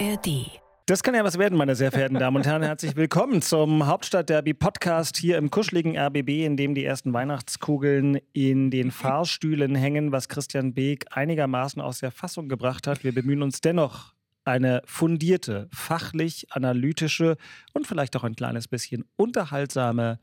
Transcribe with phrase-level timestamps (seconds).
[0.00, 0.60] ARD.
[0.86, 2.62] Das kann ja was werden, meine sehr verehrten Damen und Herren.
[2.62, 8.90] Herzlich willkommen zum Hauptstadt-Derby-Podcast hier im kuscheligen RBB, in dem die ersten Weihnachtskugeln in den
[8.90, 13.04] Fahrstühlen hängen, was Christian Beek einigermaßen aus der Fassung gebracht hat.
[13.04, 14.14] Wir bemühen uns dennoch,
[14.44, 17.36] eine fundierte, fachlich analytische
[17.72, 20.18] und vielleicht auch ein kleines bisschen unterhaltsame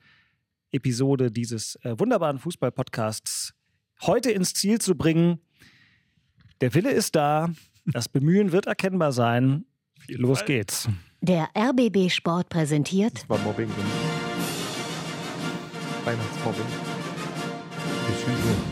[0.72, 3.54] Episode dieses äh, wunderbaren Fußball-Podcasts
[4.02, 5.40] heute ins Ziel zu bringen.
[6.60, 7.50] Der Wille ist da,
[7.86, 9.66] das Bemühen wird erkennbar sein.
[10.08, 10.88] Los geht's.
[11.22, 13.70] Der RBB Sport präsentiert Das war Mobbing.
[16.04, 16.66] Weihnachtsmobbing.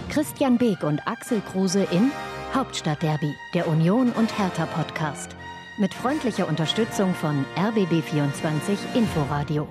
[0.09, 2.11] Christian Beek und Axel Kruse in
[2.53, 5.35] Hauptstadtderby, der Union und Hertha Podcast.
[5.77, 9.67] Mit freundlicher Unterstützung von RBB24 Inforadio.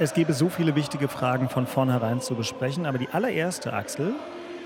[0.00, 4.14] Es gäbe so viele wichtige Fragen von vornherein zu besprechen, aber die allererste, Axel,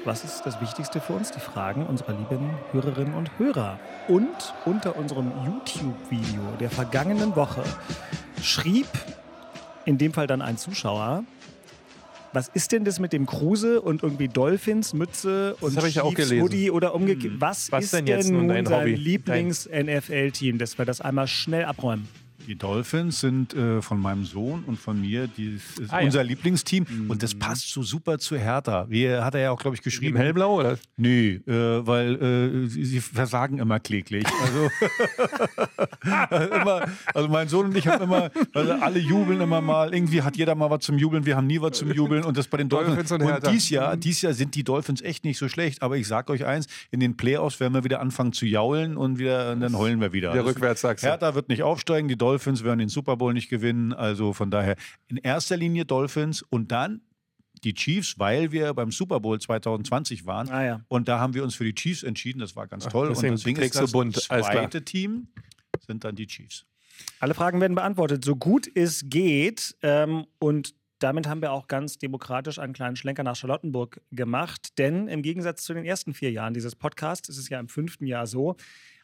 [0.04, 1.30] was ist das Wichtigste für uns?
[1.32, 3.78] Die Fragen unserer lieben Hörerinnen und Hörer.
[4.08, 7.62] Und unter unserem YouTube-Video der vergangenen Woche
[8.42, 8.86] schrieb
[9.84, 11.24] in dem Fall dann ein Zuschauer,
[12.32, 15.74] was ist denn das mit dem Kruse und irgendwie Dolphins, Mütze und.
[16.42, 17.34] Hoodie oder umgekehrt?
[17.38, 18.94] Was, Was ist denn denn, jetzt nun nun dein dein?
[18.94, 22.06] Lieblings-NFL-Team, dass wir das einmal schnell abräumen?
[22.48, 25.60] Die Dolphins sind äh, von meinem Sohn und von mir, die
[25.90, 26.06] Ah, ja.
[26.06, 28.86] unser Lieblingsteam und das passt so super zu Hertha.
[28.88, 30.16] Wie hat er ja auch, glaube ich, Im geschrieben.
[30.16, 30.78] Hellblau oder?
[30.96, 32.14] Nee, äh, weil
[32.64, 34.24] äh, sie, sie versagen immer kläglich.
[34.42, 34.70] Also,
[36.54, 39.92] immer, also mein Sohn und ich haben immer, also alle jubeln immer mal.
[39.92, 41.26] Irgendwie hat jeder mal was zum Jubeln.
[41.26, 43.12] Wir haben nie was zum Jubeln und das bei den Dolphins.
[43.12, 43.50] Und Hertha.
[43.50, 45.82] dies Jahr, dies Jahr sind die Dolphins echt nicht so schlecht.
[45.82, 49.18] Aber ich sag euch eins: In den Playoffs werden wir wieder anfangen zu jaulen und
[49.18, 50.32] wieder, und dann heulen wir wieder.
[50.32, 51.04] Wieder Das- rückwärts, sagst.
[51.04, 52.08] Hertha wird nicht aufsteigen.
[52.08, 53.92] Die Dolphins werden den Super Bowl nicht gewinnen.
[53.92, 54.76] Also von daher
[55.08, 57.02] in erster Linie Dolphins und dann
[57.64, 60.48] die Chiefs, weil wir beim Super Bowl 2020 waren.
[60.48, 60.80] Ah ja.
[60.88, 62.38] Und da haben wir uns für die Chiefs entschieden.
[62.40, 63.08] Das war ganz toll.
[63.08, 64.30] deswegen und deswegen ist das bunt.
[64.30, 64.62] Alles klar.
[64.62, 65.28] zweite Team
[65.86, 66.66] sind dann die Chiefs.
[67.20, 69.76] Alle Fragen werden beantwortet, so gut es geht.
[69.82, 74.78] Ähm, und damit haben wir auch ganz demokratisch einen kleinen Schlenker nach Charlottenburg gemacht.
[74.78, 78.06] Denn im Gegensatz zu den ersten vier Jahren dieses Podcasts ist es ja im fünften
[78.06, 78.56] Jahr so.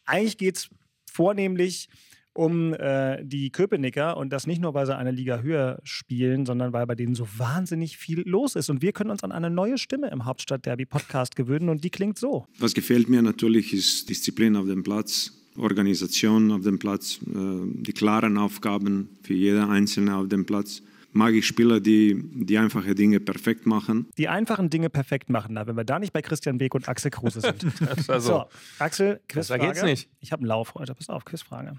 [0.05, 0.71] Eigentlich geht es
[1.11, 1.89] vornehmlich
[2.35, 6.73] um äh, die Köpenicker und das nicht nur, weil sie eine Liga höher spielen, sondern
[6.73, 8.69] weil bei denen so wahnsinnig viel los ist.
[8.71, 12.45] Und wir können uns an eine neue Stimme im Hauptstadt-Derby-Podcast gewöhnen und die klingt so.
[12.59, 17.93] Was gefällt mir natürlich ist Disziplin auf dem Platz, Organisation auf dem Platz, äh, die
[17.93, 20.83] klaren Aufgaben für jeder Einzelne auf dem Platz.
[21.13, 24.09] Mag ich Spieler, die die einfache Dinge perfekt machen.
[24.19, 25.55] Die einfachen Dinge perfekt machen.
[25.55, 27.65] Na, wenn wir da nicht bei Christian Beek und Axel Kruse sind.
[28.09, 28.45] Also, So,
[28.81, 29.61] Axel, Quizfrage.
[29.61, 30.09] Besser geht's nicht.
[30.19, 30.93] Ich habe einen Lauf heute.
[30.97, 31.79] Pass auf, Quizfrage.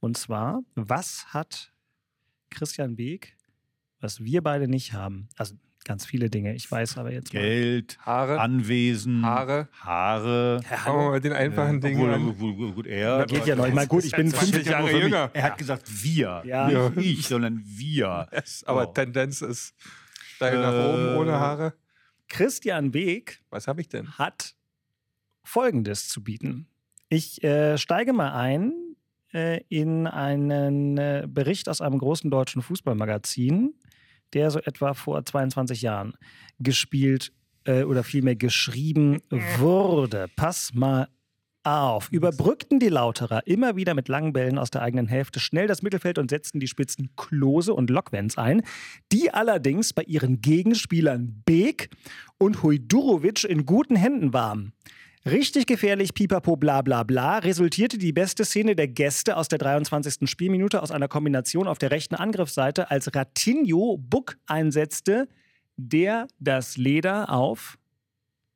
[0.00, 1.72] Und zwar, was hat
[2.50, 3.36] Christian Beek,
[4.00, 5.28] was wir beide nicht haben?
[5.36, 6.54] Also ganz viele Dinge.
[6.54, 7.40] Ich weiß aber jetzt mal.
[7.40, 8.40] Geld, Haare.
[8.40, 9.68] Anwesen, Haare.
[9.80, 10.60] Haare.
[10.62, 12.38] Fangen wir mit den einfachen Dingen Obwohl, an.
[12.38, 13.66] gut, gut, gut, er, Geht ja noch.
[13.66, 15.30] Ich meine, gut, ich bin 20 50 Jahre jünger.
[15.34, 16.68] Er hat gesagt wir, Ja.
[16.90, 18.28] nicht ich, sondern wir.
[18.66, 18.92] Aber So.
[18.92, 19.74] Tendenz ist
[20.36, 21.74] steil nach Äh, oben ohne Haare.
[22.28, 24.10] Christian Beek Was habe ich denn?
[24.18, 24.54] hat
[25.42, 26.66] Folgendes zu bieten.
[27.10, 28.83] Ich äh, steige mal ein äh,
[29.68, 33.74] in einen äh, Bericht aus einem großen deutschen Fußballmagazin,
[34.32, 36.14] der so etwa vor 22 Jahren
[36.58, 37.32] gespielt
[37.64, 39.20] äh, oder vielmehr geschrieben
[39.58, 40.28] wurde.
[40.36, 41.08] Pass mal
[41.64, 42.10] auf.
[42.10, 46.18] Überbrückten die Lauterer immer wieder mit langen Bällen aus der eigenen Hälfte schnell das Mittelfeld
[46.18, 48.62] und setzten die Spitzen Klose und Lokwenz ein,
[49.10, 51.90] die allerdings bei ihren Gegenspielern Beek
[52.38, 54.72] und Hujdurovic in guten Händen waren.
[55.26, 60.28] Richtig gefährlich, pipapo, bla bla bla, resultierte die beste Szene der Gäste aus der 23.
[60.28, 65.26] Spielminute aus einer Kombination auf der rechten Angriffsseite, als Ratinho Buck einsetzte,
[65.78, 67.78] der das Leder auf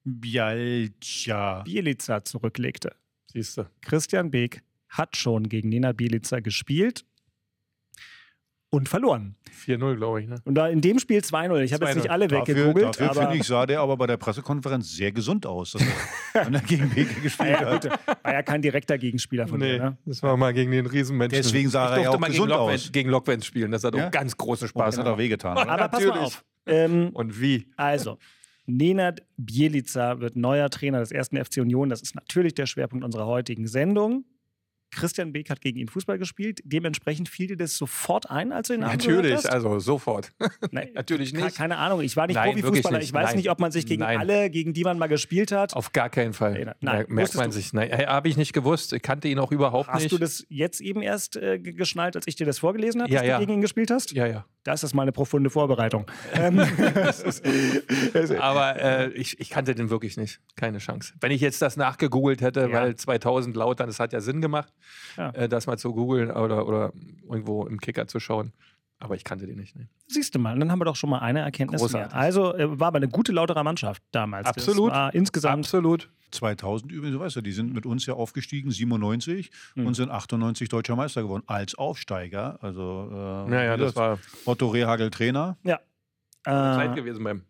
[0.04, 1.62] Bialcia.
[1.62, 2.94] Bielica zurücklegte.
[3.32, 3.64] Siehst du.
[3.80, 7.06] Christian Beek hat schon gegen Nena Bielica gespielt
[8.70, 9.34] und verloren.
[9.66, 10.28] 4-0, glaube ich.
[10.28, 10.36] Ne?
[10.44, 11.60] Und da in dem Spiel 2-0.
[11.62, 11.96] Ich habe jetzt 2-0.
[11.96, 15.10] nicht alle Dafür, weggegoogelt, dafür aber finde ich, sah der aber bei der Pressekonferenz sehr
[15.12, 15.82] gesund aus, dass
[16.34, 17.84] er wenn er gegen Beke gespielt hat.
[18.22, 19.84] war ja kein direkter Gegenspieler von Nee, mir.
[19.84, 19.98] Ne?
[20.06, 21.42] das war mal gegen den Riesenmenschen.
[21.42, 22.92] Deswegen sah ich er ja auch mal gegen gesund Lokwenz, aus.
[22.92, 23.70] gegen Lokwenz spielen.
[23.70, 24.06] Das hat Ja?
[24.06, 25.56] auch ganz großen Und Spaß das hat auch wehgetan.
[25.56, 25.68] oder?
[25.68, 26.26] Aber pass mal natürlich.
[26.26, 26.44] auf.
[26.66, 27.66] Ähm, Und wie?
[27.76, 28.18] also,
[28.66, 31.88] Nenad Bielica wird neuer Trainer des ersten FC Union.
[31.88, 34.24] Das ist natürlich der Schwerpunkt unserer heutigen Sendung.
[34.90, 36.60] Christian Beek hat gegen ihn Fußball gespielt.
[36.64, 39.46] Dementsprechend fiel dir das sofort ein, als du ihn Natürlich, hast?
[39.46, 40.32] also sofort.
[40.70, 41.56] Nein, natürlich nicht.
[41.56, 42.98] Keine Ahnung, ich war nicht Nein, Profifußballer.
[42.98, 43.08] nicht.
[43.08, 43.36] Ich weiß Nein.
[43.36, 44.18] nicht, ob man sich gegen Nein.
[44.18, 45.74] alle, gegen die man mal gespielt hat.
[45.74, 46.52] Auf gar keinen Fall.
[46.52, 46.96] Nein, nein.
[47.08, 47.72] Mer- Merkt man du- sich.
[47.72, 48.92] Nein, äh, habe ich nicht gewusst.
[48.92, 50.12] Ich kannte ihn auch überhaupt Hast nicht.
[50.12, 53.20] du das jetzt eben erst äh, ge- geschnallt, als ich dir das vorgelesen habe, Ja,
[53.20, 53.38] dass ja.
[53.38, 54.12] du gegen ihn gespielt hast?
[54.12, 54.44] Ja, ja.
[54.64, 56.06] das ist mal eine profunde Vorbereitung.
[56.34, 56.60] Ähm,
[58.40, 60.40] Aber äh, ich, ich kannte den wirklich nicht.
[60.56, 61.14] Keine Chance.
[61.20, 62.72] Wenn ich jetzt das nachgegoogelt hätte, Ja.
[62.72, 64.72] weil 2000 laut, dann das hat ja Sinn gemacht,
[65.16, 65.30] Ja.
[65.30, 66.92] äh, das mal zu googeln oder, oder
[67.28, 68.52] irgendwo im Kicker zu schauen.
[69.00, 69.76] Aber ich kannte den nicht.
[69.76, 69.88] Ne?
[70.08, 72.12] Siehst du mal, dann haben wir doch schon mal eine Erkenntnis Großartig.
[72.12, 72.20] mehr.
[72.20, 74.46] Also äh, war aber eine gute Lauterer Mannschaft damals.
[74.48, 74.90] Absolut.
[74.90, 76.10] Das war insgesamt Absolut.
[76.32, 80.68] 2000 übrigens, du weißt ja, die sind mit uns ja aufgestiegen, 97 und sind 98
[80.68, 82.58] deutscher Meister geworden als Aufsteiger.
[82.60, 85.56] Also äh, Naja, wie das war Otto Rehagel Trainer.
[85.62, 85.78] ja.
[86.44, 87.42] Zeit Äh, gewesen beim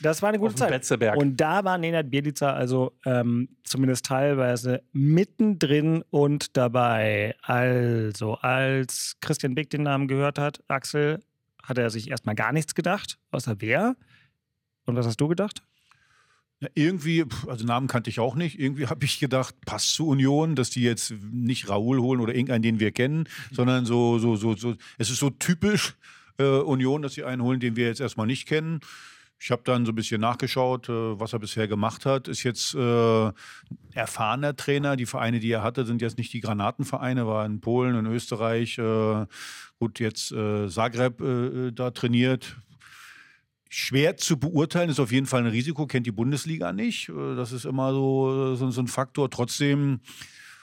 [0.00, 0.70] das war eine gute Zeit.
[0.70, 1.16] Betzeberg.
[1.16, 7.34] Und da war Nenad Bielica also ähm, zumindest teilweise mittendrin und dabei.
[7.42, 11.22] Also, als Christian Beck den Namen gehört hat, Axel,
[11.62, 13.96] hat er sich erstmal gar nichts gedacht, außer wer.
[14.86, 15.62] Und was hast du gedacht?
[16.60, 18.58] Ja, irgendwie, also Namen kannte ich auch nicht.
[18.58, 22.62] Irgendwie habe ich gedacht, passt zu Union, dass die jetzt nicht Raoul holen oder irgendeinen,
[22.62, 24.74] den wir kennen, sondern so, so, so, so.
[24.98, 25.96] Es ist so typisch
[26.38, 28.80] äh, Union, dass sie einen holen, den wir jetzt erstmal nicht kennen.
[29.42, 32.28] Ich habe dann so ein bisschen nachgeschaut, äh, was er bisher gemacht hat.
[32.28, 33.32] Ist jetzt äh,
[33.92, 34.96] erfahrener Trainer.
[34.96, 38.76] Die Vereine, die er hatte, sind jetzt nicht die Granatenvereine, war in Polen, in Österreich,
[38.76, 39.26] äh,
[39.78, 42.56] gut, jetzt äh, Zagreb äh, da trainiert.
[43.70, 47.08] Schwer zu beurteilen, ist auf jeden Fall ein Risiko, kennt die Bundesliga nicht.
[47.08, 49.30] Äh, Das ist immer so, so, so ein Faktor.
[49.30, 50.00] Trotzdem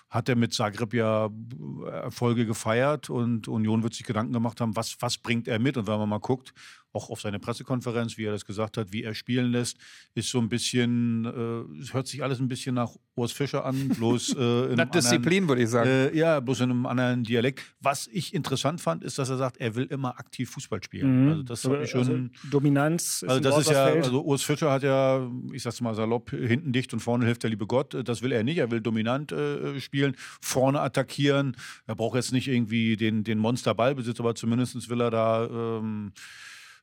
[0.09, 4.75] hat er mit Zagreb ja äh, Erfolge gefeiert und Union wird sich Gedanken gemacht haben,
[4.75, 5.77] was, was bringt er mit?
[5.77, 6.53] Und wenn man mal guckt,
[6.97, 9.77] auch auf seine Pressekonferenz, wie er das gesagt hat, wie er spielen lässt,
[10.15, 13.89] ist so ein bisschen, äh, es hört sich alles ein bisschen nach Urs Fischer an,
[13.89, 15.89] bloß äh, in einem Nach anderen- Disziplin, würde ich sagen.
[15.89, 17.61] äh, ja, bloß in einem anderen Dialekt.
[17.79, 21.29] Was ich interessant fand, ist, dass er sagt, er will immer aktiv Fußball spielen.
[21.29, 21.99] Also das hat mich schon.
[21.99, 25.93] Also Dominanz ist Also das ist ja, also Urs Fischer hat ja, ich sag's mal
[25.95, 27.95] salopp, hinten dicht und vorne hilft der liebe Gott.
[28.05, 28.57] Das will er nicht.
[28.57, 31.55] Er will dominant äh, spielen, vorne attackieren.
[31.85, 35.45] Er braucht jetzt nicht irgendwie den, den Monsterballbesitz, aber zumindest will er da
[35.79, 36.11] ähm,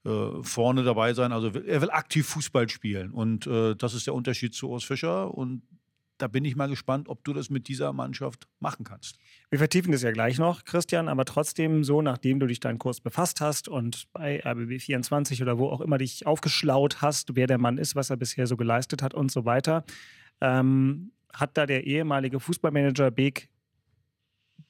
[0.05, 1.33] äh, vorne dabei sein.
[1.33, 3.11] Also er will aktiv Fußball spielen.
[3.11, 5.33] Und äh, das ist der Unterschied zu Urs Fischer.
[5.33, 5.62] Und
[6.19, 9.19] da bin ich mal gespannt, ob du das mit dieser Mannschaft machen kannst.
[9.51, 13.01] Wir vertiefen das ja gleich noch, Christian, aber trotzdem so, nachdem du dich deinen Kurs
[13.01, 17.79] befasst hast und bei RBB24 oder wo auch immer dich aufgeschlaut hast, wer der Mann
[17.79, 19.85] ist, was er bisher so geleistet hat und so weiter,
[20.41, 23.49] ähm, hat da der ehemalige Fußballmanager Beek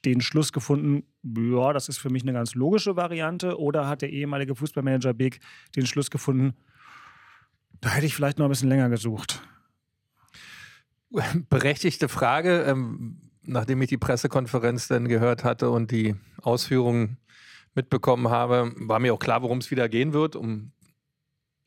[0.05, 4.11] den Schluss gefunden, ja, das ist für mich eine ganz logische Variante, oder hat der
[4.11, 5.39] ehemalige Fußballmanager Beek
[5.75, 6.53] den Schluss gefunden,
[7.81, 9.41] da hätte ich vielleicht noch ein bisschen länger gesucht.
[11.49, 17.17] Berechtigte Frage, ähm, nachdem ich die Pressekonferenz dann gehört hatte und die Ausführungen
[17.73, 20.71] mitbekommen habe, war mir auch klar, worum es wieder gehen wird, um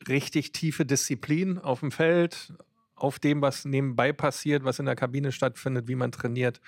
[0.07, 2.53] richtig tiefe Disziplin auf dem Feld,
[2.95, 6.59] auf dem, was nebenbei passiert, was in der Kabine stattfindet, wie man trainiert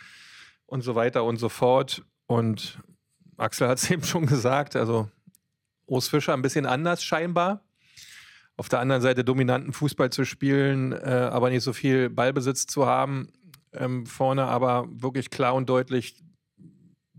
[0.72, 2.02] und so weiter und so fort.
[2.28, 2.80] Und
[3.36, 5.10] Axel hat es eben schon gesagt, also
[5.86, 7.66] Urs Fischer ein bisschen anders scheinbar.
[8.56, 12.86] Auf der anderen Seite dominanten Fußball zu spielen, äh, aber nicht so viel Ballbesitz zu
[12.86, 13.34] haben,
[13.74, 16.24] ähm, vorne aber wirklich klar und deutlich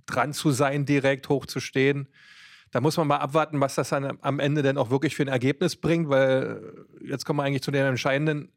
[0.06, 2.08] dran zu sein, direkt hoch zu stehen.
[2.70, 5.28] Da muss man mal abwarten, was das dann am Ende denn auch wirklich für ein
[5.28, 8.50] Ergebnis bringt, weil äh, jetzt kommen wir eigentlich zu dem Entscheidenden.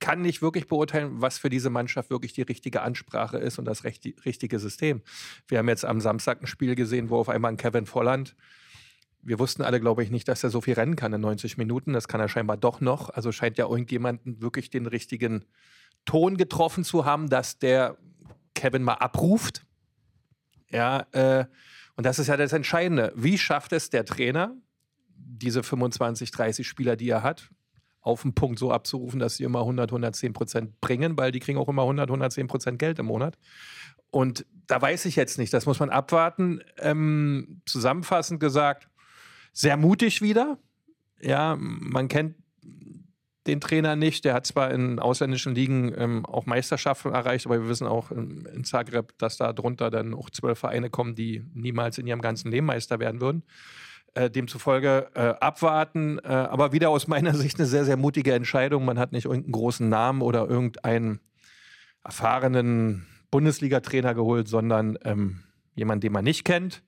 [0.00, 3.84] Kann nicht wirklich beurteilen, was für diese Mannschaft wirklich die richtige Ansprache ist und das
[3.84, 5.02] recht, richtige System.
[5.46, 8.34] Wir haben jetzt am Samstag ein Spiel gesehen, wo auf einmal ein Kevin Volland
[9.22, 11.92] wir wussten alle, glaube ich, nicht, dass er so viel rennen kann in 90 Minuten.
[11.92, 13.10] Das kann er scheinbar doch noch.
[13.10, 15.44] Also scheint ja irgendjemanden wirklich den richtigen
[16.04, 17.98] Ton getroffen zu haben, dass der
[18.54, 19.66] Kevin mal abruft.
[20.70, 21.44] Ja, äh,
[21.96, 23.12] und das ist ja das Entscheidende.
[23.14, 24.56] Wie schafft es der Trainer,
[25.16, 27.50] diese 25, 30 Spieler, die er hat,
[28.00, 31.58] auf den Punkt so abzurufen, dass sie immer 100, 110 Prozent bringen, weil die kriegen
[31.58, 33.36] auch immer 100, 110 Prozent Geld im Monat.
[34.10, 36.60] Und da weiß ich jetzt nicht, das muss man abwarten.
[36.78, 38.88] Ähm, zusammenfassend gesagt,
[39.52, 40.58] sehr mutig wieder.
[41.20, 42.36] Ja, man kennt
[43.46, 44.24] den Trainer nicht.
[44.24, 48.46] Der hat zwar in ausländischen Ligen ähm, auch Meisterschaften erreicht, aber wir wissen auch in,
[48.46, 52.50] in Zagreb, dass da drunter dann auch zwölf Vereine kommen, die niemals in ihrem ganzen
[52.50, 53.42] Leben Meister werden würden.
[54.14, 58.84] Äh, demzufolge äh, abwarten, äh, aber wieder aus meiner Sicht eine sehr, sehr mutige Entscheidung.
[58.84, 61.20] Man hat nicht irgendeinen großen Namen oder irgendeinen
[62.02, 65.44] erfahrenen Bundesliga-Trainer geholt, sondern ähm,
[65.76, 66.82] jemanden, den man nicht kennt.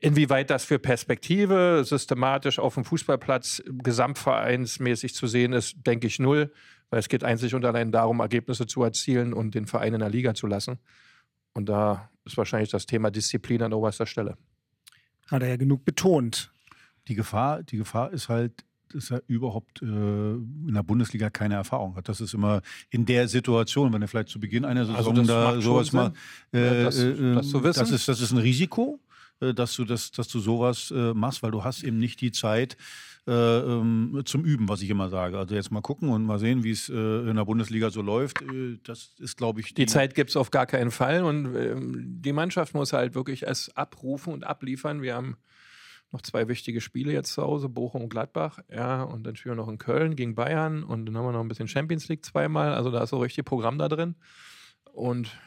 [0.00, 6.52] Inwieweit das für Perspektive systematisch auf dem Fußballplatz gesamtvereinsmäßig zu sehen ist, denke ich null,
[6.90, 10.10] weil es geht einzig und allein darum, Ergebnisse zu erzielen und den Verein in der
[10.10, 10.78] Liga zu lassen.
[11.54, 14.36] Und da ist wahrscheinlich das Thema Disziplin an oberster Stelle.
[15.28, 16.52] Hat er ja genug betont.
[17.08, 18.52] Die Gefahr, die Gefahr ist halt,
[18.92, 22.08] dass er überhaupt äh, in der Bundesliga keine Erfahrung hat.
[22.08, 25.26] Das ist immer in der Situation, wenn er vielleicht zu Beginn einer Saison Also das
[25.26, 26.12] da sowas mal,
[26.52, 27.80] Sinn, äh, das- äh, das zu wissen.
[27.80, 29.00] Das ist, das ist ein Risiko.
[29.40, 32.32] äh, dass du das, dass du sowas äh, machst, weil du hast eben nicht die
[32.32, 32.76] Zeit
[33.26, 35.36] äh, ähm, zum Üben, was ich immer sage.
[35.36, 36.94] Also jetzt mal gucken und mal sehen, wie es äh,
[37.28, 38.40] in der Bundesliga so läuft.
[38.40, 41.54] Äh, das ist, glaube ich, die, die Zeit gibt es auf gar keinen Fall und
[41.54, 45.02] ähm, die Mannschaft muss halt wirklich es abrufen und abliefern.
[45.02, 45.36] Wir haben
[46.12, 49.62] noch zwei wichtige Spiele jetzt zu Hause, Bochum und Gladbach, ja, und dann spielen wir
[49.62, 52.74] noch in Köln gegen Bayern und dann haben wir noch ein bisschen Champions League zweimal,
[52.74, 54.14] also da ist so richtig Programm da drin.
[54.92, 55.38] Und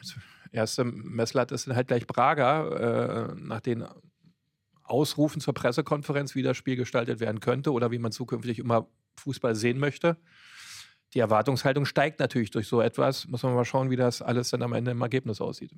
[0.52, 3.84] erste Messlatte ist halt gleich Braga, äh, nach den
[4.84, 9.54] Ausrufen zur Pressekonferenz, wie das Spiel gestaltet werden könnte oder wie man zukünftig immer Fußball
[9.54, 10.16] sehen möchte.
[11.14, 13.26] Die Erwartungshaltung steigt natürlich durch so etwas.
[13.26, 15.72] Muss man mal schauen, wie das alles dann am Ende im Ergebnis aussieht.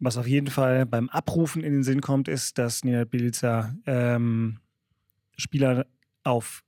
[0.00, 4.58] Was auf jeden Fall beim Abrufen in den Sinn kommt, ist, dass Nina Bilzer ähm,
[5.36, 5.86] Spieler
[6.24, 6.64] auf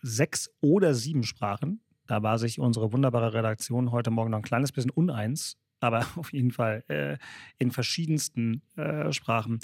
[0.00, 4.72] sechs oder sieben Sprachen, da war sich unsere wunderbare Redaktion heute Morgen noch ein kleines
[4.72, 7.18] bisschen uneins, aber auf jeden Fall äh,
[7.58, 9.60] in verschiedensten äh, Sprachen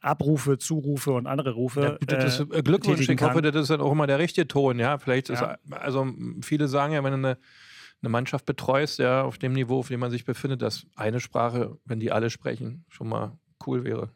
[0.00, 1.98] Abrufe, Zurufe und andere Rufe.
[2.00, 4.78] Ja, das ist, äh, Glückwunsch, ich hoffe, das ist dann auch immer der richtige Ton,
[4.78, 4.98] ja.
[4.98, 5.34] Vielleicht ja.
[5.52, 6.06] ist, also
[6.42, 7.38] viele sagen ja, wenn du eine
[8.02, 11.78] eine Mannschaft betreust, ja, auf dem Niveau, auf dem man sich befindet, dass eine Sprache,
[11.84, 14.10] wenn die alle sprechen, schon mal cool wäre.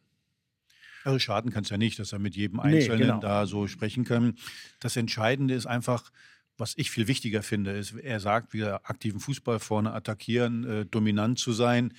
[1.05, 3.21] Also schaden kann es ja nicht, dass er mit jedem Einzelnen nee, genau.
[3.21, 4.35] da so sprechen kann.
[4.81, 6.11] Das Entscheidende ist einfach,
[6.59, 11.39] was ich viel wichtiger finde, ist, er sagt, wir aktiven Fußball vorne attackieren, äh, dominant
[11.39, 11.95] zu sein.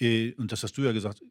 [0.00, 1.22] Äh, und das hast du ja gesagt,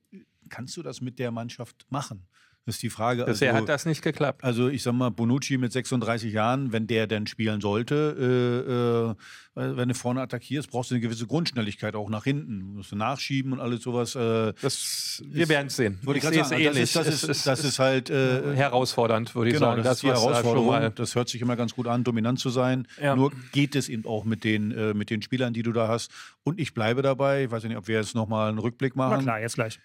[0.49, 2.27] kannst du das mit der Mannschaft machen?
[2.65, 3.25] Das ist die Frage.
[3.25, 4.43] Bisher also, hat das nicht geklappt.
[4.43, 9.15] Also ich sag mal, Bonucci mit 36 Jahren, wenn der denn spielen sollte,
[9.55, 12.59] äh, äh, wenn du vorne attackierst, brauchst du eine gewisse Grundschnelligkeit auch nach hinten.
[12.59, 14.15] Du musst du nachschieben und alles sowas.
[14.15, 15.99] Äh, das, wir werden es sehen.
[16.13, 16.93] ich sehe es ähnlich.
[16.93, 19.83] Das ist, das ist, das ist halt äh, herausfordernd, würde ich genau, sagen.
[19.83, 20.93] Das, das ist die Herausforderung.
[20.93, 22.87] Das hört sich immer ganz gut an, dominant zu sein.
[23.01, 23.15] Ja.
[23.15, 26.11] Nur geht es eben auch mit den, äh, mit den Spielern, die du da hast.
[26.43, 27.45] Und ich bleibe dabei.
[27.45, 29.15] Ich weiß nicht, ob wir jetzt nochmal einen Rückblick machen.
[29.17, 29.79] Na klar, jetzt gleich.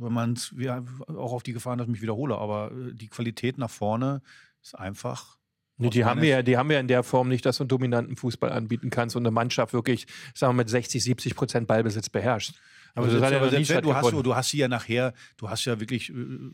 [0.00, 0.54] Wenn man es,
[1.08, 4.22] auch auf die Gefahren, dass ich mich wiederhole, aber äh, die Qualität nach vorne
[4.62, 5.38] ist einfach.
[5.76, 7.68] Nee, die, haben wir, ja, die haben wir in der Form nicht, dass du einen
[7.68, 12.10] dominanten Fußball anbieten kannst und eine Mannschaft wirklich, sagen wir, mit 60, 70 Prozent Ballbesitz
[12.10, 12.54] beherrscht.
[12.94, 15.80] Aber, aber, das, aber selbst, du, hast, du hast sie ja nachher, du hast ja
[15.80, 16.50] wirklich äh,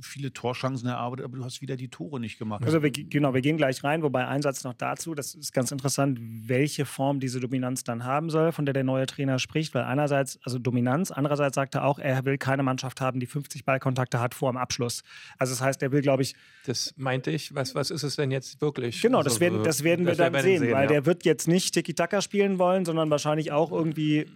[0.00, 2.64] viele Torchancen erarbeitet, aber du hast wieder die Tore nicht gemacht.
[2.64, 5.72] Also wir, genau, wir gehen gleich rein, wobei ein Satz noch dazu, das ist ganz
[5.72, 9.84] interessant, welche Form diese Dominanz dann haben soll, von der der neue Trainer spricht, weil
[9.84, 14.20] einerseits, also Dominanz, andererseits sagt er auch, er will keine Mannschaft haben, die 50 Ballkontakte
[14.20, 15.02] hat vor dem Abschluss.
[15.38, 16.34] Also das heißt, er will, glaube ich...
[16.66, 19.02] Das meinte ich, was, was ist es denn jetzt wirklich?
[19.02, 20.88] Genau, das also, werden, das werden wir dann sehen, sehen, weil ja.
[20.88, 24.26] der wird jetzt nicht Tiki-Taka spielen wollen, sondern wahrscheinlich auch irgendwie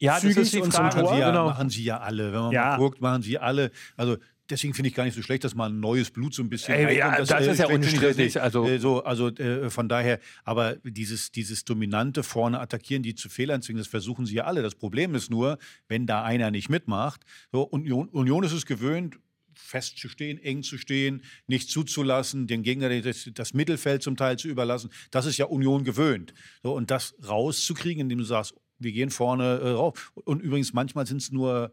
[0.00, 1.02] ja, das ist die Frage.
[1.02, 1.44] Machen sie, ja, genau.
[1.46, 2.32] machen sie ja alle.
[2.32, 2.70] Wenn man ja.
[2.70, 3.70] mal guckt, machen sie alle.
[3.98, 4.16] Also
[4.50, 6.74] deswegen finde ich gar nicht so schlecht, dass mal ein neues Blut so ein bisschen.
[6.74, 8.40] Ey, ja, das, das, ist ja unstrittig.
[8.40, 13.28] Also, äh, so, also äh, von daher, aber dieses, dieses dominante vorne attackieren, die zu
[13.28, 14.62] Fehlern zwingen, das versuchen sie ja alle.
[14.62, 17.22] Das Problem ist nur, wenn da einer nicht mitmacht.
[17.52, 19.18] So, Union, Union ist es gewöhnt,
[19.54, 24.38] fest zu stehen, eng zu stehen, nicht zuzulassen, den Gegner das, das, Mittelfeld zum Teil
[24.38, 24.90] zu überlassen.
[25.10, 26.34] Das ist ja Union gewöhnt.
[26.62, 30.12] So, und das rauszukriegen, indem du sagst, wir gehen vorne äh, rauf.
[30.14, 31.72] Und übrigens, manchmal sind es nur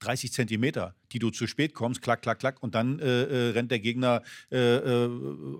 [0.00, 3.70] 30 Zentimeter, die du zu spät kommst, klack, klack, klack, und dann äh, äh, rennt
[3.70, 5.10] der Gegner äh, äh,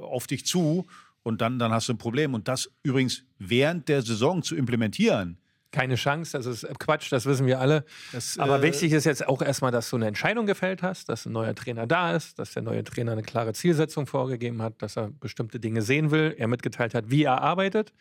[0.01, 0.87] auf dich zu
[1.23, 2.35] und dann, dann hast du ein Problem.
[2.35, 5.39] Und das übrigens während der Saison zu implementieren,
[5.71, 7.85] keine Chance, das ist Quatsch, das wissen wir alle.
[8.13, 11.27] Das, Aber äh, wichtig ist jetzt auch erstmal, dass du eine Entscheidung gefällt hast, dass
[11.27, 14.97] ein neuer Trainer da ist, dass der neue Trainer eine klare Zielsetzung vorgegeben hat, dass
[14.97, 17.93] er bestimmte Dinge sehen will, er mitgeteilt hat, wie er arbeitet.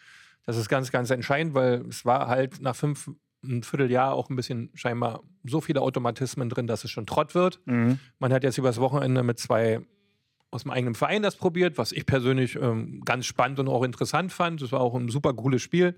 [0.46, 3.10] Das ist ganz, ganz entscheidend, weil es war halt nach fünf
[3.48, 7.60] ein Vierteljahr auch ein bisschen scheinbar so viele Automatismen drin, dass es schon Trott wird.
[7.66, 8.00] Mhm.
[8.20, 9.82] Man hat jetzt übers Wochenende mit zwei
[10.52, 14.32] aus dem eigenen Verein das probiert, was ich persönlich ähm, ganz spannend und auch interessant
[14.32, 14.62] fand.
[14.62, 15.98] Das war auch ein super cooles Spiel,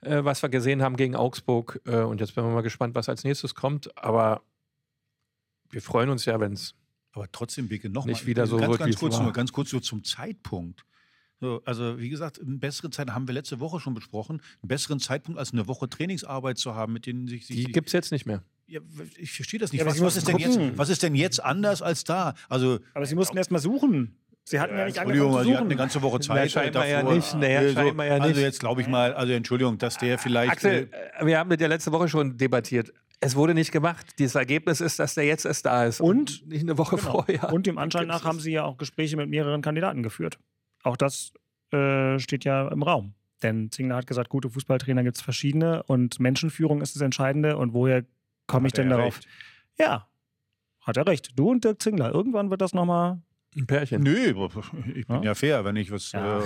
[0.00, 1.80] äh, was wir gesehen haben gegen Augsburg.
[1.84, 3.96] Äh, und jetzt bin wir mal gespannt, was als nächstes kommt.
[3.98, 4.42] Aber
[5.70, 6.74] wir freuen uns ja, wenn es
[7.12, 9.82] aber trotzdem, Bicke, noch nicht mal, wieder so ganz, ganz kurz, nur, ganz kurz nur
[9.82, 10.84] zum Zeitpunkt.
[11.44, 14.98] So, also wie gesagt, einen besseren Zeit haben wir letzte Woche schon besprochen, einen besseren
[14.98, 17.46] Zeitpunkt als eine Woche Trainingsarbeit zu haben, mit denen sich.
[17.48, 18.42] Die gibt es jetzt nicht mehr.
[18.66, 18.80] Ja,
[19.18, 19.82] ich verstehe das nicht.
[19.82, 22.32] Ja, was, was, ist denn jetzt, was ist denn jetzt anders als da?
[22.48, 24.16] Also, aber Sie mussten erst mal suchen.
[24.44, 25.52] Sie hatten ja, ja nicht Entschuldigung, angefangen zu suchen.
[25.52, 26.44] Sie hatten eine ganze Woche Zeit.
[26.44, 27.10] Ja, scheinbar davor.
[27.10, 27.34] ja nicht.
[27.34, 28.22] Naja, also, scheinbar ja nicht.
[28.22, 30.52] Also jetzt glaube ich mal, also Entschuldigung, dass der vielleicht...
[30.52, 32.90] Axel, äh, wir haben mit der letzte Woche schon debattiert.
[33.20, 34.06] Es wurde nicht gemacht.
[34.18, 36.00] Das Ergebnis ist, dass der jetzt erst da ist.
[36.00, 37.12] Und, und nicht eine Woche genau.
[37.12, 37.52] vorher.
[37.52, 40.38] Und dem Anschein nach haben Sie ja auch Gespräche mit mehreren Kandidaten geführt.
[40.84, 41.32] Auch das
[41.72, 43.14] äh, steht ja im Raum.
[43.42, 47.56] Denn Zingler hat gesagt, gute Fußballtrainer gibt es verschiedene und Menschenführung ist das Entscheidende.
[47.56, 48.04] Und woher
[48.46, 49.16] komme ich denn darauf?
[49.16, 49.28] Recht.
[49.78, 50.08] Ja,
[50.80, 51.38] hat er recht.
[51.38, 52.12] Du und Dirk Zingler.
[52.12, 53.20] Irgendwann wird das nochmal
[53.56, 54.02] Ein Pärchen.
[54.02, 54.16] Nö,
[54.94, 55.22] ich bin Ja?
[55.22, 55.64] ja, fair.
[55.64, 56.40] Wenn ich was Ja.
[56.40, 56.42] äh,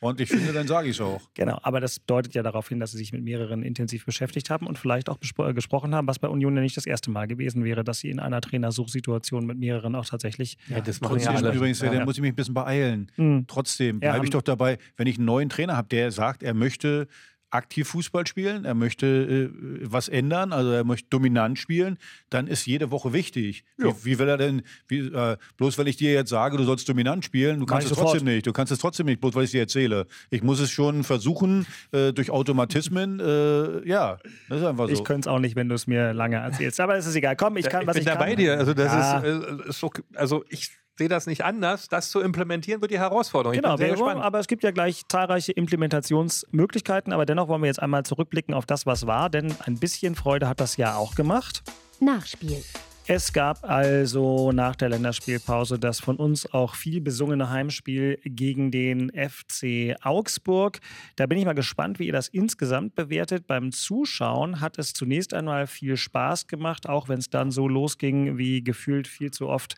[0.00, 1.20] ordentlich finde, dann sage ich es auch.
[1.34, 4.66] Genau, aber das deutet ja darauf hin, dass sie sich mit mehreren intensiv beschäftigt haben
[4.66, 7.64] und vielleicht auch äh, gesprochen haben, was bei Union ja nicht das erste Mal gewesen
[7.64, 10.58] wäre, dass sie in einer Trainersuchsituation mit mehreren auch tatsächlich.
[10.68, 11.56] Ja, das machen ja Trotzdem alle.
[11.56, 11.92] übrigens, Ja.
[11.92, 13.10] da muss ich mich ein bisschen beeilen.
[13.16, 13.44] Mhm.
[13.46, 16.54] Trotzdem Ja, bleibe ich doch dabei, wenn ich einen neuen Trainer habe, der sagt, er
[16.54, 17.06] möchte
[17.52, 19.50] aktiv Fußball spielen, er möchte äh,
[19.82, 21.98] was ändern, also er möchte dominant spielen,
[22.30, 23.64] dann ist jede Woche wichtig.
[23.76, 26.88] Wie, wie will er denn, wie, äh, bloß weil ich dir jetzt sage, du sollst
[26.88, 28.08] dominant spielen, du kannst es sofort.
[28.12, 28.46] trotzdem nicht.
[28.46, 30.06] Du kannst es trotzdem nicht, bloß weil ich es dir erzähle.
[30.30, 34.18] Ich muss es schon versuchen, äh, durch Automatismen, äh, ja,
[34.48, 34.92] das ist einfach so.
[34.92, 36.80] Ich könnte es auch nicht, wenn du es mir lange erzählst.
[36.80, 37.36] Aber es ist egal.
[37.36, 38.20] Komm, ich Ja, kann, ich was bin ich da kann.
[38.26, 38.58] bei dir.
[38.58, 39.18] Also das Ja.
[39.18, 40.70] ist, äh, ist so, also ich
[41.02, 41.88] sehe das nicht anders.
[41.88, 43.56] Das zu implementieren wird die Herausforderung.
[43.56, 44.22] Genau, ich bin sehr gespannt.
[44.22, 47.12] aber es gibt ja gleich zahlreiche Implementationsmöglichkeiten.
[47.12, 50.48] Aber dennoch wollen wir jetzt einmal zurückblicken auf das, was war, denn ein bisschen Freude
[50.48, 51.64] hat das ja auch gemacht.
[51.98, 52.62] Nachspiel.
[53.08, 59.10] Es gab also nach der Länderspielpause das von uns auch viel besungene Heimspiel gegen den
[59.10, 60.78] FC Augsburg.
[61.16, 63.48] Da bin ich mal gespannt, wie ihr das insgesamt bewertet.
[63.48, 68.38] Beim Zuschauen hat es zunächst einmal viel Spaß gemacht, auch wenn es dann so losging
[68.38, 69.74] wie gefühlt viel zu oft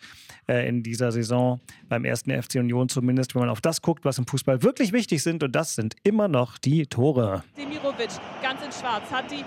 [0.46, 4.18] äh, in dieser Saison beim ersten FC Union zumindest, wenn man auf das guckt, was
[4.18, 5.42] im Fußball wirklich wichtig sind.
[5.42, 7.42] Und das sind immer noch die Tore.
[7.56, 8.10] Demirovic
[8.42, 9.44] ganz in schwarz, hat die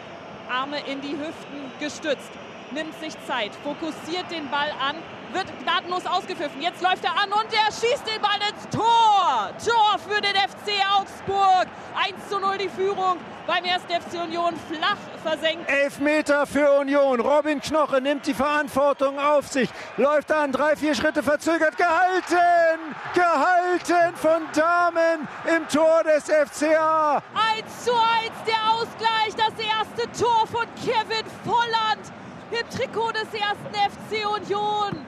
[0.49, 2.31] Arme in die Hüften gestützt,
[2.71, 4.95] nimmt sich Zeit, fokussiert den Ball an,
[5.33, 6.61] wird gnadenlos ausgepfiffen.
[6.61, 9.51] Jetzt läuft er an und er schießt den Ball ins Tor.
[9.63, 11.67] Tor für den FC Augsburg.
[11.95, 15.69] 1 zu 0 die Führung beim ersten FC Union flach versenkt.
[15.69, 17.19] Elfmeter für Union.
[17.19, 19.69] Robin Knoche nimmt die Verantwortung auf sich.
[19.97, 21.77] Läuft an, drei, vier Schritte verzögert.
[21.77, 22.95] Gehalten!
[23.13, 27.21] Gehalten von Damen im Tor des FCA.
[27.55, 32.11] 1 zu 1 der Ausgleich, das erste Tor von Kevin Volland
[32.51, 35.05] im Trikot des ersten FC Union.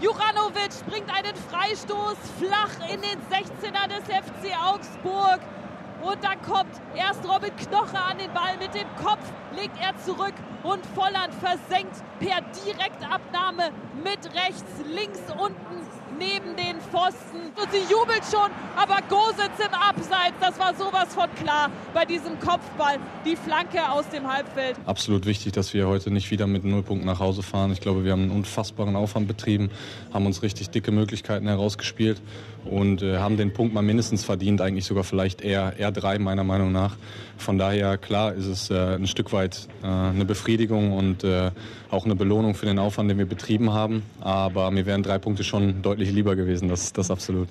[0.00, 5.40] Juranovic bringt einen Freistoß flach in den 16er des FC Augsburg.
[6.02, 9.24] Und dann kommt erst Robin Knoche an den Ball mit dem Kopf,
[9.56, 13.70] legt er zurück und Volland versenkt per Direktabnahme
[14.02, 15.83] mit rechts, links unten
[16.18, 17.52] neben den Pfosten.
[17.56, 20.34] Und sie jubelt schon, aber Go sitzt im Abseits.
[20.40, 22.98] Das war sowas von klar bei diesem Kopfball.
[23.24, 24.76] Die Flanke aus dem Halbfeld.
[24.86, 27.72] absolut wichtig, dass wir heute nicht wieder mit Nullpunkten nach Hause fahren.
[27.72, 29.70] Ich glaube, wir haben einen unfassbaren Aufwand betrieben,
[30.12, 32.20] haben uns richtig dicke Möglichkeiten herausgespielt
[32.64, 36.44] und äh, haben den Punkt mal mindestens verdient, eigentlich sogar vielleicht eher, eher drei meiner
[36.44, 36.96] Meinung nach.
[37.36, 41.50] Von daher, klar, ist es äh, ein Stück weit äh, eine Befriedigung und äh,
[41.90, 44.02] auch eine Belohnung für den Aufwand, den wir betrieben haben.
[44.20, 47.48] Aber mir wären drei Punkte schon deutlich lieber gewesen, das, das absolut.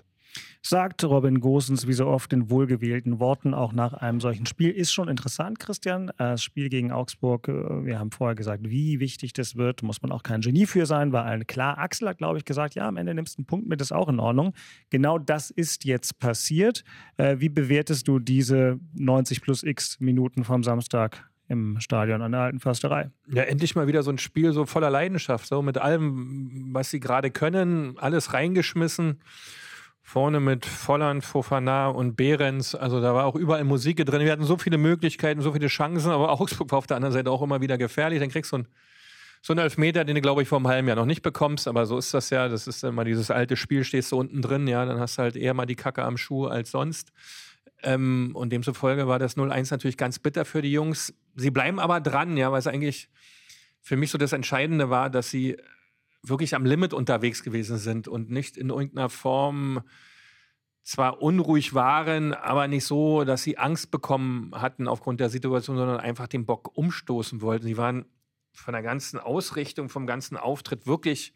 [0.66, 4.70] Sagt Robin Gosens wie so oft in wohlgewählten Worten auch nach einem solchen Spiel.
[4.70, 6.10] Ist schon interessant, Christian.
[6.18, 10.14] Das Spiel gegen Augsburg, äh, wir haben vorher gesagt, wie wichtig das wird, muss man
[10.14, 11.80] auch kein Genie für sein, war allen klar.
[11.80, 14.08] Axel hat, glaube ich, gesagt, ja, am Ende nimmst du einen Punkt mit, ist auch
[14.08, 14.54] in Ordnung.
[14.90, 16.86] Genau das ist jetzt passiert.
[17.18, 22.40] Äh, Wie bewertest du diese 90 plus x Minuten vom Samstag im Stadion an der
[22.40, 23.12] Alten Försterei?
[23.28, 27.02] Ja, endlich mal wieder so ein Spiel so voller Leidenschaft, so mit allem, was sie
[27.02, 29.20] gerade können, alles reingeschmissen.
[30.06, 32.76] Vorne mit Volland, Fofana und Behrens.
[32.76, 34.22] Also da war auch überall Musik drin.
[34.22, 37.32] Wir hatten so viele Möglichkeiten, so viele Chancen, aber Augsburg war auf der anderen Seite
[37.32, 38.20] auch immer wieder gefährlich.
[38.20, 38.68] Dann kriegst du einen,
[39.42, 41.70] so einen Elfmeter, den du, glaube ich, vor einem halben Jahr noch nicht bekommst.
[41.70, 42.50] Aber so ist das ja.
[42.50, 45.36] Das ist mal dieses alte Spiel, stehst du unten drin, ja, dann hast du halt
[45.38, 47.14] eher mal die Kacke am Schuh als sonst.
[47.82, 51.14] Ähm, und demzufolge war das 0-1 natürlich ganz bitter für die Jungs.
[51.36, 53.10] Sie bleiben aber dran, ja, weil es eigentlich
[53.82, 55.58] für mich so das Entscheidende war, dass sie
[56.24, 59.82] wirklich am Limit unterwegs gewesen sind und nicht in irgendeiner Form
[60.84, 66.00] zwar unruhig waren, aber nicht so, dass sie Angst bekommen hatten aufgrund der Situation, sondern
[66.00, 67.66] einfach den Bock umstoßen wollten.
[67.66, 68.06] Sie waren
[68.54, 71.34] von der ganzen Ausrichtung, vom ganzen Auftritt wirklich,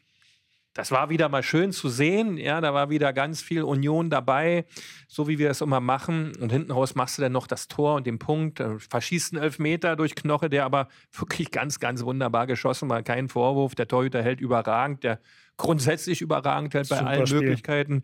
[0.77, 2.37] das war wieder mal schön zu sehen.
[2.37, 4.65] Ja, da war wieder ganz viel Union dabei,
[5.07, 6.33] so wie wir es immer machen.
[6.39, 9.41] Und hinten raus machst du dann noch das Tor und den Punkt, äh, verschießt einen
[9.41, 10.87] Elfmeter durch Knoche, der aber
[11.17, 13.01] wirklich ganz, ganz wunderbar geschossen war.
[13.01, 13.73] Kein Vorwurf.
[13.73, 15.19] Der Torhüter hält überragend, der
[15.57, 17.41] grundsätzlich überragend hält bei Super allen Spiel.
[17.41, 18.03] Möglichkeiten.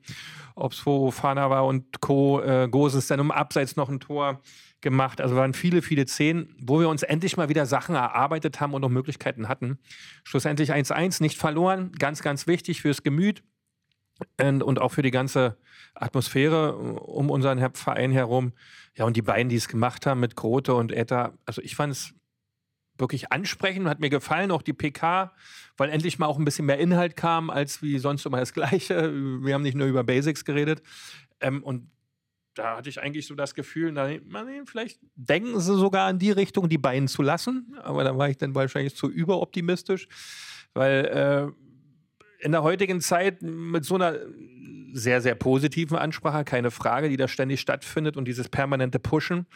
[0.56, 2.42] Ob es Fofana war und Co.
[2.42, 4.42] Äh, Gosens dann um Abseits noch ein Tor
[4.82, 5.22] gemacht.
[5.22, 8.82] Also waren viele, viele Szenen, wo wir uns endlich mal wieder Sachen erarbeitet haben und
[8.82, 9.80] noch Möglichkeiten hatten.
[10.24, 11.92] Schlussendlich 1-1, nicht verloren.
[11.98, 13.44] Ganz, ganz wichtig fürs Gemüt
[14.40, 15.58] und, und auch für die ganze
[15.96, 18.54] Atmosphäre um unseren Verein herum.
[18.96, 21.94] Ja, und die beiden, die es gemacht haben mit Grote und Etta, also ich fand
[21.94, 22.14] es
[22.98, 25.34] wirklich ansprechend, hat mir gefallen, auch die PK,
[25.78, 29.12] weil endlich mal auch ein bisschen mehr Inhalt kam, als wie sonst immer das Gleiche.
[29.44, 30.82] Wir haben nicht nur über Basics geredet.
[31.42, 31.90] Ähm, und
[32.54, 34.22] da hatte ich eigentlich so das Gefühl, na, nee,
[34.66, 37.76] vielleicht denken sie sogar in die Richtung, die beiden zu lassen.
[37.82, 40.08] Aber da war ich dann wahrscheinlich zu überoptimistisch,
[40.74, 44.18] weil äh, in der heutigen Zeit mit so einer
[44.94, 49.48] sehr, sehr positiven Ansprache, keine Frage, die da ständig stattfindet und dieses permanente Pushen,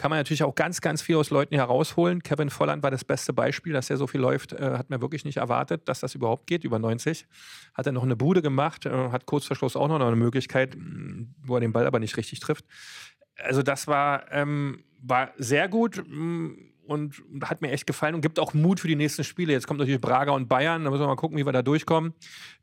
[0.00, 2.22] kann man natürlich auch ganz, ganz viel aus Leuten herausholen.
[2.22, 5.26] Kevin Volland war das beste Beispiel, dass er so viel läuft, äh, hat mir wirklich
[5.26, 7.26] nicht erwartet, dass das überhaupt geht, über 90.
[7.74, 10.74] Hat er noch eine Bude gemacht, äh, hat kurz vor Schluss auch noch eine Möglichkeit,
[11.44, 12.64] wo er den Ball aber nicht richtig trifft.
[13.36, 18.54] Also das war, ähm, war sehr gut und hat mir echt gefallen und gibt auch
[18.54, 19.52] Mut für die nächsten Spiele.
[19.52, 22.14] Jetzt kommt natürlich Braga und Bayern, da müssen wir mal gucken, wie wir da durchkommen.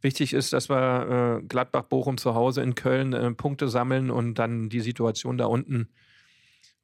[0.01, 4.39] Wichtig ist, dass wir äh, Gladbach, Bochum zu Hause in Köln äh, Punkte sammeln und
[4.39, 5.89] dann die Situation da unten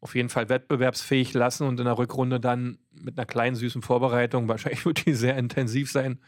[0.04, 4.48] auf jeden Fall wettbewerbsfähig lassen und in der Rückrunde dann mit einer kleinen süßen Vorbereitung,
[4.50, 6.20] wahrscheinlich wird die sehr intensiv sein,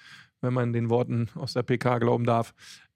[0.42, 2.54] wenn man den Worten aus der PK glauben darf,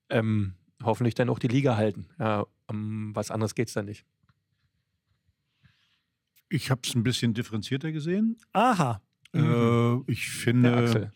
[0.10, 2.08] ähm, hoffentlich dann auch die Liga halten.
[2.18, 4.06] Ja, um was anderes geht es dann nicht.
[6.48, 8.38] Ich habe es ein bisschen differenzierter gesehen.
[8.54, 9.02] Aha.
[9.34, 11.12] Äh, ich finde,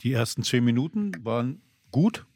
[0.00, 2.26] die ersten zehn Minuten waren gut.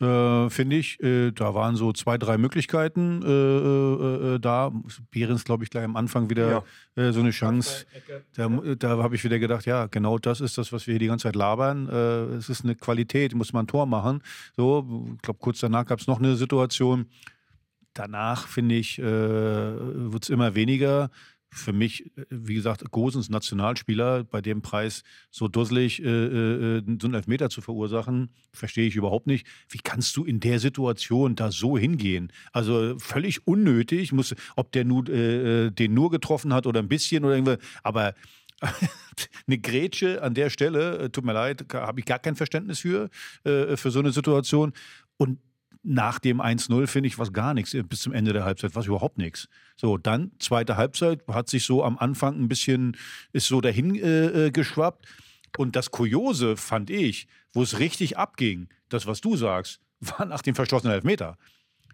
[0.00, 1.02] Äh, finde ich.
[1.02, 4.70] Äh, da waren so zwei, drei Möglichkeiten äh, äh, äh da.
[5.10, 6.64] Behrens, glaube ich, gleich am Anfang wieder
[6.96, 7.02] ja.
[7.02, 7.86] Äh, so eine Chance.
[8.34, 11.06] Da, da habe ich wieder gedacht, ja, genau das ist das, was wir hier die
[11.06, 11.88] ganze Zeit labern.
[11.88, 14.22] es ist eine Qualität, muss man ein Tor machen.
[14.56, 17.06] So, ich glaube, kurz danach gab es noch eine Situation.
[17.94, 21.10] Danach, finde ich, wird es immer weniger
[21.50, 27.14] für mich, wie gesagt, Gosens Nationalspieler bei dem Preis so dusselig äh, äh, so einen
[27.14, 29.46] Elfmeter zu verursachen, verstehe ich überhaupt nicht.
[29.68, 32.32] Wie kannst du in der Situation da so hingehen?
[32.52, 36.88] Also völlig unnötig, muss, ob der nur, äh, äh den nur getroffen hat oder ein
[36.88, 38.14] bisschen oder irgendwas, aber
[39.46, 43.10] eine Grätsche an der Stelle, äh, tut mir leid, habe ich gar kein Verständnis für,
[43.44, 44.72] äh, für so eine Situation.
[45.18, 45.38] Und
[45.86, 48.86] nach dem 1-0 finde ich was gar nichts äh, bis zum Ende der Halbzeit, was
[48.86, 49.48] überhaupt nichts.
[49.76, 52.96] So, dann zweite Halbzeit hat sich so am Anfang ein bisschen,
[53.32, 55.06] ist so dahin äh, äh geschwappt.
[55.56, 60.42] Und das Kuriose fand ich, wo es richtig abging, das, was du sagst, war nach
[60.42, 61.38] dem verschlossenen Elfmeter.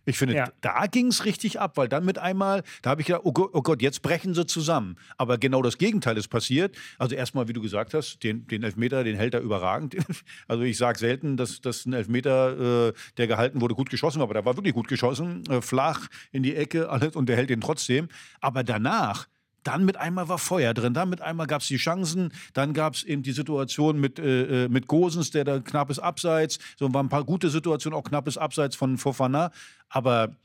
[0.05, 0.53] Ich finde, ja.
[0.61, 3.51] da ging es richtig ab, weil dann mit einmal, da habe ich gedacht, oh Gott,
[3.53, 4.97] oh Gott, jetzt brechen sie zusammen.
[5.17, 6.77] Aber genau das Gegenteil ist passiert.
[6.99, 9.97] Also erstmal, wie du gesagt hast, den, den Elfmeter, den hält er überragend.
[10.49, 14.25] Also ich sage selten, dass, dass ein Elfmeter, äh, der gehalten wurde, gut geschossen war,
[14.25, 17.51] aber der war wirklich gut geschossen, äh, flach in die Ecke, alles und der hält
[17.51, 18.09] den trotzdem.
[18.41, 19.29] Aber danach,
[19.62, 22.94] dann mit einmal war Feuer drin, dann mit einmal gab es die Chancen, dann gab
[22.94, 27.07] es eben die Situation mit, äh, äh, mit Gosens, der da knappes Abseits, so waren
[27.07, 29.51] ein paar gute Situationen, auch knappes Abseits von Fofana.
[29.88, 30.37] Aber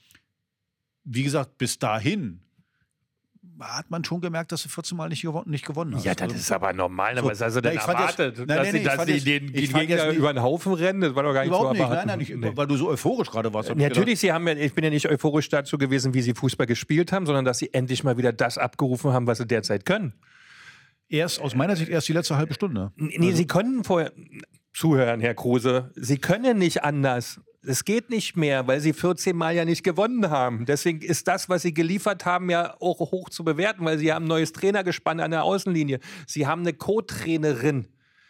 [1.03, 2.41] wie gesagt, bis dahin
[3.59, 6.05] hat man schon gemerkt, dass du 14 Mal nicht, gewonnen, nicht gewonnen hast.
[6.05, 7.17] Ja, das ist aber normal.
[7.17, 8.37] So, was hast du denn erwartet?
[8.37, 11.01] Jetzt, nein, dass, nee, nee, dass sie den, den Gegner über den Haufen rennen?
[11.01, 12.51] Das war doch gar nicht Überhaupt so nicht, nein, nein, ich, nee.
[12.55, 13.73] weil du so euphorisch gerade warst.
[13.75, 17.11] Natürlich, sie haben ja, ich bin ja nicht euphorisch dazu gewesen, wie sie Fußball gespielt
[17.11, 20.13] haben, sondern dass sie endlich mal wieder das abgerufen haben, was sie derzeit können.
[21.09, 22.91] Erst, aus meiner Sicht, erst die letzte halbe Stunde.
[22.97, 23.37] Nee, also.
[23.37, 24.11] sie können vorher,
[24.73, 27.39] zuhören, Herr Kruse, sie können nicht anders.
[27.63, 30.65] Es geht nicht mehr, weil sie 14 Mal ja nicht gewonnen haben.
[30.65, 34.25] Deswegen ist das, was sie geliefert haben, ja auch hoch zu bewerten, weil sie haben
[34.25, 35.99] ein neues Trainergespann an der Außenlinie.
[36.27, 37.87] Sie haben eine Co-Trainerin.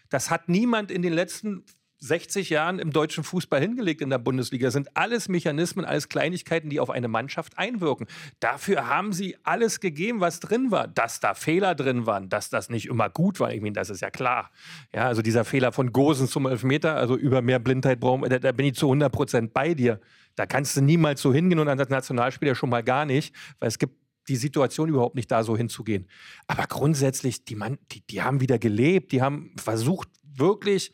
[0.10, 1.66] Das hat niemand in den letzten
[2.00, 4.68] 60 Jahren im deutschen Fußball hingelegt in der Bundesliga.
[4.68, 8.08] Das sind alles Mechanismen, alles Kleinigkeiten, die auf eine Mannschaft einwirken.
[8.40, 10.88] Dafür haben sie alles gegeben, was drin war.
[10.88, 14.02] Dass da Fehler drin waren, dass das nicht immer gut war, ich meine, das ist
[14.02, 14.52] ja klar.
[14.94, 18.52] Ja, also dieser Fehler von Gosen zum Elfmeter, also über mehr Blindheit brauchen, da, da
[18.52, 20.00] bin ich zu 100 Prozent bei dir.
[20.36, 23.80] Da kannst du niemals so hingehen und als Nationalspieler schon mal gar nicht, weil es
[23.80, 23.96] gibt
[24.28, 26.08] die Situation überhaupt nicht da so hinzugehen.
[26.48, 30.92] Aber grundsätzlich, die, Mann, die, die haben wieder gelebt, die haben versucht, wirklich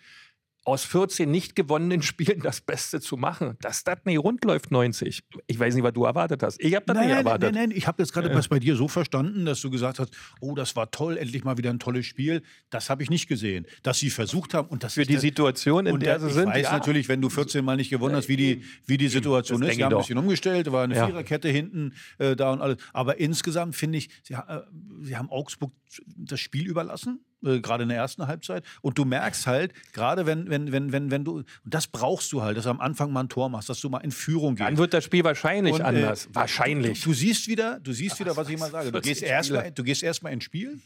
[0.65, 3.58] aus 14 nicht gewonnenen Spielen das Beste zu machen.
[3.62, 5.23] Dass das nicht rund läuft, 90.
[5.47, 6.62] Ich weiß nicht, was du erwartet hast.
[6.62, 7.54] Ich habe das nein, nicht erwartet.
[7.54, 8.36] Nein, nein, ich habe jetzt gerade äh.
[8.36, 11.58] was bei dir so verstanden, dass du gesagt hast, oh, das war toll, endlich mal
[11.58, 12.43] wieder ein tolles Spiel.
[12.69, 13.65] Das habe ich nicht gesehen.
[13.84, 16.49] Dass sie versucht haben und das Für die Situation, in der sie ich sind.
[16.49, 16.73] Ich weiß ja.
[16.73, 19.76] natürlich, wenn du 14 Mal nicht gewonnen hast, wie die, wie die Situation das ist.
[19.76, 21.08] Sie haben ein bisschen umgestellt, war eine ja.
[21.08, 22.78] Viererkette hinten äh, da und alles.
[22.93, 24.62] Aber insgesamt finde ich, sie, äh,
[25.02, 25.71] sie haben Augsburg
[26.15, 28.63] das Spiel überlassen äh, gerade in der ersten Halbzeit.
[28.82, 32.41] Und du merkst halt, gerade wenn, wenn, wenn, wenn, wenn du, und das brauchst du
[32.41, 34.67] halt, dass du am Anfang mal ein Tor machst, dass du mal in Führung gehst.
[34.67, 36.29] Dann wird das Spiel wahrscheinlich und, äh, anders.
[36.34, 37.01] wahrscheinlich.
[37.01, 38.91] Du, du, siehst wieder, du siehst wieder, was ich mal sage.
[38.91, 40.79] Du gehst erstmal, du gehst erstmal ins Spiel.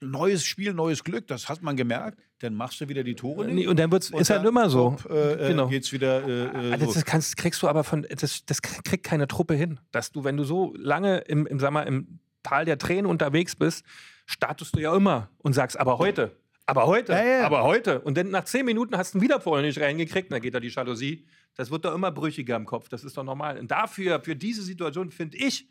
[0.00, 2.18] Neues Spiel, neues Glück, das hat man gemerkt.
[2.40, 3.68] Dann machst du wieder die Tore nicht.
[3.68, 4.96] Und dann wird's, und ist halt immer so.
[5.08, 5.68] Äh, äh, genau.
[5.68, 6.26] geht's wieder.
[6.26, 9.78] Äh, also das kannst, kriegst du aber von, das, das kriegt keine Truppe hin.
[9.92, 13.54] Dass du, wenn du so lange im, im, sag mal, im Tal der Tränen unterwegs
[13.54, 13.84] bist,
[14.32, 17.46] startest du ja immer und sagst, aber heute, aber heute, ja, ja.
[17.46, 18.00] aber heute.
[18.00, 20.60] Und dann nach zehn Minuten hast du ihn wieder vorne nicht reingekriegt, dann geht da
[20.60, 21.26] die Jalousie.
[21.54, 23.58] Das wird doch immer brüchiger im Kopf, das ist doch normal.
[23.58, 25.68] Und dafür, für diese Situation finde ich,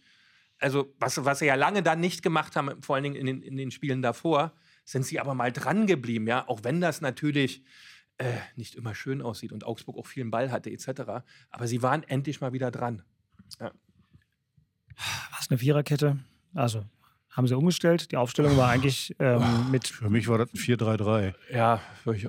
[0.60, 3.41] also was, was sie ja lange dann nicht gemacht haben, vor allen Dingen in den,
[3.41, 4.54] in den Spielen davor,
[4.86, 7.63] sind sie aber mal dran geblieben, ja, auch wenn das natürlich
[8.17, 11.24] äh, nicht immer schön aussieht und Augsburg auch viel Ball hatte etc.
[11.50, 13.02] Aber sie waren endlich mal wieder dran.
[13.60, 13.71] Ja.
[15.32, 16.19] War es eine Viererkette?
[16.54, 16.86] Also
[17.32, 18.12] haben sie umgestellt.
[18.12, 19.88] Die Aufstellung war eigentlich ähm, mit.
[19.88, 21.34] Für mich war das ein 4-3-3.
[21.54, 21.82] Ja,
[22.13, 22.28] ich,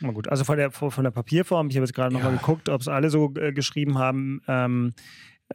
[0.00, 2.20] na gut, also von der, von der Papierform, ich habe jetzt gerade ja.
[2.20, 4.92] nochmal geguckt, ob es alle so äh, geschrieben haben, ähm,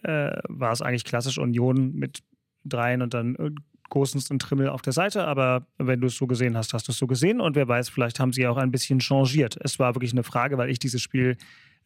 [0.03, 2.23] äh, war es eigentlich klassisch Union mit
[2.63, 3.51] dreien und dann äh,
[3.89, 6.93] Gosens und Trimmel auf der Seite, aber wenn du es so gesehen hast, hast du
[6.93, 9.57] es so gesehen und wer weiß, vielleicht haben sie auch ein bisschen changiert.
[9.61, 11.35] Es war wirklich eine Frage, weil ich dieses Spiel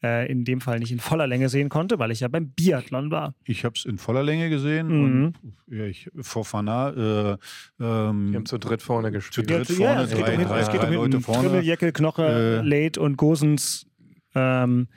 [0.02, 3.10] äh, in dem Fall nicht in voller Länge sehen konnte, weil ich ja beim Biathlon
[3.10, 3.34] war.
[3.44, 5.24] Ich habe es in voller Länge gesehen mhm.
[5.24, 5.34] und
[5.68, 6.90] ja, ich, vor Fana.
[6.90, 7.36] Äh,
[7.80, 9.48] ähm, Wir haben zu dritt vorne gespielt.
[9.48, 11.42] Zu dritt vorne, ja, es geht drei, um, drei, es geht um Leute vorne.
[11.42, 13.86] Trimmel, Jeckel, Knoche, äh, Late und Gosens.
[14.34, 14.88] Ähm,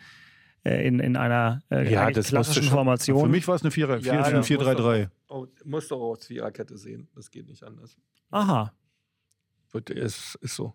[0.65, 3.21] äh, in, in einer äh, ja, klassischen Formation.
[3.21, 4.97] Für mich war es eine 4-3-3.
[4.97, 7.07] Ja, oh, musst du auch als Viererkette sehen.
[7.15, 7.97] Das geht nicht anders.
[8.29, 8.73] Aha.
[9.89, 10.73] Ist, ist so.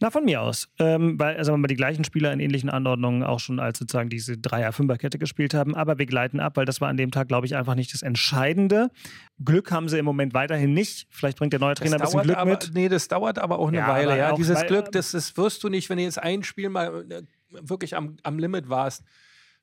[0.00, 0.68] Na, von mir aus.
[0.78, 4.38] Ähm, weil, also wir die gleichen Spieler in ähnlichen Anordnungen auch schon als sozusagen diese
[4.38, 5.74] Dreier-Fünfer-Kette gespielt haben.
[5.74, 8.02] Aber wir gleiten ab, weil das war an dem Tag, glaube ich, einfach nicht das
[8.02, 8.90] Entscheidende.
[9.44, 11.06] Glück haben sie im Moment weiterhin nicht.
[11.10, 12.70] Vielleicht bringt der neue Trainer ein bisschen Glück aber, mit.
[12.74, 14.16] Nee, das dauert aber auch eine ja, Weile.
[14.16, 17.22] Ja, dieses Glück, das, das wirst du nicht, wenn du jetzt ein Spiel mal äh,
[17.50, 19.04] wirklich am, am Limit warst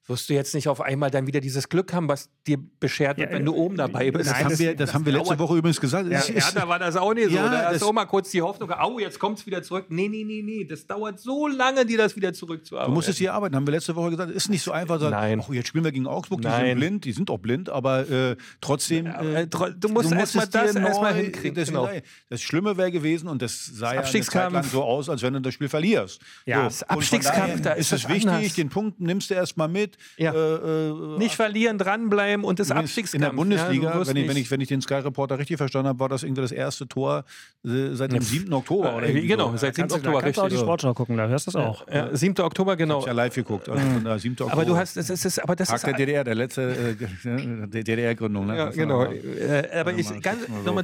[0.08, 3.30] wirst du jetzt nicht auf einmal dann wieder dieses Glück haben, was dir beschert wird,
[3.30, 4.32] ja, wenn du oben dabei bist.
[4.32, 6.10] Nein, das, haben wir, das, das haben wir letzte Woche übrigens gesagt.
[6.10, 7.36] Ja, ja, da war das auch nicht so.
[7.36, 9.88] Ja, da hast du auch mal kurz die Hoffnung, au, jetzt kommt es wieder zurück.
[9.90, 12.94] Nee, nee, nee, nee, das dauert so lange, dir das wieder zurückzuarbeiten.
[12.94, 14.32] Du musst es hier arbeiten, haben wir letzte Woche gesagt.
[14.32, 15.44] Ist nicht so einfach, sagen, Nein.
[15.48, 16.68] Oh, jetzt spielen wir gegen Augsburg, die Nein.
[16.68, 19.08] sind blind, die sind auch blind, aber äh, trotzdem.
[19.08, 21.56] Äh, du musst, musst erstmal das erstmal hinkriegen.
[21.56, 21.90] Das, genau.
[22.30, 25.34] das Schlimme wäre gewesen und das sah ja eine Zeit lang so aus, als wenn
[25.34, 26.22] du das Spiel verlierst.
[26.46, 26.64] Ja, so.
[26.64, 29.97] das Abstiegskampf, da ist es wichtig, den Punkt nimmst du erstmal mit.
[30.18, 30.34] Ja.
[30.34, 33.16] Äh, äh, nicht verlieren, dranbleiben und das Abstiegskampf.
[33.16, 35.90] In der Bundesliga, ja, wenn, ich, wenn, ich, wenn ich den Sky Reporter richtig verstanden
[35.90, 37.26] habe, war das irgendwie das erste Tor
[37.66, 38.52] äh, seit dem 7.
[38.54, 38.96] Oktober.
[38.96, 39.58] Oder äh, genau, so.
[39.58, 39.92] seit 7.
[39.92, 40.14] Oktober.
[40.14, 41.88] Da kannst du auch die Sportschau gucken, da hörst du das auch.
[41.88, 42.40] Ja, 7.
[42.40, 43.00] Oktober, genau.
[43.00, 43.70] Ich ja live geguckt.
[43.70, 44.34] Also von 7.
[44.34, 44.54] Oktober.
[44.54, 48.48] Aber du hast, es ist, aber das Tag ist der DDR, der letzte äh, DDR-Gründung.
[48.48, 48.58] Ne?
[48.58, 49.06] Ja, genau.
[49.06, 50.82] Äh, aber ich, ganz, so.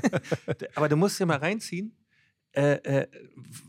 [0.74, 1.92] aber du musst dir mal reinziehen,
[2.52, 3.06] äh, äh,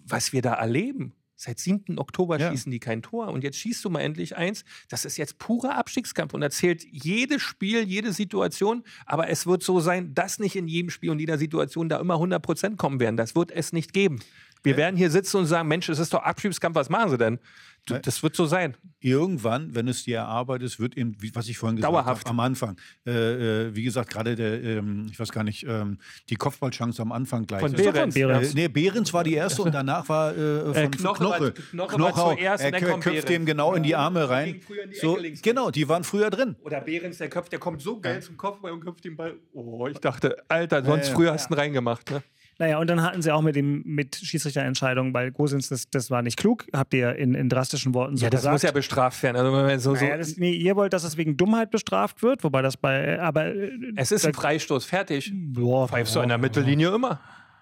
[0.06, 1.14] was wir da erleben.
[1.44, 1.98] Seit 7.
[1.98, 2.52] Oktober ja.
[2.52, 3.30] schießen die kein Tor.
[3.30, 4.64] Und jetzt schießt du mal endlich eins.
[4.90, 8.84] Das ist jetzt purer Abstiegskampf und erzählt jedes Spiel, jede Situation.
[9.08, 12.14] Aber es wird so sein, dass nicht in jedem Spiel und jeder Situation da immer
[12.14, 13.18] 100 Prozent kommen werden.
[13.18, 14.20] Das wird es nicht geben.
[14.64, 17.40] Wir werden hier sitzen und sagen: Mensch, es ist doch Abstiegskampf, was machen sie denn?
[17.88, 18.78] Du, das wird so sein.
[19.00, 23.12] Irgendwann, wenn es dir erarbeitest, wird eben, was ich vorhin gesagt habe, am Anfang, äh,
[23.12, 25.98] äh, wie gesagt, gerade der, ähm, ich weiß gar nicht, ähm,
[26.30, 27.62] die Kopfballchance am Anfang gleich.
[27.62, 28.14] Von Behrens.
[28.14, 28.52] Behrens.
[28.52, 31.18] Äh, nee, Behrens war die erste und danach war äh, von äh, Knoche.
[31.18, 34.62] Knoche, Knoche, Knoche war zuerst er köpft dem genau in die Arme rein.
[34.62, 36.56] Die so, genau, die waren früher drin.
[36.62, 39.34] Oder Behrens, der Köpf, der kommt so geil zum Kopfball und köpft den Ball.
[39.54, 42.12] Oh, ich dachte, Alter, sonst früher hast du ihn reingemacht.
[42.12, 42.22] Ne?
[42.62, 46.22] Naja, und dann hatten sie auch mit dem mit Schiedsrichterentscheidungen, weil Gosens, das, das war
[46.22, 48.54] nicht klug, habt ihr in, in drastischen Worten so ja, das gesagt.
[48.54, 49.36] muss ja bestraft werden.
[49.36, 52.62] Also, wenn so, naja, das, nee, ihr wollt, dass es wegen Dummheit bestraft wird, wobei
[52.62, 53.48] das bei, aber.
[53.48, 55.34] Äh, es ist ein Freistoß, fertig.
[55.34, 57.20] Boah, Pfeifst du in der Mittellinie immer.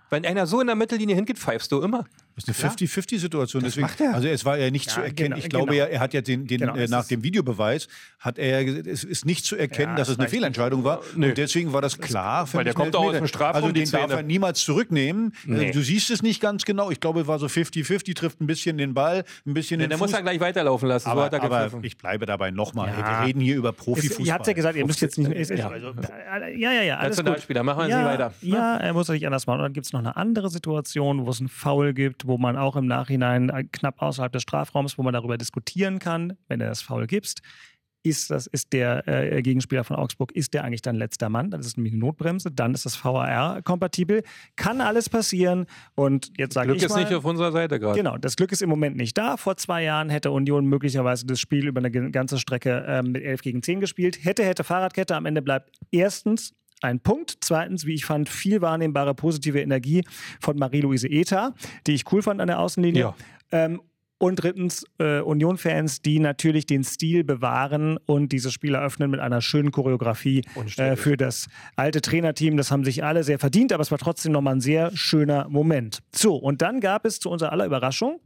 [0.09, 2.03] Wenn einer so in der Mittellinie hingeht, pfeifst du immer.
[2.45, 3.63] Das ist eine 50-50-Situation.
[3.63, 5.31] Deswegen, also es war ja nicht ja, zu erkennen.
[5.31, 5.85] Genau, ich glaube genau.
[5.85, 7.87] ja, er hat ja den, den genau, äh, nach dem Videobeweis
[8.19, 11.01] hat er es ist nicht zu erkennen, ja, dass es eine Fehlentscheidung war.
[11.15, 11.29] Nö.
[11.29, 12.47] Und deswegen war das klar.
[12.53, 13.63] Weil der kommt auch aus dem Strafraum.
[13.63, 15.33] Also den darf er niemals zurücknehmen.
[15.45, 15.71] Nee.
[15.71, 16.91] Du siehst es nicht ganz genau.
[16.91, 19.89] Ich glaube, es war so 50-50, trifft ein bisschen den Ball, ein bisschen nee, den
[19.89, 20.07] Der Fuß.
[20.07, 21.07] muss er gleich weiterlaufen lassen.
[21.07, 22.89] Aber, so aber ich bleibe dabei nochmal.
[22.89, 23.21] Ja.
[23.21, 24.25] Wir reden hier über Profifußball.
[24.25, 25.49] Ihr habt ja gesagt, ihr müsst jetzt nicht.
[25.49, 25.69] Ja.
[25.69, 25.93] Also,
[26.55, 26.97] ja, ja, ja.
[26.97, 28.33] Alles Nationalspieler, machen wir Sie weiter.
[28.41, 29.59] Ja, er muss nicht anders machen.
[29.59, 32.55] Und dann gibt es noch eine andere Situation, wo es einen Foul gibt, wo man
[32.55, 36.65] auch im Nachhinein äh, knapp außerhalb des Strafraums, wo man darüber diskutieren kann, wenn du
[36.65, 37.41] das Foul gibst.
[38.01, 41.51] Ist, das, ist der äh, Gegenspieler von Augsburg, ist der eigentlich dann letzter Mann?
[41.51, 44.23] Das ist nämlich eine Notbremse, dann ist das VAR kompatibel.
[44.55, 45.65] Kann alles passieren.
[45.95, 46.77] Und jetzt sage ich.
[46.77, 47.97] Glück ist mal, nicht auf unserer Seite gerade.
[47.97, 49.35] Genau, das Glück ist im Moment nicht da.
[49.35, 53.41] Vor zwei Jahren hätte Union möglicherweise das Spiel über eine ganze Strecke äh, mit 11
[53.41, 54.23] gegen 10 gespielt.
[54.23, 55.17] Hätte, hätte Fahrradkette.
[55.17, 57.37] Am Ende bleibt erstens ein Punkt.
[57.41, 60.03] Zweitens, wie ich fand, viel wahrnehmbare positive Energie
[60.39, 61.53] von Marie-Louise Eta,
[61.87, 63.01] die ich cool fand an der Außenlinie.
[63.01, 63.15] Ja.
[63.51, 63.81] Ähm,
[64.21, 69.39] und drittens äh, Union-Fans, die natürlich den Stil bewahren und dieses Spiel eröffnen mit einer
[69.39, 70.43] schönen Choreografie
[70.75, 72.57] äh, für das alte Trainerteam.
[72.57, 75.99] Das haben sich alle sehr verdient, aber es war trotzdem nochmal ein sehr schöner Moment.
[76.13, 78.19] So, und dann gab es zu unserer aller Überraschung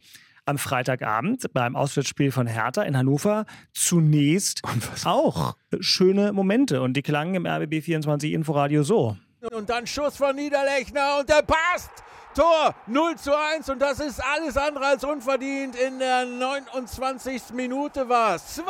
[0.45, 4.61] am Freitagabend beim Auswärtsspiel von Hertha in Hannover zunächst
[5.05, 9.17] auch schöne Momente und die klangen im RBB 24 Inforadio so.
[9.51, 11.91] Und dann Schuss von Niederlechner und der passt!
[12.35, 15.75] Tor 0 zu 1 und das ist alles andere als unverdient.
[15.75, 17.53] In der 29.
[17.53, 18.63] Minute war es 2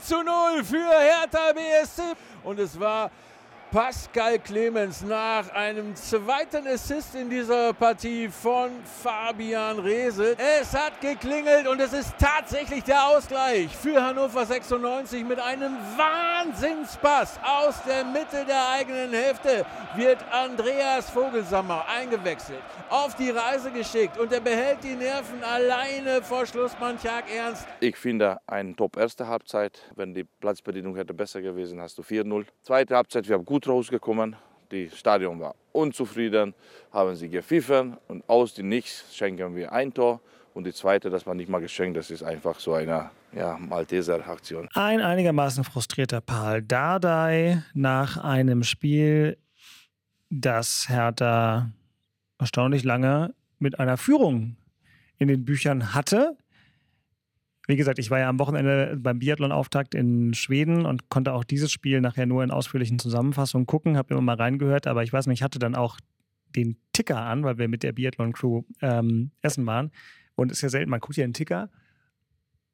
[0.00, 2.02] zu 0 für Hertha BSC
[2.44, 3.10] und es war
[3.70, 10.34] Pascal Clemens nach einem zweiten Assist in dieser Partie von Fabian Rehse.
[10.36, 17.38] Es hat geklingelt und es ist tatsächlich der Ausgleich für Hannover 96 mit einem Wahnsinnspass
[17.44, 24.32] aus der Mitte der eigenen Hälfte wird Andreas Vogelsammer eingewechselt, auf die Reise geschickt und
[24.32, 27.68] er behält die Nerven alleine vor Schlussmann Tjag Ernst.
[27.78, 29.80] Ich finde eine top erste Halbzeit.
[29.94, 32.46] Wenn die Platzbedienung hätte besser gewesen, hast du 4-0.
[32.62, 34.36] Zweite Halbzeit, wir haben gut rausgekommen.
[34.70, 36.54] Das Stadion war unzufrieden,
[36.92, 40.20] haben sie gepfiffen und aus dem Nichts schenken wir ein Tor.
[40.54, 44.26] Und die zweite, das war nicht mal geschenkt, das ist einfach so eine ja, Malteser
[44.26, 44.68] Aktion.
[44.74, 49.38] Ein einigermaßen frustrierter Paul Dardai nach einem Spiel,
[50.28, 51.70] das Hertha
[52.38, 54.56] erstaunlich lange mit einer Führung
[55.18, 56.36] in den Büchern hatte.
[57.70, 61.70] Wie gesagt, ich war ja am Wochenende beim Biathlon-Auftakt in Schweden und konnte auch dieses
[61.70, 65.38] Spiel nachher nur in ausführlichen Zusammenfassungen gucken, habe immer mal reingehört, aber ich weiß nicht,
[65.38, 66.00] ich hatte dann auch
[66.56, 69.92] den Ticker an, weil wir mit der Biathlon-Crew ähm, essen waren.
[70.34, 71.70] Und es ist ja selten, man guckt ja den Ticker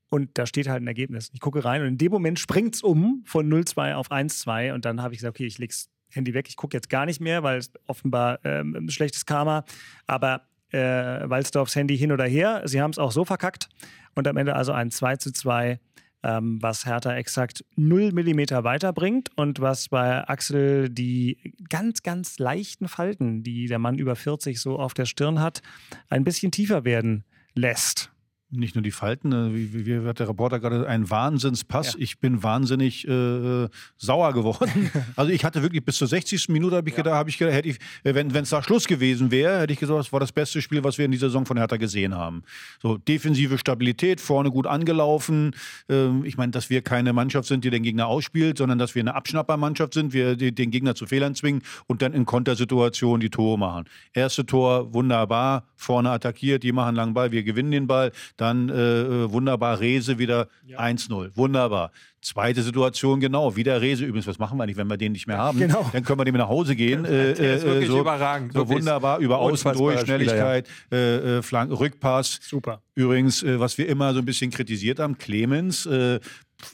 [0.09, 1.31] und da steht halt ein Ergebnis.
[1.35, 4.87] Ich gucke rein und in dem Moment springt es um von 0-2 auf 1-2 und
[4.87, 7.43] dann habe ich gesagt, okay, ich leg's Handy weg, ich gucke jetzt gar nicht mehr,
[7.43, 9.65] weil es offenbar ähm, schlechtes Karma,
[10.07, 13.69] aber äh, Walsdorfs Handy hin oder her, sie haben es auch so verkackt
[14.15, 15.79] und am Ende also ein 2 zu 2,
[16.23, 22.89] ähm, was Hertha exakt 0 Millimeter weiterbringt und was bei Axel die ganz, ganz leichten
[22.89, 25.63] Falten, die der Mann über 40 so auf der Stirn hat,
[26.09, 27.25] ein bisschen tiefer werden
[27.55, 28.11] lässt.
[28.57, 31.95] Nicht nur die Falten, äh, wie, wie, hat der Reporter gerade ein Wahnsinnspass.
[31.95, 32.01] Ja.
[32.01, 34.91] Ich bin wahnsinnig äh, sauer geworden.
[35.17, 36.49] also ich hatte wirklich bis zur 60.
[36.49, 39.31] Minute habe ich gedacht, habe ich gedacht, hätte ich, äh, wenn es da Schluss gewesen
[39.31, 41.57] wäre, hätte ich gesagt, das war das beste Spiel, was wir in dieser Saison von
[41.57, 42.43] Hertha gesehen haben.
[42.81, 45.55] So defensive Stabilität, vorne gut angelaufen.
[45.89, 49.03] Ähm, ich meine, dass wir keine Mannschaft sind, die den Gegner ausspielt, sondern dass wir
[49.03, 53.31] eine Abschnappermannschaft sind, wir die, den Gegner zu Fehlern zwingen und dann in Kontersituationen die
[53.31, 53.85] Tore machen.
[54.13, 58.13] Erste Tor wunderbar, vorne attackiert, die machen langen Ball, wir gewinnen den Ball.
[58.37, 61.37] Dann äh, wunderbar Rese wieder 1-0.
[61.37, 61.91] Wunderbar.
[62.21, 63.55] Zweite Situation, genau.
[63.57, 64.05] Wieder Rese.
[64.05, 65.59] Übrigens, was machen wir nicht, wenn wir den nicht mehr haben?
[65.59, 65.89] Genau.
[65.93, 67.05] Dann können wir dem nach Hause gehen.
[67.05, 69.19] Äh, ist wirklich so, überragend, So wunderbar.
[69.19, 72.41] Über Außen durch, Schnelligkeit, äh, äh, Flank Rückpass.
[72.43, 72.83] Super.
[72.95, 76.19] Übrigens, äh, was wir immer so ein bisschen kritisiert haben, Clemens, äh,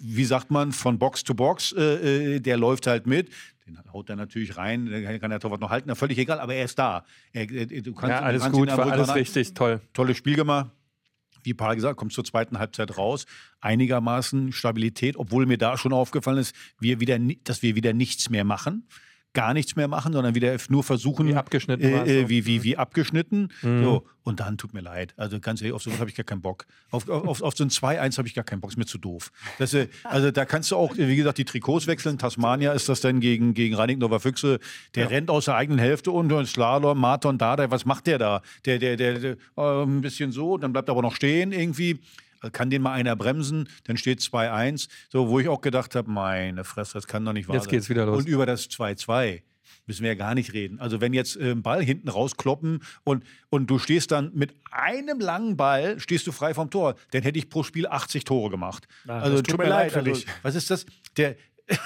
[0.00, 3.28] wie sagt man, von Box zu Box, äh, äh, der läuft halt mit.
[3.66, 4.88] Den haut er natürlich rein,
[5.20, 7.04] kann der Torwart noch halten, völlig egal, aber er ist da.
[7.32, 9.80] Er, er, du kannst, Ja, alles kannst gut, war alles richtig, toll.
[9.92, 10.70] Tolles Spiel gemacht.
[11.44, 13.26] Wie Paul gesagt, kommt zur zweiten Halbzeit raus.
[13.60, 18.44] Einigermaßen Stabilität, obwohl mir da schon aufgefallen ist, wir wieder, dass wir wieder nichts mehr
[18.44, 18.86] machen.
[19.34, 21.26] Gar nichts mehr machen, sondern wieder nur versuchen.
[21.26, 22.10] Wie abgeschnitten es Äh, so.
[22.26, 23.48] äh, wie, wie, wie abgeschnitten.
[23.62, 23.82] Mhm.
[23.84, 24.06] So.
[24.24, 25.14] Und dann tut mir leid.
[25.16, 26.66] Also ganz ehrlich, auf sowas habe ich gar keinen Bock.
[26.90, 28.70] Auf, auf, auf, so ein 2-1 habe ich gar keinen Bock.
[28.70, 29.32] Ist mir zu doof.
[29.58, 32.18] Das, äh, also da kannst du auch, wie gesagt, die Trikots wechseln.
[32.18, 34.58] Tasmania ist das dann gegen, gegen Reinickendorfer Füchse.
[34.94, 38.42] Der rennt aus der eigenen Hälfte und und Slalom, Marton, Dardai, was macht der da?
[38.66, 41.98] Der, der, der, der äh, ein bisschen so, dann bleibt er aber noch stehen irgendwie.
[42.42, 44.88] Also Kann den mal einer bremsen, dann steht 2-1.
[45.08, 47.70] So, wo ich auch gedacht habe, meine Fresse, das kann doch nicht wahr Jetzt sein.
[47.70, 48.18] geht's wieder los.
[48.18, 49.42] Und über das 2-2
[49.86, 50.80] müssen wir ja gar nicht reden.
[50.80, 55.20] Also wenn jetzt äh, ein Ball hinten rauskloppen und, und du stehst dann mit einem
[55.20, 58.86] langen Ball, stehst du frei vom Tor, dann hätte ich pro Spiel 80 Tore gemacht.
[59.06, 60.26] Ja, also das tut mir leid für also, dich.
[60.42, 60.86] Was ist das?
[61.16, 61.36] Der,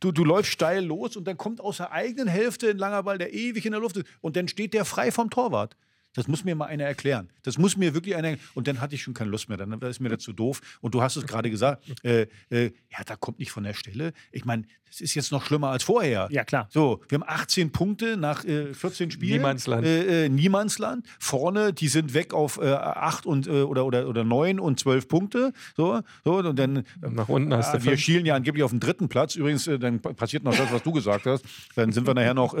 [0.00, 3.18] du, du läufst steil los und dann kommt aus der eigenen Hälfte ein langer Ball,
[3.18, 5.76] der ewig in der Luft ist und dann steht der frei vom Torwart.
[6.18, 7.28] Das muss mir mal einer erklären.
[7.42, 8.36] Das muss mir wirklich einer.
[8.54, 9.56] Und dann hatte ich schon keine Lust mehr.
[9.58, 10.60] Dann ist mir das zu doof.
[10.80, 11.82] Und du hast es gerade gesagt.
[12.02, 14.12] Äh, äh, ja, da kommt nicht von der Stelle.
[14.32, 16.28] Ich meine, das ist jetzt noch schlimmer als vorher.
[16.30, 16.66] Ja, klar.
[16.70, 19.32] So, wir haben 18 Punkte nach äh, 14 Spielen.
[19.38, 19.84] Niemandsland.
[19.84, 21.06] Äh, äh, Niemandsland.
[21.20, 25.06] Vorne, die sind weg auf äh, 8 und, äh, oder, oder, oder 9 und 12
[25.08, 25.52] Punkte.
[25.76, 26.84] So, so und dann.
[27.02, 28.00] Nach unten hast du Ah, wir fünf.
[28.00, 29.34] schielen ja angeblich auf den dritten Platz.
[29.34, 31.44] Übrigens, dann pa- passiert noch das, was du gesagt hast.
[31.76, 32.54] Dann sind wir nachher noch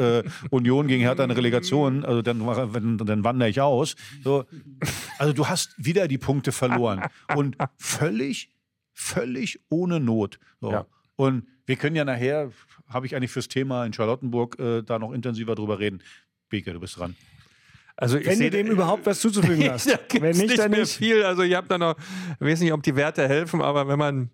[0.50, 2.04] Union gegen Hertha in Relegation.
[2.04, 2.98] Also dann, mach- wenn-
[3.48, 3.96] dann ich aus.
[4.22, 4.44] So.
[5.18, 7.02] Also du hast wieder die Punkte verloren.
[7.34, 8.50] Und völlig,
[8.92, 10.38] völlig ohne Not.
[10.60, 10.72] So.
[10.72, 10.86] Ja.
[11.16, 12.50] Und wir können ja nachher,
[12.88, 16.02] habe ich eigentlich fürs Thema in Charlottenburg äh, da noch intensiver drüber reden.
[16.48, 17.16] Beke, du bist dran.
[17.96, 19.86] Also ich Wenn du dem überhaupt was zuzufügen hast.
[20.12, 20.96] Wenn nicht, dann mehr nicht.
[20.96, 21.24] viel.
[21.24, 21.96] Also ich habe da noch,
[22.40, 24.30] ich weiß nicht, ob die Werte helfen, aber wenn man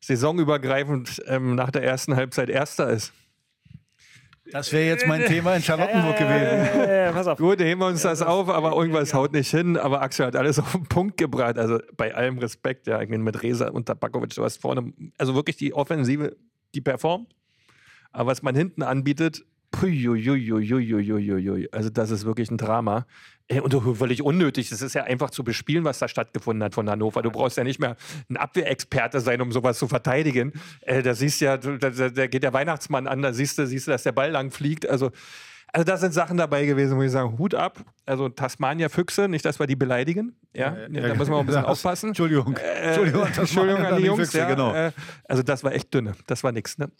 [0.00, 3.12] saisonübergreifend ähm, nach der ersten Halbzeit Erster ist.
[4.54, 6.80] Das wäre jetzt mein Thema in Charlottenburg gewesen.
[6.88, 7.38] Äh, pass auf.
[7.38, 9.76] Gut, heben wir uns das auf, aber irgendwas haut nicht hin.
[9.76, 11.58] Aber Axel hat alles auf den Punkt gebracht.
[11.58, 15.34] Also bei allem Respekt, ja, ich meine, mit Reza und Tabakovic, du hast vorne, also
[15.34, 16.36] wirklich die Offensive,
[16.72, 17.34] die performt.
[18.12, 19.90] Aber was man hinten anbietet, also
[21.92, 23.06] das ist wirklich ein Drama.
[23.62, 24.72] Und völlig unnötig.
[24.72, 27.20] Es ist ja einfach zu bespielen, was da stattgefunden hat von Hannover.
[27.20, 27.96] Du brauchst ja nicht mehr
[28.30, 30.52] ein Abwehrexperte sein, um sowas zu verteidigen.
[30.80, 33.90] Äh, da siehst ja, da, da geht der Weihnachtsmann an, da siehst du, siehst du,
[33.90, 34.88] dass der Ball lang fliegt.
[34.88, 35.10] Also,
[35.74, 37.84] also da sind Sachen dabei gewesen, wo ich sage, Hut ab.
[38.06, 40.36] Also Tasmania-Füchse, nicht, dass wir die beleidigen.
[40.54, 42.08] Ja, Ja, da müssen wir auch ein bisschen ja, aufpassen.
[42.08, 42.56] Entschuldigung.
[42.56, 44.20] Äh, Entschuldigung, das Entschuldigung an die Jungs.
[44.20, 44.72] Füchse, ja, genau.
[44.72, 44.92] äh,
[45.28, 46.14] also das war echt dünne.
[46.26, 46.78] Das war nix.
[46.78, 46.90] Ne?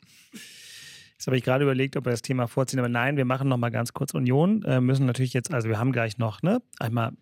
[1.14, 3.56] Jetzt habe ich gerade überlegt, ob wir das Thema vorziehen, aber nein, wir machen noch
[3.56, 4.62] mal ganz kurz Union.
[4.64, 7.12] Äh, müssen natürlich jetzt, also wir haben gleich noch, ne, einmal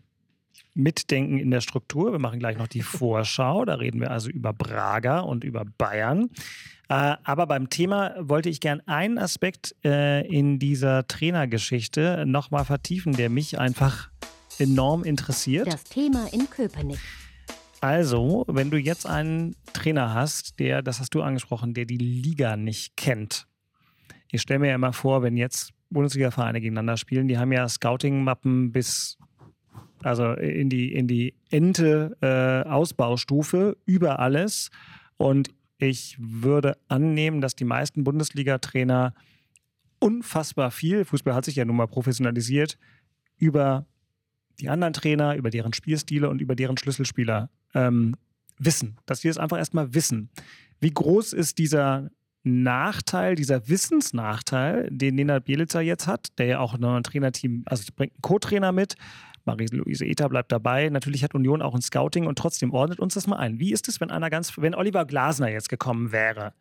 [0.75, 2.13] mitdenken in der Struktur.
[2.13, 3.65] Wir machen gleich noch die Vorschau.
[3.65, 6.31] Da reden wir also über Braga und über Bayern.
[6.89, 12.65] Äh, aber beim Thema wollte ich gern einen Aspekt äh, in dieser Trainergeschichte noch mal
[12.65, 14.11] vertiefen, der mich einfach
[14.59, 15.67] enorm interessiert.
[15.67, 16.99] Das Thema in Köpenick.
[17.81, 22.57] Also, wenn du jetzt einen Trainer hast, der, das hast du angesprochen, der die Liga
[22.57, 23.49] nicht kennt.
[24.33, 28.73] Ich stelle mir ja immer vor, wenn jetzt Bundesliga-Vereine gegeneinander spielen, die haben ja Scouting-Mappen
[28.73, 29.19] bis
[30.03, 34.71] also in die, in die Ente äh, Ausbaustufe über alles.
[35.17, 39.15] Und ich würde annehmen, dass die meisten Bundesliga-Trainer
[39.99, 42.79] unfassbar viel, Fußball hat sich ja nun mal professionalisiert,
[43.39, 43.87] über
[44.61, 48.17] die anderen Trainer, über deren Spielstile und über deren Schlüsselspieler ähm,
[48.59, 48.97] wissen.
[49.07, 50.31] Dass die das einfach erstmal wissen.
[50.81, 52.11] Wie groß ist dieser
[52.45, 58.15] Nachteil, dieser Wissensnachteil, den Nena Bielica jetzt hat, der ja auch ein Trainerteam, also bringt
[58.15, 58.97] einen Co-Trainer mit,
[59.45, 60.89] Marie-Louise Eta bleibt dabei.
[60.89, 63.59] Natürlich hat Union auch ein Scouting und trotzdem ordnet uns das mal ein.
[63.59, 66.53] Wie ist es, wenn einer ganz, wenn Oliver Glasner jetzt gekommen wäre?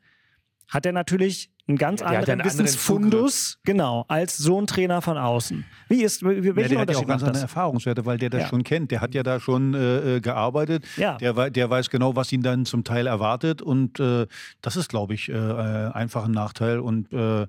[0.72, 5.02] Hat er natürlich einen ganz Ja, anderen einen anderen Wissensfundus, genau, als so ein Trainer
[5.02, 5.64] von außen.
[5.90, 7.42] Wie ist, wie, Ja, welchen der hat ja auch Unterschied ganz andere?
[7.44, 8.48] Erfahrungswerte, weil der das Ja.
[8.48, 8.90] schon kennt.
[8.92, 10.86] Der hat ja da schon äh, äh, gearbeitet.
[10.98, 11.18] Ja.
[11.18, 13.62] Der, der weiß genau, was ihn dann zum Teil erwartet.
[13.62, 14.28] Und äh,
[14.62, 16.80] das ist, glaube ich, äh, äh, einfach ein Nachteil.
[16.80, 17.46] Und äh,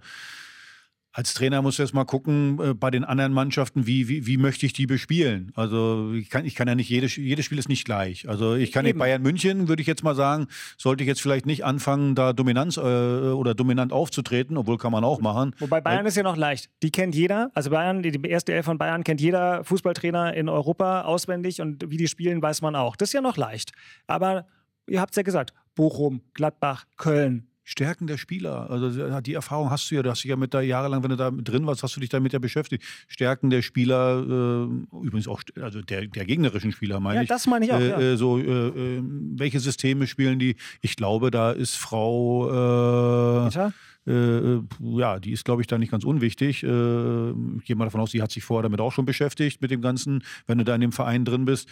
[1.12, 4.38] als Trainer muss du jetzt mal gucken, äh, bei den anderen Mannschaften, wie, wie, wie
[4.38, 5.52] möchte ich die bespielen?
[5.54, 8.28] Also ich kann, ich kann ja nicht, jedes, jedes Spiel ist nicht gleich.
[8.28, 8.98] Also ich kann nicht.
[8.98, 10.46] Bayern München, würde ich jetzt mal sagen,
[10.78, 15.04] sollte ich jetzt vielleicht nicht anfangen, da Dominanz äh, oder dominant aufzutreten, obwohl kann man
[15.04, 15.54] auch machen.
[15.58, 16.70] Wobei Bayern ist ja noch leicht.
[16.82, 17.50] Die kennt jeder.
[17.54, 21.90] Also Bayern, die, die erste Elf von Bayern kennt jeder Fußballtrainer in Europa auswendig und
[21.90, 22.96] wie die spielen, weiß man auch.
[22.96, 23.72] Das ist ja noch leicht.
[24.06, 24.46] Aber
[24.86, 27.48] ihr habt es ja gesagt, Bochum, Gladbach, Köln.
[27.64, 28.68] Stärken der Spieler.
[28.70, 30.02] Also die Erfahrung hast du ja.
[30.02, 32.08] Du hast dich ja mit da jahrelang, wenn du da drin warst, hast du dich
[32.08, 32.82] damit ja beschäftigt.
[33.08, 37.28] Stärken der Spieler, äh, übrigens auch, also der, der gegnerischen Spieler, meine Ja, ich.
[37.28, 38.00] das meine ich auch, Äh, ja.
[38.00, 39.02] äh, so, äh, äh,
[39.36, 40.56] welche Systeme spielen die?
[40.80, 43.48] Ich glaube, da ist Frau.
[43.48, 43.70] Äh,
[44.04, 46.64] äh, äh, ja, die ist, glaube ich, da nicht ganz unwichtig.
[46.64, 49.70] Äh, ich gehe mal davon aus, die hat sich vorher damit auch schon beschäftigt, mit
[49.70, 51.68] dem Ganzen, wenn du da in dem Verein drin bist.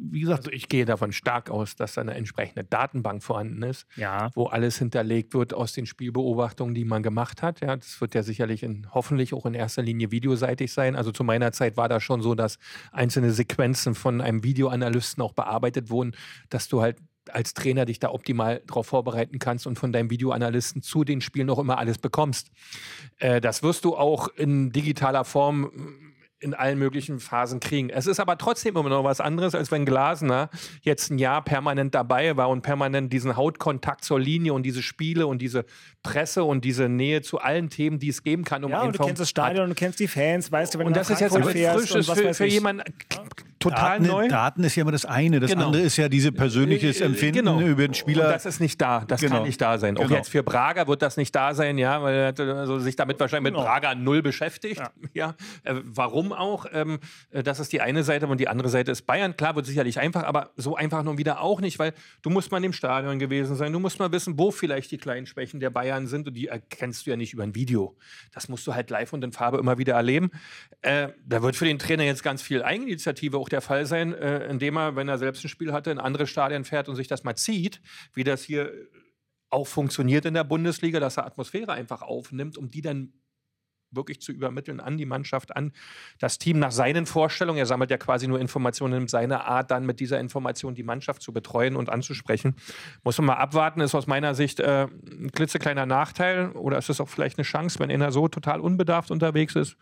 [0.00, 3.86] Wie gesagt, Also ich gehe davon stark aus, dass da eine entsprechende Datenbank vorhanden ist,
[3.96, 4.30] Ja.
[4.34, 7.60] wo alles hinterlegt wird aus den Spielbeobachtungen, die man gemacht hat.
[7.60, 10.94] Ja, das wird ja sicherlich in, hoffentlich auch in erster Linie videoseitig sein.
[10.94, 12.58] Also zu meiner Zeit war das schon so, dass
[12.92, 16.12] einzelne Sequenzen von einem Videoanalysten auch bearbeitet wurden,
[16.48, 16.98] dass du halt
[17.30, 21.50] als Trainer dich da optimal darauf vorbereiten kannst und von deinem Videoanalysten zu den Spielen
[21.50, 22.50] auch immer alles bekommst.
[23.18, 25.70] Äh, das wirst du auch in digitaler Form
[26.40, 27.90] in allen möglichen Phasen kriegen.
[27.90, 30.50] Es ist aber trotzdem immer noch was anderes, als wenn Glasner
[30.82, 35.26] jetzt ein Jahr permanent dabei war und permanent diesen Hautkontakt zur Linie und diese Spiele
[35.26, 35.64] und diese
[36.08, 38.64] Presse und diese Nähe zu allen Themen, die es geben kann.
[38.64, 40.86] Um Ja, und du kennst das Stadion und du kennst die Fans, weißt du, wenn
[40.86, 42.82] Und du das ist jetzt und was für, für jemanden
[43.58, 44.28] total Daten, neu.
[44.28, 45.40] Daten ist ja immer das eine.
[45.40, 45.66] Das Genau.
[45.66, 47.60] andere ist ja diese persönliches Äh, äh, Empfinden genau.
[47.60, 48.26] über den Spieler.
[48.26, 49.04] Und das ist nicht da.
[49.06, 49.36] Das Genau.
[49.36, 49.96] kann nicht da sein.
[49.96, 50.14] Auch Genau.
[50.14, 53.52] jetzt für Braga wird das nicht da sein, ja, weil er also sich damit wahrscheinlich
[53.52, 53.62] Genau.
[53.64, 54.80] mit Braga null beschäftigt.
[55.12, 55.34] Ja.
[55.64, 56.66] Äh, warum auch?
[56.72, 57.00] Ähm,
[57.30, 59.36] äh, das ist die eine Seite und die andere Seite ist Bayern.
[59.36, 62.58] Klar, wird sicherlich einfach, aber so einfach nun wieder auch nicht, weil du musst mal
[62.58, 63.72] in dem Stadion gewesen sein.
[63.72, 67.06] Du musst mal wissen, wo vielleicht die kleinen Schwächen der Bayern sind und die erkennst
[67.06, 67.96] du ja nicht über ein Video.
[68.32, 70.30] Das musst du halt live und in Farbe immer wieder erleben.
[70.82, 74.46] Äh, da wird für den Trainer jetzt ganz viel Eigeninitiative auch der Fall sein, äh,
[74.46, 77.24] indem er, wenn er selbst ein Spiel hatte, in andere Stadien fährt und sich das
[77.24, 77.80] mal zieht,
[78.14, 78.72] wie das hier
[79.50, 83.12] auch funktioniert in der Bundesliga, dass er Atmosphäre einfach aufnimmt, um die dann
[83.90, 85.72] wirklich zu übermitteln an die Mannschaft, an
[86.18, 87.58] das Team nach seinen Vorstellungen.
[87.58, 91.22] Er sammelt ja quasi nur Informationen, nimmt seine Art dann mit dieser Information die Mannschaft
[91.22, 92.56] zu betreuen und anzusprechen.
[93.04, 97.00] Muss man mal abwarten, ist aus meiner Sicht äh, ein klitzekleiner Nachteil oder ist es
[97.00, 99.76] auch vielleicht eine Chance, wenn einer so total unbedarft unterwegs ist?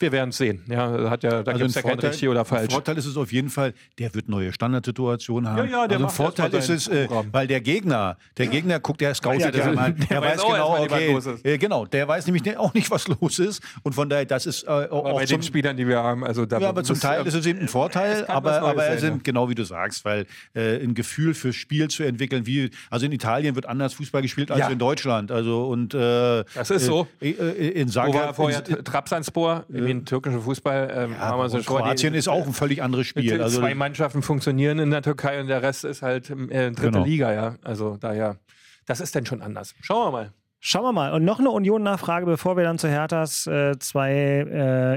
[0.00, 0.62] Wir werden es sehen.
[0.66, 2.72] Ja, hat ja, da gibt es ja kein richtig oder Ein falsch.
[2.72, 5.58] Vorteil ist es auf jeden Fall, der wird neue Standardsituationen haben.
[5.68, 9.14] Ja, ja, der also Vorteil ist es, äh, weil der Gegner, der Gegner guckt, der
[9.14, 11.44] scoutet Ja, ja, der- mal, der der, weiß weiß auch genau, okay, los ist.
[11.44, 14.64] äh, genau, der weiß nämlich auch nicht, was los ist und von daher, das ist
[14.64, 16.98] äh, Aber auch bei zum, den Spielern, die wir haben, also da ja, aber zum
[16.98, 20.24] Teil ist es eben ein Vorteil, aber, aber es sind genau wie du sagst, weil
[20.54, 24.50] äh, ein Gefühl fürs Spiel zu entwickeln, wie also in Italien wird anders Fußball gespielt
[24.50, 27.06] als in Deutschland, also und äh, Das ist so.
[27.20, 29.64] äh, in Wo Zagreb, war vorher in, Trabzonspor?
[29.90, 30.90] Ein türkischen Fußball.
[30.94, 33.40] Ähm, Ja, haben wir so schon Kroatien die- ist auch ein völlig anderes Spiel.
[33.42, 37.04] Also, zwei Mannschaften funktionieren in der Türkei und der Rest ist halt äh, dritte Genau.
[37.04, 37.56] Liga, ja.
[37.62, 38.38] Also daher,
[38.86, 39.74] das ist dann schon anders.
[39.80, 40.32] Schauen wir mal.
[40.60, 41.12] Schauen wir mal.
[41.12, 44.12] Und noch eine Union-Nachfrage, bevor wir dann zu Herthas äh, zwei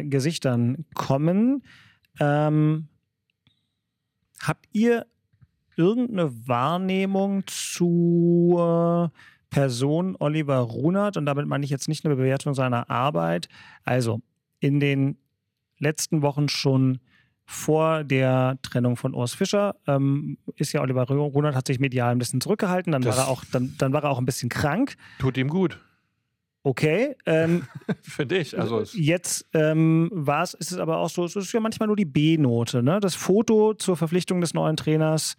[0.02, 1.64] äh, Gesichtern kommen.
[2.20, 2.90] Ähm,
[4.42, 5.06] habt ihr
[5.78, 9.12] irgendeine Wahrnehmung zur
[9.50, 11.16] Person Oliver Runert?
[11.18, 13.48] Und damit meine ich jetzt nicht eine Bewertung seiner Arbeit.
[13.86, 14.20] Also
[14.64, 15.18] in den
[15.78, 17.00] letzten Wochen schon
[17.46, 22.18] vor der Trennung von Urs Fischer ähm, ist ja Oliver Runert hat sich medial ein
[22.18, 22.94] bisschen zurückgehalten.
[22.94, 24.96] Dann Das- war er auch dann, dann war er auch ein bisschen krank.
[25.20, 25.78] Tut ihm gut,
[26.66, 27.16] Okay.
[27.26, 27.68] Ähm,
[28.02, 28.58] finde ich.
[28.58, 31.98] Also jetzt ähm, war es, ist es aber auch so, es ist ja manchmal nur
[31.98, 32.82] die B-Note.
[32.82, 33.02] Ne?
[33.02, 35.36] Das Foto zur Verpflichtung des neuen Trainers,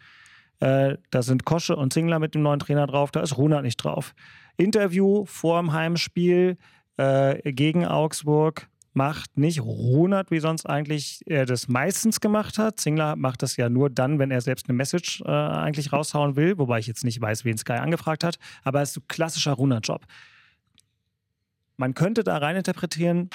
[0.60, 3.78] äh, da sind Kosche und Zingler mit dem neuen Trainer drauf, da ist Runert nicht
[3.78, 4.14] drauf.
[4.58, 6.58] Interview vor dem Heimspiel
[6.98, 12.80] äh, gegen Augsburg macht nicht Runert, wie sonst eigentlich er das meistens gemacht hat.
[12.80, 16.58] Zingler macht das ja nur dann, wenn er selbst eine Message äh, eigentlich raushauen will,
[16.58, 18.38] wobei ich jetzt nicht weiß, wen Sky angefragt hat.
[18.62, 20.06] Aber es ist so klassischer Runert-Job
[21.76, 23.30] man könnte da reininterpretieren,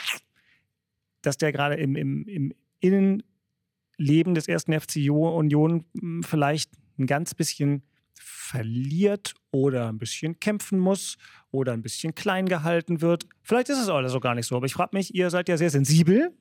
[1.22, 5.86] dass der gerade im, im, im Innenleben des ersten FC Union
[6.24, 7.84] vielleicht ein ganz bisschen
[8.50, 11.18] verliert oder ein bisschen kämpfen muss
[11.52, 13.28] oder ein bisschen klein gehalten wird.
[13.44, 15.70] Vielleicht ist es also gar nicht so, aber ich frage mich, ihr seid ja sehr
[15.70, 16.34] sensibel.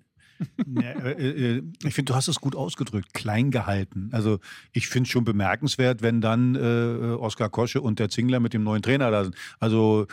[0.80, 4.08] Ja, äh, äh, ich finde, du hast es gut ausgedrückt, klein gehalten.
[4.12, 4.38] Also
[4.72, 8.62] ich finde es schon bemerkenswert, wenn dann äh, Oskar Kosche und der Zingler mit dem
[8.62, 9.34] neuen Trainer da sind.
[9.58, 10.06] Also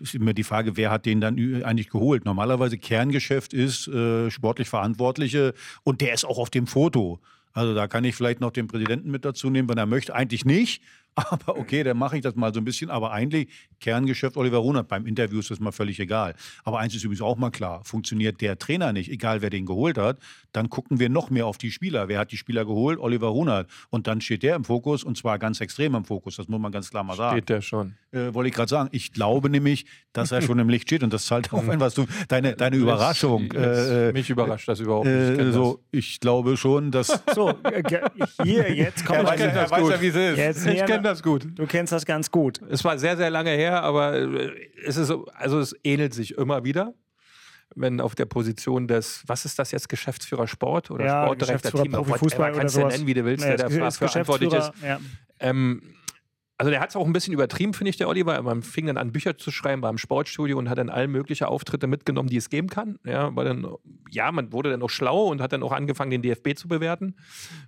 [0.00, 2.24] ist immer die Frage, wer hat den dann eigentlich geholt?
[2.24, 7.20] Normalerweise Kerngeschäft ist äh, sportlich Verantwortliche und der ist auch auf dem Foto.
[7.52, 10.14] Also da kann ich vielleicht noch den Präsidenten mit dazu nehmen, wenn er möchte.
[10.14, 10.82] Eigentlich nicht.
[11.14, 12.90] Aber okay, dann mache ich das mal so ein bisschen.
[12.90, 13.48] Aber eigentlich
[13.80, 14.88] Kerngeschäft Oliver Runert.
[14.88, 16.34] Beim Interview ist das mal völlig egal.
[16.64, 17.82] Aber eins ist übrigens auch mal klar.
[17.84, 20.18] Funktioniert der Trainer nicht, egal wer den geholt hat,
[20.52, 22.08] dann gucken wir noch mehr auf die Spieler.
[22.08, 22.98] Wer hat die Spieler geholt?
[22.98, 23.68] Oliver Runert.
[23.90, 26.36] Und dann steht der im Fokus und zwar ganz extrem im Fokus.
[26.36, 27.36] Das muss man ganz klar mal sagen.
[27.36, 27.94] steht der schon.
[28.12, 28.88] Äh, wollte ich gerade sagen.
[28.92, 31.94] Ich glaube nämlich, dass er schon im Licht steht und das zahlt auf ein, was
[31.94, 33.50] du, deine, deine Überraschung.
[33.52, 35.14] Äh, äh, Mich überrascht das überhaupt nicht.
[35.14, 37.82] Ich äh, kenn so, ich glaube schon, dass So, äh,
[38.42, 40.38] hier, jetzt kommt Er weiß ja- er weiß ja, wie es ist.
[40.38, 41.46] Jetzt Ich näher- kenne das gut.
[41.54, 42.60] Du kennst das ganz gut.
[42.70, 44.50] Es war sehr, sehr lange her, aber äh,
[44.84, 46.94] es ist so- also es ähnelt sich immer wieder.
[47.74, 51.92] Wenn auf der Position des, was ist das jetzt, Geschäftsführer Sport oder Ja, Sportdirektor Team,
[51.92, 54.72] Profifußball whatever, oder kannst du nennen, wie du willst, Ja, der dafür ist verantwortlich ist.
[54.82, 55.00] Ja.
[55.40, 55.82] Ähm,
[56.58, 58.40] also der hat es auch ein bisschen übertrieben, finde ich, der Oliver.
[58.42, 61.48] Man fing dann an, Bücher zu schreiben, war im Sportstudio und hat dann all mögliche
[61.48, 62.98] Auftritte mitgenommen, die es geben kann.
[63.04, 63.66] Ja, war dann,
[64.10, 67.16] ja, man wurde dann auch schlau und hat dann auch angefangen, den DFB zu bewerten.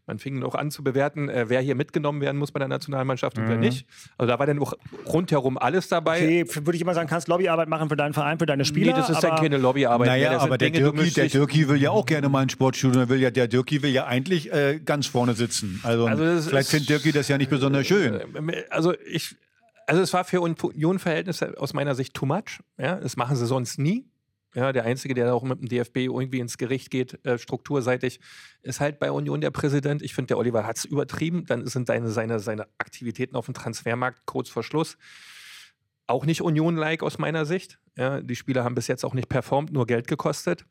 [0.07, 2.69] Man fing dann auch an zu bewerten, äh, wer hier mitgenommen werden muss bei der
[2.69, 3.87] Nationalmannschaft und wer nicht.
[4.17, 4.75] Also da war dann auch
[5.07, 6.21] rundherum alles dabei.
[6.21, 6.25] Mhm.
[6.49, 8.93] Okay, würde ich immer sagen, kannst Lobbyarbeit machen für deinen Verein, für deine Spieler.
[8.93, 10.17] Nee, das ist dann aber keine Lobbyarbeit mehr.
[10.17, 12.29] Naja, sind aber der Dinge, du Dirki, mischst der dich- Dirki will ja auch gerne
[12.29, 13.01] mal ein Sportstudio.
[13.01, 15.81] Der, will ja, der Dirki will ja eigentlich äh, ganz vorne sitzen.
[15.83, 18.15] Also, Also vielleicht ist- findet Dirki das ja nicht besonders schön.
[18.15, 19.37] Äh, Also ich,
[19.87, 22.61] also es war für Union-Verhältnisse aus meiner Sicht too much.
[22.79, 24.07] Ja, das machen sie sonst nie.
[24.55, 28.21] Ja, der Einzige, der auch mit dem DFB irgendwie ins Gericht geht, äh, strukturseitig,
[28.63, 30.01] ist halt bei Union der Präsident.
[30.01, 31.45] Ich finde, der Oliver hat es übertrieben.
[31.47, 34.97] Dann sind seine, seine, seine Aktivitäten auf dem Transfermarkt kurz vor Schluss
[36.07, 37.79] auch nicht Union-like aus meiner Sicht.
[37.97, 40.67] Ja, die Spieler haben bis jetzt auch nicht performt, nur Geld gekostet.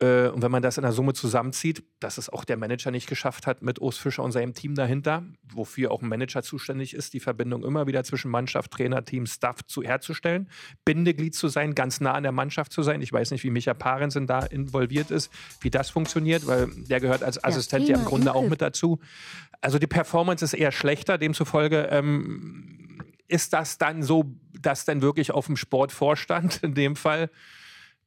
[0.00, 3.06] Äh, und wenn man das in der Summe zusammenzieht, dass es auch der Manager nicht
[3.06, 7.12] geschafft hat mit Urs Fischer und seinem Team dahinter, wofür auch ein Manager zuständig ist,
[7.12, 10.48] die Verbindung immer wieder zwischen Mannschaft, Trainer, Team, Staff zu, herzustellen,
[10.84, 13.02] Bindeglied zu sein, ganz nah an der Mannschaft zu sein.
[13.02, 15.30] Ich weiß nicht, wie Micha Parensen da involviert ist,
[15.60, 18.98] wie das funktioniert, weil der gehört als Assistent ja im Thema Grunde auch mit dazu.
[19.60, 25.30] Also die Performance ist eher schlechter, demzufolge ähm, ist das dann so, dass dann wirklich
[25.30, 27.30] auf dem Sportvorstand in dem Fall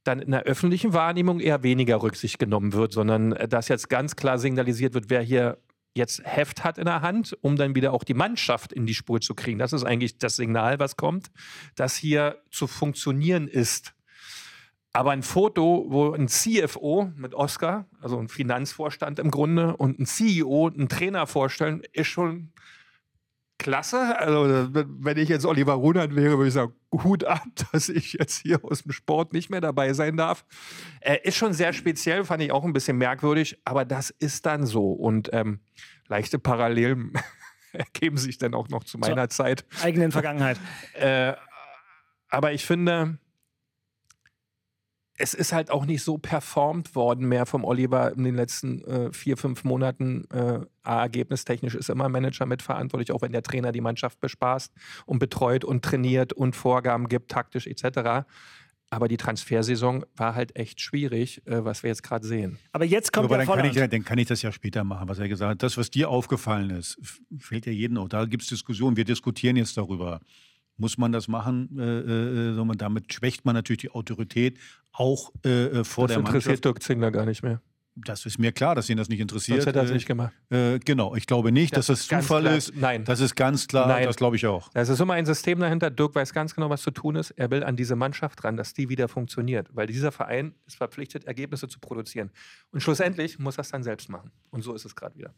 [0.04, 4.16] dann in der öffentlichen Wahrnehmung eher weniger Rücksicht genommen wird, sondern äh, dass jetzt ganz
[4.16, 5.58] klar signalisiert wird, wer hier
[5.94, 9.20] jetzt Heft hat in der Hand, um dann wieder auch die Mannschaft in die Spur
[9.20, 9.58] zu kriegen.
[9.58, 11.30] Das ist eigentlich das Signal, was kommt,
[11.76, 13.94] dass hier zu funktionieren ist.
[14.92, 20.06] Aber ein Foto, wo ein CFO mit Oscar, also ein Finanzvorstand im Grunde, und ein
[20.06, 22.52] CEO, einen Trainer vorstellen, ist schon
[23.64, 24.18] klasse.
[24.18, 27.42] Also, wenn ich jetzt Oliver Runert wäre, würde ich sagen, Hut ab,
[27.72, 30.44] dass ich jetzt hier aus dem Sport nicht mehr dabei sein darf.
[31.00, 34.66] Äh, ist schon sehr speziell, fand ich auch ein bisschen merkwürdig, aber das ist dann
[34.66, 34.92] so.
[34.92, 35.60] Und ähm,
[36.08, 37.14] leichte Parallelen
[37.72, 39.64] ergeben sich dann auch noch zu meiner Zeit.
[39.82, 40.60] eigenen Vergangenheit.
[40.94, 41.34] Äh,
[42.28, 43.18] aber ich finde,
[45.16, 49.12] es ist halt auch nicht so performt worden mehr vom Oliver in den letzten äh,
[49.12, 50.24] vier, fünf Monaten.
[50.30, 54.72] Äh, ergebnistechnisch ist immer ein Manager mitverantwortlich, auch wenn der Trainer die Mannschaft bespaßt
[55.06, 58.26] und betreut und trainiert und Vorgaben gibt, taktisch etc.
[58.90, 62.58] Aber die Transfersaison war halt echt schwierig, äh, was wir jetzt gerade sehen.
[62.72, 65.08] Aber jetzt kommt Aber ja dann kann, ich, dann kann ich das ja später machen,
[65.08, 65.62] was er gesagt hat.
[65.62, 66.98] Das, was dir aufgefallen ist,
[67.38, 68.08] fehlt ja jedem auch.
[68.08, 68.96] Da gibt es Diskussionen.
[68.96, 70.20] Wir diskutieren jetzt darüber.
[70.76, 71.78] Muss man das machen?
[71.78, 74.58] Äh, äh, man, damit schwächt man natürlich die Autorität
[74.94, 76.64] auch äh, äh, vor das der interessiert Mannschaft.
[76.64, 77.60] Dirk Zingler gar nicht mehr.
[77.96, 79.58] Das ist mir klar, dass ihn das nicht interessiert.
[79.62, 80.32] Sonst hätte er es Äh, nicht gemacht.
[80.50, 82.56] Äh, genau, ich glaube nicht, Das dass das Zufall klar.
[82.56, 82.74] ist.
[82.74, 83.04] Nein.
[83.04, 84.06] Das ist ganz klar, Nein.
[84.06, 84.68] das glaube ich auch.
[84.70, 85.90] Da ist immer ein System dahinter.
[85.92, 87.30] Dirk weiß ganz genau, was zu tun ist.
[87.30, 89.68] Er will an diese Mannschaft ran, dass die wieder funktioniert.
[89.72, 92.32] Weil dieser Verein ist verpflichtet, Ergebnisse zu produzieren.
[92.72, 94.32] Und schlussendlich muss er es dann selbst machen.
[94.50, 95.32] Und so ist es gerade wieder.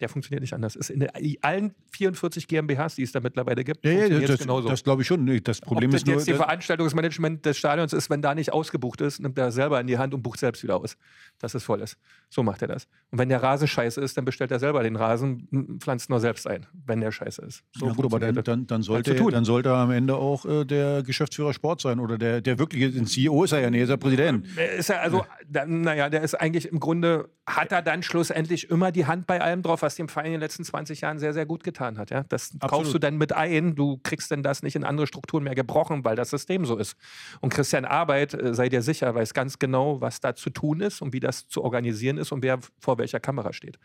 [0.00, 0.76] Der funktioniert nicht anders.
[0.76, 1.08] Ist in
[1.42, 4.68] allen 44 GmbHs, die es da mittlerweile gibt, Ja, ja, funktioniert es das, genauso.
[4.68, 5.26] das glaube ich schon.
[5.42, 8.52] Das Problem Ob das ist nur, jetzt die Veranstaltungsmanagement des Stadions ist, wenn da nicht
[8.52, 10.96] ausgebucht ist, nimmt er selber in die Hand und bucht selbst wieder aus,
[11.38, 11.96] dass es voll ist.
[12.28, 12.88] So macht er das.
[13.10, 16.46] Und wenn der Rasen scheiße ist, dann bestellt er selber den Rasen, pflanzt nur selbst
[16.46, 17.62] ein, wenn der scheiße ist.
[17.72, 20.64] So ja, gut, aber dann, dann, dann, sollte, dann sollte er am Ende auch äh,
[20.64, 23.96] der Geschäftsführer Sport sein oder der, der wirkliche CEO ist er ja, nee, ist er
[23.96, 24.46] Präsident.
[24.78, 28.92] Ist ja also, da, naja, der ist eigentlich im Grunde, hat er dann schlussendlich immer
[28.92, 31.46] die Hand bei allem drauf, was dem Verein in den letzten 20 Jahren sehr, sehr
[31.46, 32.10] gut getan hat.
[32.10, 32.24] Ja?
[32.28, 35.54] Das kaufst du dann mit ein, du kriegst denn das nicht in andere Strukturen mehr
[35.54, 36.96] gebrochen, weil das System so ist.
[37.40, 41.00] Und Christian Arbeit, äh, sei dir sicher, weiß ganz genau, was da zu tun ist
[41.00, 43.78] und wie das zu organisieren ist und wer vor welcher Kamera steht.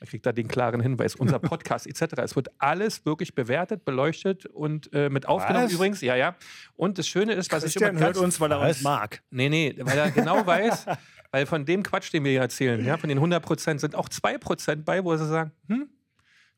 [0.00, 1.16] Da kriegt er den klaren Hinweis.
[1.16, 2.14] Unser Podcast etc.
[2.22, 5.72] Es wird alles wirklich bewertet, beleuchtet und äh, mit aufgenommen Was?
[5.72, 6.00] übrigens.
[6.00, 6.36] Ja, ja.
[6.76, 9.22] Und das Schöne ist, was ich Christian immer hört ganz uns, weil er uns mag.
[9.30, 10.86] Nee, nee, weil er genau weiß,
[11.32, 14.08] weil von dem Quatsch, den wir hier erzählen, ja, von den 100 Prozent sind auch
[14.08, 15.88] 2 Prozent bei, wo sie sagen, hm,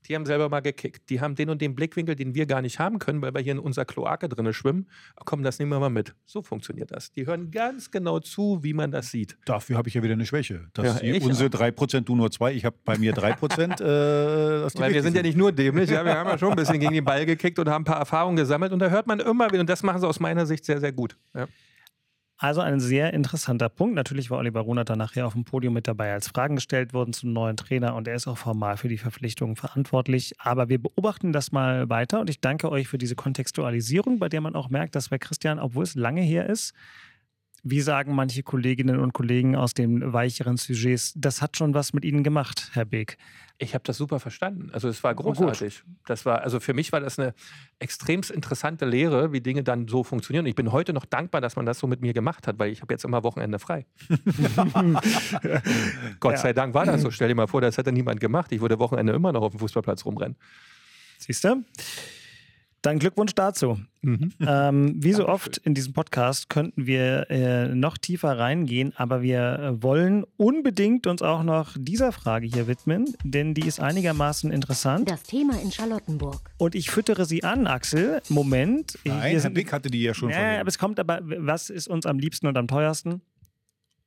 [0.06, 1.10] die haben selber mal gekickt.
[1.10, 3.52] Die haben den und den Blickwinkel, den wir gar nicht haben können, weil wir hier
[3.52, 4.88] in unserer Kloake drinne schwimmen.
[5.24, 6.14] Komm, das nehmen wir mal mit.
[6.26, 7.12] So funktioniert das.
[7.12, 9.36] Die hören ganz genau zu, wie man das sieht.
[9.44, 10.68] Dafür habe ich ja wieder eine Schwäche.
[10.72, 12.52] Das Ja, unsere 3%, du nur 2.
[12.54, 13.80] Ich habe bei mir 3%.
[13.80, 16.56] äh, das Weil wir sind ja nicht nur dämlich, ja, wir haben ja schon ein
[16.56, 19.20] bisschen gegen den Ball gekickt und haben ein paar Erfahrungen gesammelt und da hört man
[19.20, 21.16] immer wieder, und das machen sie aus meiner Sicht sehr, sehr gut.
[21.34, 21.46] Ja.
[22.42, 23.94] Also ein sehr interessanter Punkt.
[23.94, 27.12] Natürlich war Oliver Runert dann nachher auf dem Podium mit dabei, als Fragen gestellt wurden
[27.12, 30.32] zum neuen Trainer und er ist auch formal für die Verpflichtungen verantwortlich.
[30.38, 34.40] Aber wir beobachten das mal weiter und ich danke euch für diese Kontextualisierung, bei der
[34.40, 36.72] man auch merkt, dass bei Christian, obwohl es lange her ist,
[37.62, 42.04] wie sagen manche Kolleginnen und Kollegen aus den weicheren Sujets, das hat schon was mit
[42.04, 43.18] Ihnen gemacht, Herr Beek.
[43.58, 44.70] Ich habe das super verstanden.
[44.72, 45.82] Also es war großartig.
[46.06, 47.34] Das war, also für mich war das eine
[47.78, 50.46] extremst interessante Lehre, wie Dinge dann so funktionieren.
[50.46, 52.80] Ich bin heute noch dankbar, dass man das so mit mir gemacht hat, weil ich
[52.80, 53.84] habe jetzt immer Wochenende frei.
[56.20, 57.10] Gott sei Dank war das so.
[57.10, 58.50] Stell dir mal vor, das hätte niemand gemacht.
[58.52, 60.36] Ich würde Wochenende immer noch auf dem Fußballplatz rumrennen.
[61.18, 61.62] Siehst du?
[62.82, 63.78] Dann Glückwunsch dazu.
[64.02, 69.58] Ähm, wie so oft in diesem Podcast könnten wir äh, noch tiefer reingehen, aber wir
[69.58, 75.10] äh, wollen unbedingt uns auch noch dieser Frage hier widmen, denn die ist einigermaßen interessant.
[75.10, 76.40] Das Thema in Charlottenburg.
[76.56, 78.22] Und ich füttere sie an, Axel.
[78.30, 78.98] Moment.
[79.04, 81.86] Nein, Herr sind- Bick hatte die ja schon ja, aber es kommt aber, was ist
[81.88, 83.20] uns am liebsten und am teuersten?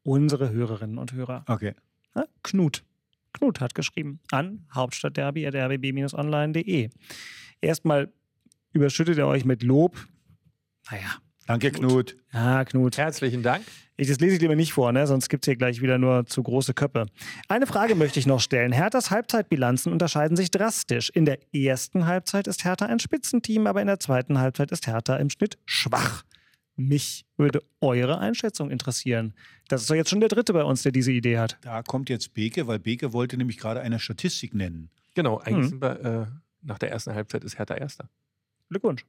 [0.02, 1.46] Unsere Hörerinnen und Hörer.
[1.48, 1.76] Okay.
[2.16, 2.84] Ja, Knut.
[3.34, 6.90] Knut hat geschrieben an hauptstadtderby.rbb-online.de.
[7.62, 8.12] Erstmal
[8.74, 9.96] überschüttet er euch mit Lob.
[10.92, 11.08] Naja.
[11.46, 12.16] Danke, Knut.
[12.32, 12.98] Ja, Knut.
[12.98, 13.64] Herzlichen Dank.
[13.98, 15.06] Ich, das lese ich lieber nicht vor, ne?
[15.06, 17.06] sonst gibt es hier gleich wieder nur zu große Köpfe.
[17.48, 18.72] Eine Frage möchte ich noch stellen.
[18.72, 21.10] Herthas Halbzeitbilanzen unterscheiden sich drastisch.
[21.12, 25.18] In der ersten Halbzeit ist Hertha ein Spitzenteam, aber in der zweiten Halbzeit ist Hertha
[25.18, 26.24] im Schnitt schwach.
[26.76, 29.36] Mich würde eure Einschätzung interessieren.
[29.68, 31.58] Das ist doch jetzt schon der dritte bei uns, der diese Idee hat.
[31.62, 34.90] Da kommt jetzt Beke, weil Beke wollte nämlich gerade eine Statistik nennen.
[35.14, 35.70] Genau, eigentlich Mhm.
[35.70, 36.26] sind wir, äh,
[36.64, 38.10] nach der ersten Halbzeit ist Hertha Erster.
[38.70, 39.06] Glückwunsch.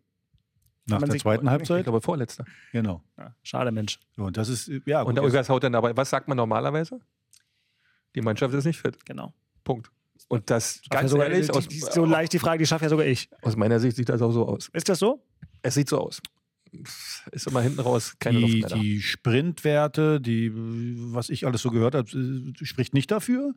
[0.87, 1.85] Nach der zweiten Ich Halbzeit?
[1.85, 2.45] glaube, Vorletzter.
[2.73, 3.03] Genau.
[3.17, 3.99] Ja, schade, Mensch.
[4.17, 5.97] So, und das ist, ja, Und gut, der jetzt- Ulgas haut dann dabei.
[5.97, 7.01] Was sagt man normalerweise?
[8.15, 9.05] Die Mannschaft ist nicht fit.
[9.07, 9.33] Genau.
[9.65, 9.91] Punkt.
[10.29, 12.67] Und das, Schafft ja ganz sogar, ehrlich, die, aus, die, so leicht die Frage, die
[12.67, 13.29] schaffe ja sogar ich.
[13.43, 14.69] aus meiner Sicht sieht das auch so aus.
[14.73, 15.23] Ist das so?
[15.63, 16.21] Es sieht so aus.
[17.33, 21.71] Ist immer hinten raus keine die, Luft mehr die Sprintwerte, die, was ich alles so
[21.71, 23.55] gehört habe, äh, spricht nicht dafür.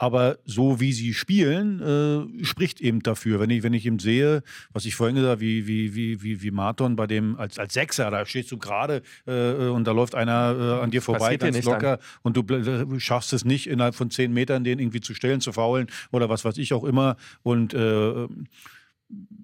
[0.00, 3.40] Aber so wie sie spielen, äh, spricht eben dafür.
[3.40, 6.40] Wenn ich, wenn ich eben sehe, was ich vorhin gesagt habe, wie, wie, wie, wie,
[6.40, 10.14] wie Marton bei dem, als, als Sechser, da stehst du gerade äh, und da läuft
[10.14, 14.08] einer äh, an dir vorbei, ganz locker und du ble- schaffst es nicht, innerhalb von
[14.12, 17.16] zehn Metern den irgendwie zu stellen, zu faulen oder was weiß ich auch immer.
[17.42, 18.28] Und äh,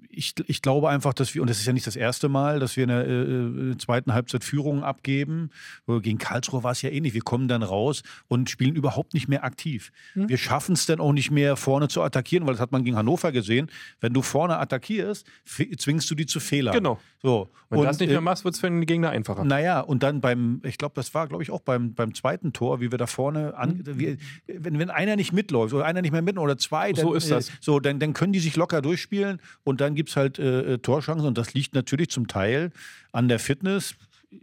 [0.09, 2.77] ich, ich glaube einfach, dass wir, und das ist ja nicht das erste Mal, dass
[2.77, 5.51] wir in der äh, äh, zweiten Halbzeit Führungen abgeben.
[5.89, 7.15] Äh, Gegen Karlsruhe war es ja ähnlich.
[7.15, 9.91] Wir kommen dann raus und spielen überhaupt nicht mehr aktiv.
[10.13, 10.29] Hm.
[10.29, 12.97] Wir schaffen es dann auch nicht mehr, vorne zu attackieren, weil das hat man gegen
[12.97, 13.71] Hannover gesehen.
[14.01, 16.75] Wenn du vorne attackierst, zwingst du die zu Fehlern.
[16.75, 17.01] Genau.
[17.23, 17.49] So.
[17.71, 19.45] Wenn du das nicht mehr machst, wird es für den Gegner einfacher.
[19.45, 22.81] naja, und dann beim, ich glaube, das war, glaube ich, auch beim, beim zweiten Tor,
[22.81, 23.99] wie wir da vorne, an, Mhm.
[23.99, 27.15] wir, wenn, wenn einer nicht mitläuft oder einer nicht mehr mit oder zwei, dann, So
[27.15, 27.51] ist das.
[27.61, 30.79] So, dann, dann können die sich locker durchspielen und dann gibt es halt äh, äh,
[30.79, 32.73] Torchancen und das liegt natürlich zum Teil
[33.13, 33.95] an der Fitness.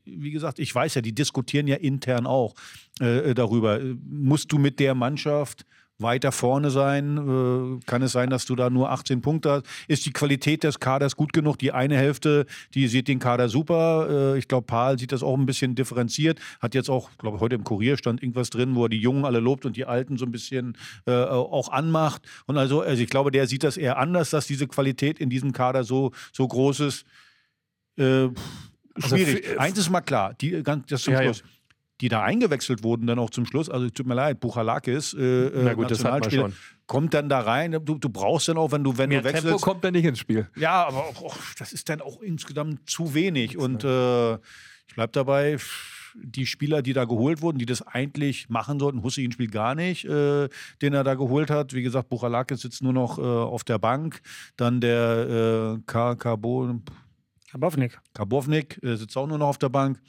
[0.06, 2.56] Wie gesagt, ich weiß ja, die diskutieren ja intern auch
[3.00, 3.80] äh, darüber.
[4.10, 5.66] Musst du mit der Mannschaft
[6.02, 7.18] weiter vorne sein?
[7.18, 9.64] Äh, kann es sein, dass du da nur 18 Punkte hast?
[9.88, 11.58] Ist die Qualität des Kaders gut genug?
[11.60, 14.08] Die eine Hälfte, die sieht den Kader super.
[14.36, 16.40] Äh, ich glaube, Paul sieht das auch ein bisschen differenziert.
[16.60, 19.40] Hat jetzt auch, glaube heute im Kurier stand irgendwas drin, wo er die Jungen alle
[19.40, 22.22] lobt und die Alten so ein bisschen äh, auch anmacht.
[22.46, 25.52] Und also, also ich glaube, der sieht das eher anders, dass diese Qualität in diesem
[25.54, 27.06] Kader so, so groß ist.
[27.98, 28.30] Äh,
[28.96, 29.46] Also schwierig.
[29.46, 31.32] für- Eins ist mal klar, die, ganz, das zum Ja, ja.
[32.02, 35.74] Die da eingewechselt wurden, dann auch zum Schluss, also tut mir leid, Buchalakis, äh, Na
[35.76, 36.54] gut, das hat man schon.
[36.88, 37.72] kommt dann da rein.
[37.86, 39.64] Du, du brauchst dann auch, wenn du, wenn Mehr du Tempo wechselst.
[39.64, 40.48] kommt da nicht ins Spiel.
[40.56, 43.56] Ja, aber auch, auch, das ist dann auch insgesamt zu wenig.
[43.58, 45.58] Und äh, ich bleibe dabei,
[46.16, 50.04] die Spieler, die da geholt wurden, die das eigentlich machen sollten, Hussein spielt gar nicht,
[50.06, 50.50] äh,
[50.82, 51.74] den er da geholt hat.
[51.74, 54.22] Wie gesagt, Buchalakis sitzt nur noch äh, auf der Bank.
[54.58, 56.82] Dann der äh, Ka- Kabo,
[57.52, 58.00] Kabovnik.
[58.14, 60.00] Karbovnik äh, sitzt auch nur noch auf der Bank.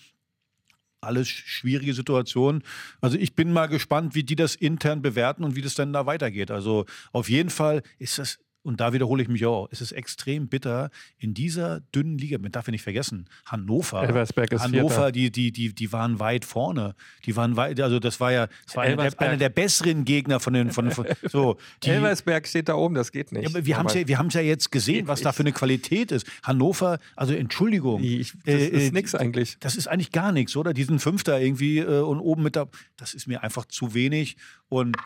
[1.02, 2.62] Alles schwierige Situationen.
[3.00, 6.06] Also ich bin mal gespannt, wie die das intern bewerten und wie das dann da
[6.06, 6.50] weitergeht.
[6.50, 10.48] Also auf jeden Fall ist das, und da wiederhole ich mich auch, es ist extrem
[10.48, 12.38] bitter in dieser dünnen Liga.
[12.38, 14.02] Man darf ja nicht vergessen, Hannover.
[14.02, 15.12] Elversberg ist Hannover, Vierter.
[15.12, 16.94] die, die, die, die waren weit vorne.
[17.26, 20.40] Die waren weit, also das war ja das war einer der, einer der besseren Gegner
[20.40, 21.56] von den, von, von so.
[21.82, 23.42] Die, Elversberg steht da oben, das geht nicht.
[23.42, 26.12] ja, aber wir haben es ja, wir ja jetzt gesehen, was da für eine Qualität
[26.12, 26.26] ist.
[26.42, 28.02] Hannover, also Entschuldigung.
[28.02, 29.56] Ich, das Äh, ist äh, nix eigentlich.
[29.60, 30.72] Das ist eigentlich gar nichts, oder?
[30.72, 32.66] Diesen Fünfter irgendwie äh, und oben mit da.
[32.96, 34.36] Das ist mir einfach zu wenig.
[34.68, 34.96] Und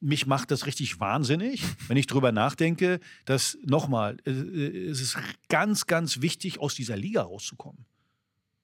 [0.00, 5.18] mich macht das richtig wahnsinnig, wenn ich drüber nachdenke, dass nochmal, äh, äh, es ist
[5.48, 7.84] ganz, ganz wichtig, aus dieser Liga rauszukommen.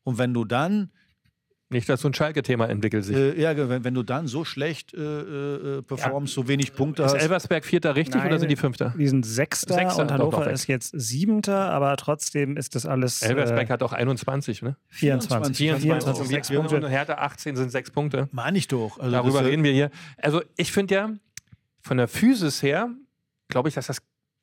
[0.03, 0.91] Und wenn du dann,
[1.75, 3.17] Nicht, dass so ein Schalke-Thema entwickelt sich.
[3.17, 4.99] äh, ja, wenn, wenn du dann so schlecht äh,
[5.79, 7.21] äh, performst, so wenig Punkte ist hast.
[7.23, 8.29] Elversberg Vierter richtig Nein.
[8.29, 8.95] oder sind die Fünfter?
[8.97, 10.53] Die sind Sechster, Sechster, und doch, Hannover doch weg.
[10.55, 14.77] ist jetzt Siebter, aber trotzdem ist das alles Elversberg äh, hat auch 21, ne?
[14.89, 15.57] 24.
[15.57, 16.77] 24, 24, und sechs wir- Punkte.
[16.77, 18.29] und Hertha 18 sind sechs Punkte.
[18.33, 18.99] Meine ich doch.
[18.99, 19.91] Also Darüber äh, reden wir hier.
[20.19, 21.11] Also ich finde ja,
[21.81, 22.89] von der Physis her,
[23.49, 23.99] glaube ich, dass das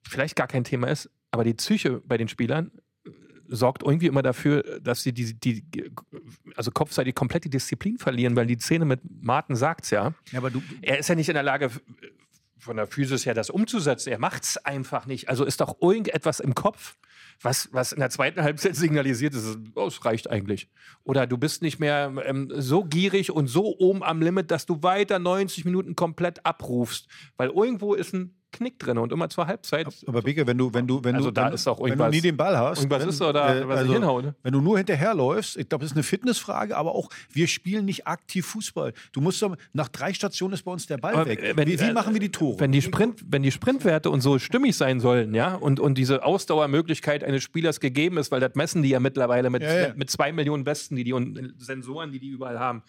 [0.08, 2.82] vielleicht gar kein Thema ist, aber die Psyche bei den Spielern äh,
[3.52, 5.64] sorgt irgendwie immer dafür, dass sie die, die
[6.56, 10.14] also kopfseitig komplett die Disziplin verlieren, weil die Szene mit Martin sagt's ja.
[10.32, 11.70] Ja, aber du, Er ist ja nicht in der Lage,
[12.62, 14.12] von der Physis her das umzusetzen.
[14.12, 15.30] Er macht's einfach nicht.
[15.30, 16.96] Also ist doch irgendetwas im Kopf,
[17.42, 20.70] was, was in der zweiten Halbzeit signalisiert ist, oh, es reicht eigentlich.
[21.04, 24.84] Oder du bist nicht mehr ähm, so gierig und so oben am Limit, dass du
[24.84, 27.08] weiter 90 Minuten komplett abrufst.
[27.38, 29.88] Weil irgendwo ist ein Knick drin und immer zur Halbzeit.
[30.08, 32.08] aber Beke, wenn du, wenn du, wenn Also du, da wenn, ist auch wenn du
[32.10, 34.36] nie den Ball hast, irgendwas wenn, ist da, da, was ich hinhau, ne?
[34.44, 38.08] Wenn du nur hinterherläufst, ich glaube, das ist eine Fitnessfrage, aber auch wir spielen nicht
[38.08, 38.94] aktiv Fußball.
[39.12, 41.42] Du musst doch, nach drei Stationen ist bei uns der Ball Aber, weg.
[41.42, 42.60] äh, wenn- wie wie äh, machen wir die Tore?
[42.60, 46.24] Wenn die, Sprint, wenn die Sprintwerte und so stimmig sein sollen, ja, und, und diese
[46.24, 49.94] Ausdauermöglichkeit eines Spielers gegeben ist, weil das messen die ja mittlerweile mit, Ja, ja.
[49.96, 52.84] mit zwei Millionen Westen, die die und Sensoren, die die überall haben.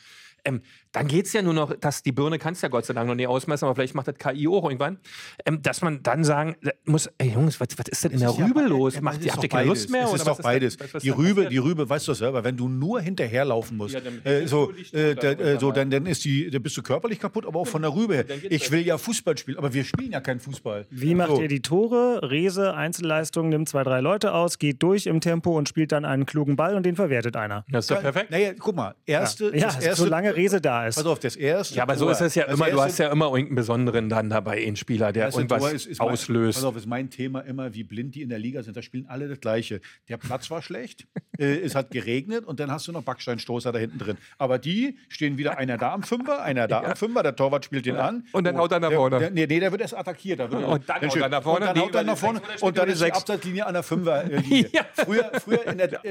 [0.44, 3.06] Ähm, dann geht es ja nur noch, dass die Birne kannst ja Gott sei Dank
[3.08, 4.98] noch nicht ausmessen, aber vielleicht macht das KI auch irgendwann,
[5.46, 8.30] ähm, dass man dann sagen äh, muss, ey Jungs, was, was ist denn in der
[8.30, 8.94] ist ja Rübe be- los?
[8.96, 9.82] ja, Macht, ihr, ist habt ihr doch keine beides.
[9.84, 10.02] Lust mehr?
[10.02, 10.76] Es oder ist was doch beides.
[10.76, 13.94] denn- was- was die Rübe, die Rübe, weißt du selber, wenn du nur hinterherlaufen musst,
[13.94, 16.06] Ja, dann- äh, so, bist du äh, nicht da, gut, äh, so dann- dann, dann
[16.12, 18.24] ist die, dann bist du körperlich kaputt, aber auch von der Rübe her.
[18.50, 20.86] Ich will ja Fußball spielen, aber wir spielen ja keinen Fußball.
[20.90, 21.40] Wie macht so.
[21.40, 22.20] ihr die Tore?
[22.30, 26.26] Rese, Einzelleistung, nimmt zwei, drei Leute aus, geht durch im Tempo und spielt dann einen
[26.26, 27.64] klugen Ball und den verwertet einer.
[27.70, 28.30] Das ist doch perfekt.
[28.30, 30.96] Naja, guck mal, erste, Ja, das erste solange Rese da ist.
[30.96, 31.74] Pass auf, das erste.
[31.76, 33.54] Ja, aber so Tor- ist es ja das immer, du erste- hast ja immer irgendeinen
[33.56, 36.58] Besonderen dann dabei, einen Spieler, der erste irgendwas Tor ist, ist mein, auslöst.
[36.58, 38.76] Pass auf, ist mein Thema immer, wie blind die in der Liga sind.
[38.76, 39.80] Da spielen alle das Gleiche.
[40.08, 41.06] Der Platz war schlecht,
[41.38, 44.16] äh, es hat geregnet und dann hast du noch Backsteinstoßer da hinten drin.
[44.38, 47.86] Aber die stehen wieder einer da am Fünfer, einer da am Fünfer, der Torwart spielt
[47.86, 48.26] den an.
[48.32, 49.18] Und dann haut er nach der, vorne.
[49.18, 50.40] Der, nee, nee, der wird erst attackiert.
[50.40, 52.40] Da wird Und dann haut steht- er nach vorne, Und dann haut er nach vorne
[52.60, 53.12] und dann ist die?
[53.12, 54.68] Abseitslinie an der Fünferlinie.
[54.72, 54.82] Ja.
[54.94, 56.04] Früher, früher in der,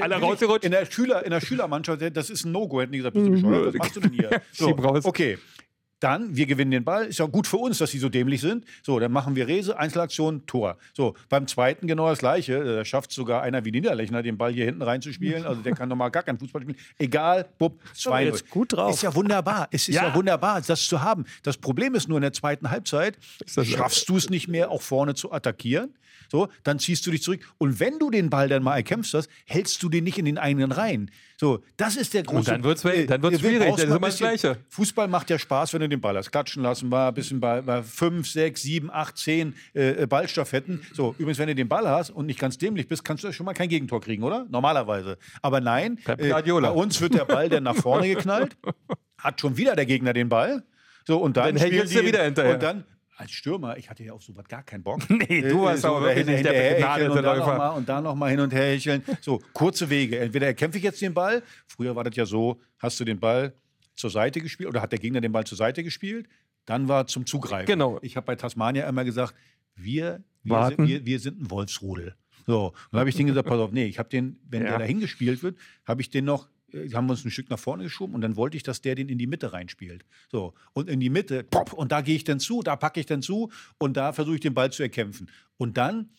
[0.62, 2.80] in der, Schüler, in der Schülermannschaft, das ist ein No-Go.
[2.80, 3.66] Hätten die gesagt, bist du bescheuert?
[3.68, 4.42] Was machst du denn hier?
[4.52, 5.38] So, okay.
[6.02, 7.06] Dann, wir gewinnen den Ball.
[7.06, 8.64] Ist ja gut für uns, dass sie so dämlich sind.
[8.82, 10.76] So, dann machen wir Rese, Einzelaktion, Tor.
[10.94, 12.64] So, beim zweiten genau das Gleiche.
[12.64, 15.46] Da schafft sogar einer wie Niederlechner, den Ball hier hinten reinzuspielen.
[15.46, 16.76] Also der kann normal gar keinen Fußball spielen.
[16.98, 18.94] Egal, bupp, 2 jetzt gut drauf.
[18.94, 19.68] Ist ja wunderbar.
[19.70, 20.08] Es ist ja.
[20.08, 20.14] Ja.
[20.16, 21.24] wunderbar, das zu haben.
[21.44, 25.14] Das Problem ist nur in der zweiten Halbzeit, schaffst du es nicht mehr, auch vorne
[25.14, 25.94] zu attackieren.
[26.30, 27.40] So, dann ziehst du dich zurück.
[27.58, 30.38] Und wenn du den Ball dann mal erkämpft hast, hältst du den nicht in den
[30.38, 31.10] eigenen Reihen.
[31.38, 32.50] So, das ist der große.
[32.52, 33.70] dann wird's we- äh, dann wird's wir schwierig.
[33.70, 34.56] Das ist immer das Gleiche.
[34.68, 36.30] Fußball macht ja Spaß, wenn du den Ball hast.
[36.30, 40.80] Klatschen lassen, mal ein bisschen bei, bei fünf, sechs, sieben, acht, zehn äh, Ballstaffetten.
[40.94, 43.44] So, übrigens, wenn du den Ball hast und nicht ganz dämlich bist, kannst du schon
[43.44, 44.46] mal kein Gegentor kriegen, oder?
[44.48, 45.18] Normalerweise.
[45.42, 48.56] Aber nein, äh, bei uns wird der Ball dann nach vorne geknallt,
[49.18, 50.62] hat schon wieder der Gegner den Ball.
[51.06, 52.54] So, und dann, Dann die, du wieder hinterher.
[52.54, 52.84] Und dann
[53.22, 55.00] als Stürmer, ich hatte ja auf sowas gar keinen Bock.
[55.08, 57.56] Nee, du warst aber wirklich nicht der begnadete da Läufer.
[57.58, 59.02] noch Und da nochmal hin und her hecheln.
[59.20, 60.18] So, kurze Wege.
[60.18, 61.42] Entweder kämpfe ich jetzt den Ball.
[61.66, 63.54] Früher war das ja so, hast du den Ball
[63.94, 66.26] zur Seite gespielt oder hat der Gegner den Ball zur Seite gespielt,
[66.66, 67.66] dann war zum Zugreifen.
[67.66, 67.98] Genau.
[68.02, 69.34] Ich habe bei Tasmania immer gesagt,
[69.74, 72.14] wir, wir, sind, wir, wir sind ein Wolfsrudel.
[72.46, 74.70] So, und dann habe ich denen gesagt, pass auf, nee, ich habe den, wenn Ja.
[74.70, 75.56] der dahin gespielt wird,
[75.86, 76.48] habe ich den noch,
[76.94, 79.08] haben wir uns ein Stück nach vorne geschoben und dann wollte ich, dass der den
[79.08, 80.04] in die Mitte reinspielt.
[80.30, 83.06] So, und in die Mitte, pop, und da gehe ich dann zu, da packe ich
[83.06, 85.30] dann zu und da versuche ich den Ball zu erkämpfen.
[85.56, 86.10] Und dann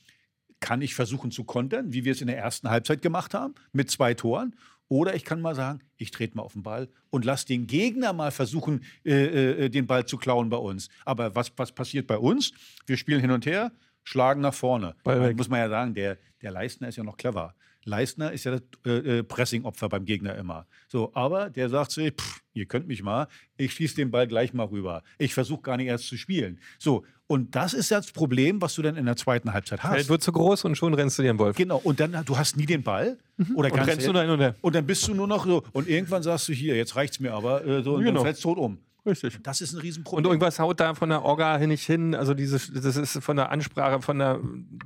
[0.60, 3.92] kann ich versuchen zu kontern, wie wir es in der ersten Halbzeit gemacht haben, mit
[3.92, 4.56] zwei Toren.
[4.88, 8.14] Oder ich kann mal sagen, ich trete mal auf den Ball und lasse den Gegner
[8.14, 10.90] mal versuchen, äh, äh, den Ball zu klauen bei uns.
[11.04, 12.54] Aber was, was passiert bei uns?
[12.86, 13.72] Wir spielen hin und her,
[14.04, 14.96] schlagen nach vorne.
[15.36, 17.56] Muss man ja sagen, der, der Leistner ist ja noch clever.
[17.86, 20.66] Leistner ist ja das äh, äh, Pressing-Opfer beim Gegner immer.
[20.88, 23.28] So, aber der sagt sich, pff, ihr könnt mich mal,
[23.58, 25.04] ich schieße den Ball gleich mal rüber.
[25.18, 26.60] Ich versuche gar nicht erst zu spielen.
[26.80, 29.94] So, und das ist das Problem, was du dann in der zweiten Halbzeit hast.
[29.94, 31.56] Feld wird zu groß und schon rennst du dir den Wolf.
[31.56, 33.18] Genau, und dann du hast nie den Ball.
[33.56, 34.56] Oder Und ganz rennst du da hin und her.
[34.62, 35.64] Und dann bist du nur noch so.
[35.72, 37.66] Und irgendwann sagst du hier, jetzt reicht's mir aber.
[37.66, 38.16] Äh, so, und Genau.
[38.20, 38.78] dann fällst tot um.
[39.06, 39.40] Richtig.
[39.44, 40.26] Das ist ein Und Riesenproblem.
[40.26, 42.16] irgendwas haut da von der Orga hin nicht hin.
[42.16, 44.40] Also dieses, das ist von der Ansprache, von der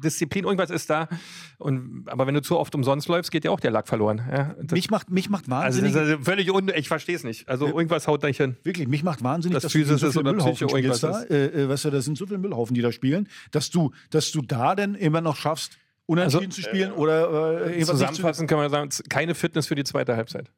[0.04, 1.08] Disziplin, irgendwas ist da.
[1.60, 4.22] Und, aber wenn du zu oft umsonst läufst, geht ja auch der Lack verloren.
[4.32, 5.52] Ja, mich, macht, mich macht also
[5.82, 5.92] wahnsinnig.
[5.92, 7.48] ist also völlig un ich verstehe es nicht.
[7.48, 8.58] Also irgendwas haut da nicht hin.
[8.64, 11.22] Wirklich, mich macht wahnsinnig, Das dass du Physis so ist viele oder Müllhaufen spielst da.
[11.24, 14.32] Äh, äh, weißt du, das sind so viele Müllhaufen, die da spielen, dass du, dass
[14.32, 18.50] du da dann immer noch schaffst, unentschieden Also, zu spielen oder äh, nicht zu- Zusammenfassend
[18.50, 20.50] kann man sagen, keine Fitness für die zweite Halbzeit.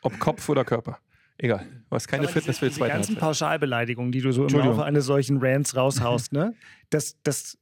[0.00, 0.98] Ob Kopf oder Körper.
[1.38, 1.66] Egal.
[1.88, 3.16] Du hast keine Fitness für die ganzen.
[3.16, 4.56] Pauschalbeleidigungen, die du so im.
[4.56, 6.54] Laufe eines solchen Rants raushaust, ne?
[6.90, 7.58] Das, das,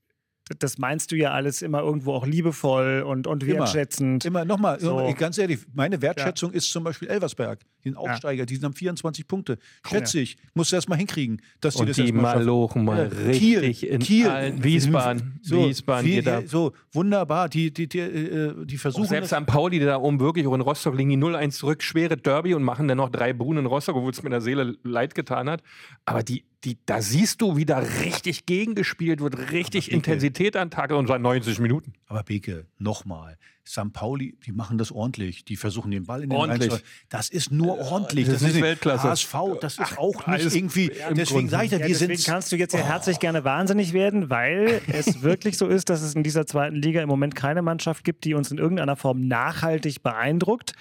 [0.59, 3.61] das meinst du ja alles immer irgendwo auch liebevoll und, und Immer.
[3.61, 4.25] wertschätzend.
[4.25, 5.13] Immer nochmal, So.
[5.17, 7.99] ganz ehrlich, meine Wertschätzung ist zum Beispiel Elversberg, den Ja.
[8.01, 9.57] Aufsteiger, die haben 24 Punkte.
[9.87, 12.39] Schätze ich, musst du erst mal hinkriegen, dass die Und das die erst mal schaffen.
[12.41, 16.47] malochen mal Ja, richtig in Kiel, allen- Wiesbaden, so, Wiesbaden, viel, jeder.
[16.47, 19.97] so wunderbar, die, die, die, äh, die Auch versuchen selbst das- am Pauli, die da
[19.99, 23.11] oben wirklich, auch in Rostock liegen die 0-1 zurück, schwere Derby und machen dann noch
[23.11, 25.63] drei Buhnen in Rostock, obwohl es mir in der Seele leid getan hat.
[26.05, 30.71] Aber die, die, da siehst du, wie da richtig gegengespielt wird, richtig Beke- Intensität an
[30.71, 31.93] Tag und seit 90 Minuten.
[32.07, 33.37] Aber Beke, nochmal,
[33.67, 33.93] St.
[33.93, 35.45] Pauli, die machen das ordentlich.
[35.45, 36.71] Die versuchen den Ball in den Ordentlich.
[36.73, 36.89] reinzuhalten.
[37.09, 38.27] Das ist nur ordentlich.
[38.27, 39.09] das ist nicht Weltklasse.
[39.09, 40.93] HSV, das ist auch alles nicht irgendwie.
[41.17, 42.27] Deswegen sage ich ja, Ja, wir deswegen sind.
[42.33, 46.15] kannst du jetzt hier herzlich gerne wahnsinnig werden, weil es wirklich so ist, dass es
[46.15, 50.03] in dieser zweiten Liga im Moment keine Mannschaft gibt, die uns in irgendeiner Form nachhaltig
[50.03, 50.75] beeindruckt.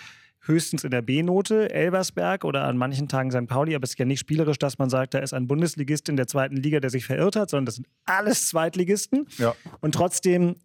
[0.43, 3.47] Höchstens in der B-Note, Elversberg oder an manchen Tagen St.
[3.47, 6.15] Pauli, aber es ist ja nicht spielerisch, dass man sagt, da ist ein Bundesligist in
[6.15, 9.27] der zweiten Liga, der sich verirrt hat, sondern das sind alles Zweitligisten.
[9.37, 9.55] Ja.
[9.81, 10.55] Und trotzdem,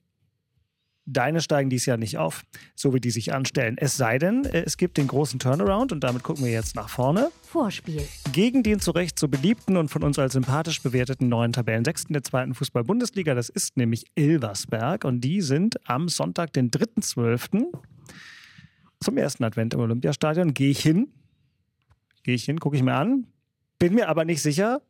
[1.05, 2.43] deine steigen dies Jahr nicht auf,
[2.75, 3.77] so wie die sich anstellen.
[3.79, 6.89] Es sei denn, äh, es gibt den großen Turnaround und damit gucken wir jetzt nach
[6.89, 8.03] vorne Vorspiel.
[8.33, 12.23] gegen den zu Recht so beliebten und von uns als sympathisch bewerteten neuen Tabellensechsten der
[12.23, 13.35] zweiten Fußball-Bundesliga.
[13.35, 17.67] Das ist nämlich Ilversberg und die sind am Sonntag, den 3.12.
[19.07, 20.53] zum ersten Advent im Olympiastadion.
[20.53, 21.09] Gehe ich hin,
[22.25, 23.27] gehe ich hin, gucke ich mir an,
[23.79, 24.83] bin mir aber nicht sicher,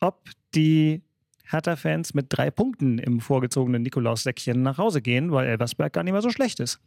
[0.00, 1.02] ob die
[1.44, 6.22] Hertha-Fans mit drei Punkten im vorgezogenen Nikolaussäckchen nach Hause gehen, weil Elversberg gar nicht mehr
[6.22, 6.80] so schlecht ist.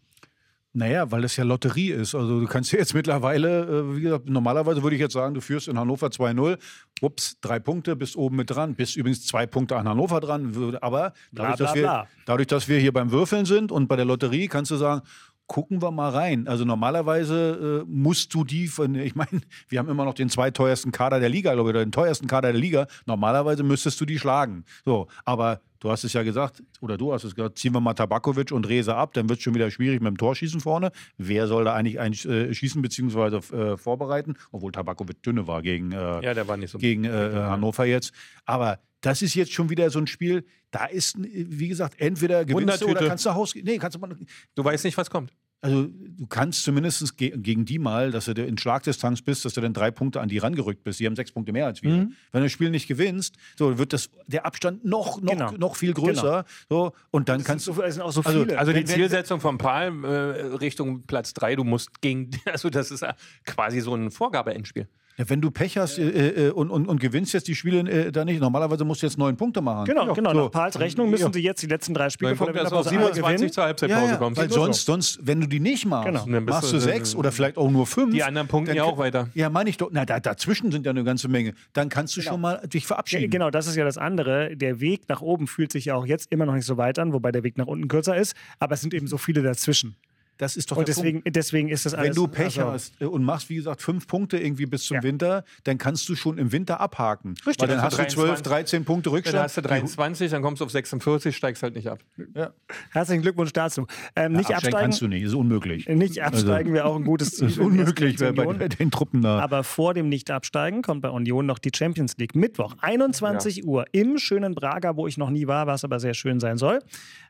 [0.71, 2.13] Naja, weil es ja Lotterie ist.
[2.13, 5.41] Also du kannst ja jetzt mittlerweile, äh, wie gesagt, normalerweise würde ich jetzt sagen, du
[5.41, 6.57] führst in Hannover 2-0.
[7.01, 10.77] Ups, drei Punkte, bist oben mit dran, bist übrigens zwei Punkte an Hannover dran.
[10.81, 12.07] Aber Bla, dadurch, bla, dass wir, bla.
[12.25, 15.01] dadurch, dass wir hier beim Würfeln sind und bei der Lotterie, kannst du sagen,
[15.49, 16.47] gucken wir mal rein.
[16.47, 20.93] Also normalerweise äh, musst du die von, ich meine, wir haben immer noch den zweiteuersten
[20.93, 22.87] Kader der Liga, glaube ich, oder den teuersten Kader der Liga.
[23.05, 24.63] Normalerweise müsstest du die schlagen.
[24.85, 27.93] So, aber du hast es ja gesagt, oder du hast es gesagt, ziehen wir mal
[27.93, 30.91] Tabakovic und Reza ab, dann wird es schon wieder schwierig mit dem Torschießen vorne.
[31.17, 33.37] Wer soll da eigentlich ein, äh, schießen bzw.
[33.55, 34.35] Äh, vorbereiten?
[34.51, 36.77] Obwohl Tabakovic dünne war gegen, äh, Ja, der war nicht so.
[36.77, 38.11] gegen äh, Hannover jetzt.
[38.45, 42.81] Aber das ist jetzt schon wieder so ein Spiel, da ist, wie gesagt, entweder gewinnst
[42.81, 43.65] du oder kannst du nach Hause gehen.
[43.65, 44.15] Nee, kannst du mal,
[44.55, 45.33] Du weißt nicht, was kommt.
[45.61, 49.61] Also du kannst zumindest ge gegen die mal, dass du in Schlagdistanz bist, dass du
[49.61, 50.99] dann drei Punkte an die rangerückt bist.
[50.99, 51.91] Die haben sechs Punkte mehr als wir.
[51.91, 52.13] Mhm.
[52.31, 55.51] Wenn du das Spiel nicht gewinnst, so wird das, der Abstand noch, noch, Genau.
[55.51, 56.45] noch viel größer.
[56.69, 57.81] So, und dann kannst du.
[57.81, 58.57] Es sind auch so Also- viele.
[58.57, 62.91] Also die Wenn- Zielsetzung von Palm äh, Richtung Platz 3, du musst gegen, also das
[62.91, 63.05] ist
[63.45, 64.87] quasi so ein Vorgabe-Endspiel.
[65.19, 68.11] Ja, wenn du Pech hast äh, äh, und, und, und gewinnst jetzt die Spiele äh,
[68.11, 69.83] da nicht, normalerweise musst du jetzt neun Punkte machen.
[69.83, 70.33] Genau, Ja, genau.
[70.33, 70.43] so.
[70.45, 71.33] Nach Pals Rechnung müssen Ja.
[71.33, 73.51] sie jetzt die letzten drei Spiele kommt der Winterpause alle 27 gewinnen.
[73.51, 74.39] zur Halbzeitpause Ja, ja, kommst.
[74.39, 74.63] weil Nur so.
[74.63, 76.41] sonst, sonst, wenn du die nicht machst, Genau.
[76.41, 78.13] Machst du- sechs oder vielleicht auch nur fünf.
[78.13, 79.27] Die anderen punkten ja auch weiter.
[79.33, 79.89] Ja, meine ich doch.
[79.91, 81.53] Na, da, dazwischen sind ja eine ganze Menge.
[81.73, 83.29] Dann kannst du schon mal dich Ja, verabschieden.
[83.29, 84.55] genau, das ist ja das andere.
[84.55, 87.11] Der Weg nach oben fühlt sich ja auch jetzt immer noch nicht so weit an,
[87.11, 88.35] wobei der Weg nach unten kürzer ist.
[88.59, 89.97] Aber es sind eben so viele dazwischen.
[90.39, 92.15] Das ist doch Und der deswegen, deswegen ist das alles.
[92.15, 94.95] Wenn du Pech also, hast äh, und machst, wie gesagt, fünf Punkte irgendwie bis zum
[94.95, 95.03] Ja.
[95.03, 97.31] Winter, dann kannst du schon im Winter abhaken.
[97.45, 97.59] Richtig.
[97.59, 98.43] Weil dann Also hast du 12, 23.
[98.47, 99.43] 13 Punkte Dann Rückstand.
[99.43, 101.99] hast du 23, dann kommst du auf 46, steigst halt nicht ab.
[102.33, 102.53] Ja.
[102.91, 103.85] Herzlichen Glückwunsch dazu.
[104.15, 104.77] Ähm, nicht Absteigen absteigen.
[104.79, 105.89] kannst du nicht, ist unmöglich.
[105.89, 107.47] Nicht absteigen wäre auch ein gutes Ziel.
[107.47, 108.59] Das ist unmöglich bei Union.
[108.59, 109.39] den Truppen da.
[109.39, 112.33] Aber vor dem Nicht-Absteigen kommt bei Union noch die Champions League.
[112.35, 116.39] Mittwoch, 21 Uhr im schönen Braga, wo ich noch nie war, was aber sehr schön
[116.39, 116.79] sein soll.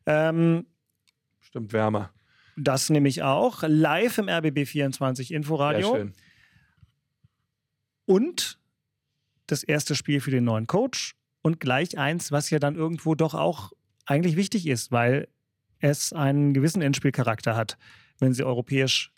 [0.06, 0.68] Ähm,
[1.42, 2.12] Stimmt, wärmer.
[2.60, 3.64] Das nehme ich auch.
[3.66, 5.96] Live im RBB 24 Sehr Inforadio.
[5.96, 6.14] schön.
[8.06, 8.60] Und
[9.48, 11.16] das erste Spiel für den neuen Coach.
[11.42, 13.72] Und gleich eins, was ja dann irgendwo doch auch
[14.06, 15.28] eigentlich wichtig ist, weil
[15.80, 17.78] es einen gewissen Endspielcharakter hat.
[18.20, 19.14] Wenn sie europäisch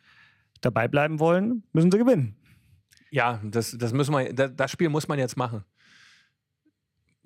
[0.62, 2.36] dabei bleiben wollen, müssen sie gewinnen.
[3.10, 5.66] Ja, das, das, müssen wir, das Spiel muss man jetzt machen.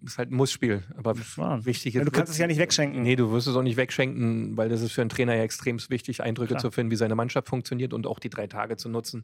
[0.05, 0.83] Ist halt ein Muss-Spiel.
[0.97, 1.15] Aber
[1.65, 2.07] wichtig Ja, ist.
[2.07, 3.01] du kannst es ja nicht wegschenken.
[3.01, 5.79] Nee, du wirst es auch nicht wegschenken, weil das ist für einen Trainer ja extrem
[5.89, 6.61] wichtig, Eindrücke Klar.
[6.61, 9.23] zu finden, wie seine Mannschaft funktioniert und auch die drei Tage zu nutzen.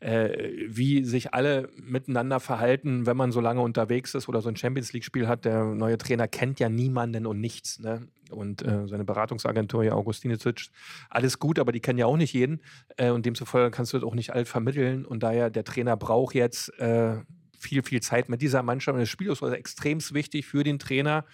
[0.00, 4.54] Äh, wie sich alle miteinander verhalten, wenn man so lange unterwegs ist oder so ein
[4.54, 5.44] Champions League-Spiel hat.
[5.44, 7.80] Der neue Trainer kennt ja niemanden und nichts.
[7.80, 8.06] Ne?
[8.30, 10.68] Und äh, seine Beratungsagentur, ja, Augustinicic,
[11.10, 12.60] alles gut, aber die kennen ja auch nicht jeden.
[12.96, 15.04] Äh, und demzufolge kannst du das auch nicht alt vermitteln.
[15.04, 17.16] Und daher, der Trainer braucht jetzt äh,
[17.58, 18.94] viel, viel Zeit mit dieser Mannschaft.
[18.94, 21.24] Und das Spiel ist also extrem wichtig für den Trainer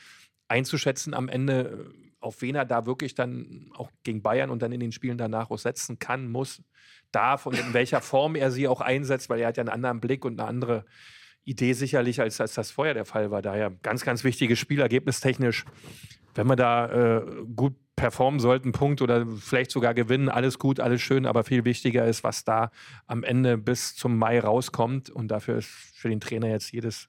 [0.49, 4.73] einzuschätzen am Ende, äh, auf wen er da wirklich dann auch gegen Bayern und dann
[4.73, 6.63] in den Spielen danach auch setzen kann, muss,
[7.13, 10.01] darf und in welcher Form er sie auch einsetzt, weil er hat ja einen anderen
[10.01, 10.85] Blick und eine andere
[11.45, 13.43] Idee sicherlich, als, als das vorher der Fall war.
[13.43, 15.65] Daher ganz, ganz wichtiges Spiel, ergebnistechnisch.
[16.35, 21.01] Wenn wir da äh, gut performen sollten, Punkt oder vielleicht sogar gewinnen, alles gut, alles
[21.01, 22.71] schön, aber viel wichtiger ist, was da
[23.07, 25.11] am Ende bis zum Mai rauskommt.
[25.11, 27.09] Und dafür ist für den Trainer jetzt jedes,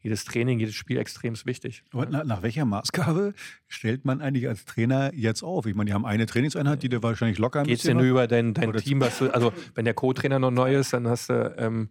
[0.00, 1.82] jedes Training, jedes Spiel extrem wichtig.
[1.92, 3.34] Aber nach, nach welcher Maßgabe
[3.66, 5.66] stellt man eigentlich als Trainer jetzt auf?
[5.66, 8.04] Ich meine, die haben eine Trainingseinheit, die du wahrscheinlich locker ein Geht es bisschen dir
[8.04, 10.92] nur noch- über dein, dein Team, was du, also wenn der Co-Trainer noch neu ist,
[10.92, 11.88] dann hast du, ähm,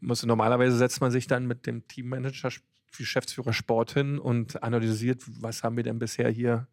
[0.00, 2.48] musst du normalerweise setzt man sich dann mit dem Teammanager,
[2.96, 6.66] Geschäftsführer Sport hin und analysiert, was haben wir denn bisher hier,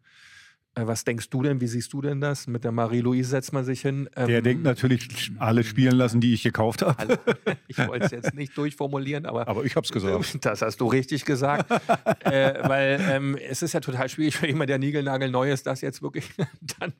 [0.74, 2.46] was denkst du denn, wie siehst du denn das?
[2.46, 4.08] Mit der Marie-Louise setzt man sich hin.
[4.16, 7.18] ähm, Der denkt natürlich, alle spielen lassen, die ich gekauft habe.
[7.68, 10.38] ich wollte es jetzt nicht durchformulieren, aber Aber ich habe es gesagt.
[10.44, 11.70] das hast du richtig gesagt.
[12.20, 15.80] äh, weil ähm, es ist ja total schwierig für jemand, der Nigelnagel neu ist, das
[15.80, 16.30] jetzt wirklich
[16.78, 16.92] dann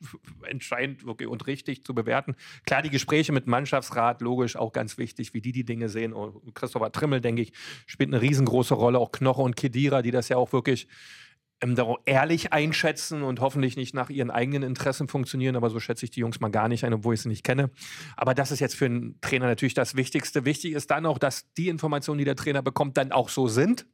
[0.43, 2.35] entscheidend wirklich und richtig zu bewerten.
[2.65, 6.13] Klar, die Gespräche mit Mannschaftsrat, logisch auch ganz wichtig, wie die die Dinge sehen.
[6.13, 7.53] Und Christopher Trimmel, denke ich,
[7.85, 8.99] spielt eine riesengroße Rolle.
[8.99, 10.87] Auch Knoche und Kedira, die das ja auch wirklich
[11.61, 16.11] ähm, ehrlich einschätzen und hoffentlich nicht nach ihren eigenen Interessen funktionieren, aber so schätze ich
[16.11, 17.69] die Jungs mal gar nicht ein, obwohl ich sie nicht kenne.
[18.15, 20.45] Aber das ist jetzt für einen Trainer natürlich das Wichtigste.
[20.45, 23.85] Wichtig ist dann auch, dass die Informationen, die der Trainer bekommt, dann auch so sind.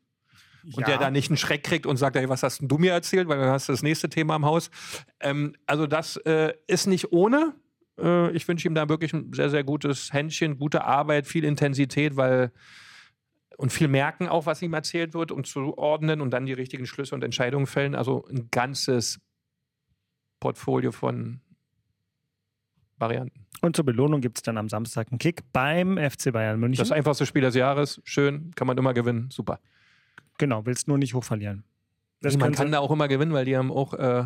[0.73, 2.91] Und der da nicht einen Schreck kriegt und sagt, hey, was hast denn du mir
[2.91, 4.71] erzählt, weil dann hast du das nächste Thema am Haus.
[5.19, 7.53] Ähm, also das äh, ist nicht ohne.
[7.99, 12.15] Äh, ich wünsche ihm da wirklich ein sehr, sehr gutes Händchen, gute Arbeit, viel Intensität,
[12.15, 12.51] weil
[13.57, 16.85] und viel merken auch, was ihm erzählt wird, um zu ordnen und dann die richtigen
[16.85, 17.95] Schlüsse und Entscheidungen fällen.
[17.95, 19.19] Also ein ganzes
[20.39, 21.41] Portfolio von
[22.97, 23.45] Varianten.
[23.61, 26.81] Und zur Belohnung gibt es dann am Samstag einen Kick beim FC Bayern München.
[26.81, 29.59] Das einfachste Spiel des Jahres, schön, kann man immer gewinnen, super.
[30.37, 31.63] genau, willst nur nicht hoch verlieren.
[32.21, 34.25] Das man kann da auch immer gewinnen, weil die haben auch, äh,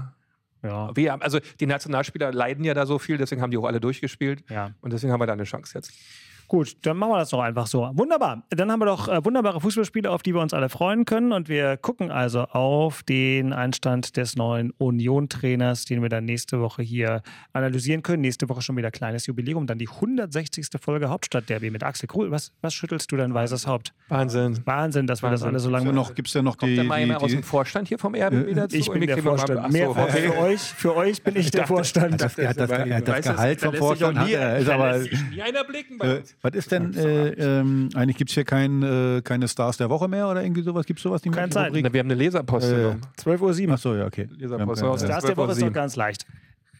[0.63, 3.65] ja, wir haben, also die Nationalspieler leiden ja da so viel, deswegen haben die auch
[3.65, 4.73] alle durchgespielt ja.
[4.81, 5.91] und deswegen haben wir da eine Chance jetzt.
[6.49, 7.87] Gut, dann machen wir das doch einfach so.
[7.93, 8.41] Wunderbar.
[8.49, 11.31] Dann haben wir doch äh, wunderbare Fußballspiele, auf die wir uns alle freuen können.
[11.31, 16.81] Und wir gucken also auf den Einstand des neuen Union-Trainers, den wir dann nächste Woche
[16.81, 17.21] hier
[17.53, 18.21] analysieren können.
[18.21, 19.67] Nächste Woche schon wieder kleines Jubiläum.
[19.67, 20.69] Dann die 160.
[20.81, 22.31] Folge Hauptstadt-Derby mit Axel Krul.
[22.31, 23.93] Was, was schüttelst du dein weißes Haupt?
[24.07, 24.59] Wahnsinn.
[24.65, 26.75] Wahnsinn, dass wir das alle so lange Gibt es noch, gibt's denn noch Kommt die,
[26.77, 28.75] der jemand aus dem Vorstand hier vom RBB dazu?
[28.75, 29.67] Ich bin der Vorstand.
[29.67, 30.29] So, Mehrfach okay.
[30.29, 30.61] für euch.
[30.61, 32.19] Für euch bin ich der Vorstand.
[32.19, 34.57] das, Gehalt vom Vorstand hat er.
[34.57, 36.38] Ist aber, sich nie einer blicken bei äh, uns.
[36.41, 40.07] Was ist denn, äh, ähm, eigentlich gibt es hier kein, äh, keine Stars der Woche
[40.07, 40.85] mehr oder irgendwie sowas?
[40.85, 41.21] Gibt es sowas?
[41.21, 41.71] Keine Zeit.
[41.73, 42.67] Na, Wir haben eine Leserpost.
[43.17, 43.73] 12.07 Uhr.
[43.73, 44.27] Achso, ja, okay.
[44.37, 45.01] Leserpost Wir haben aus.
[45.01, 46.25] keine- Stars der Woche ist doch ganz leicht.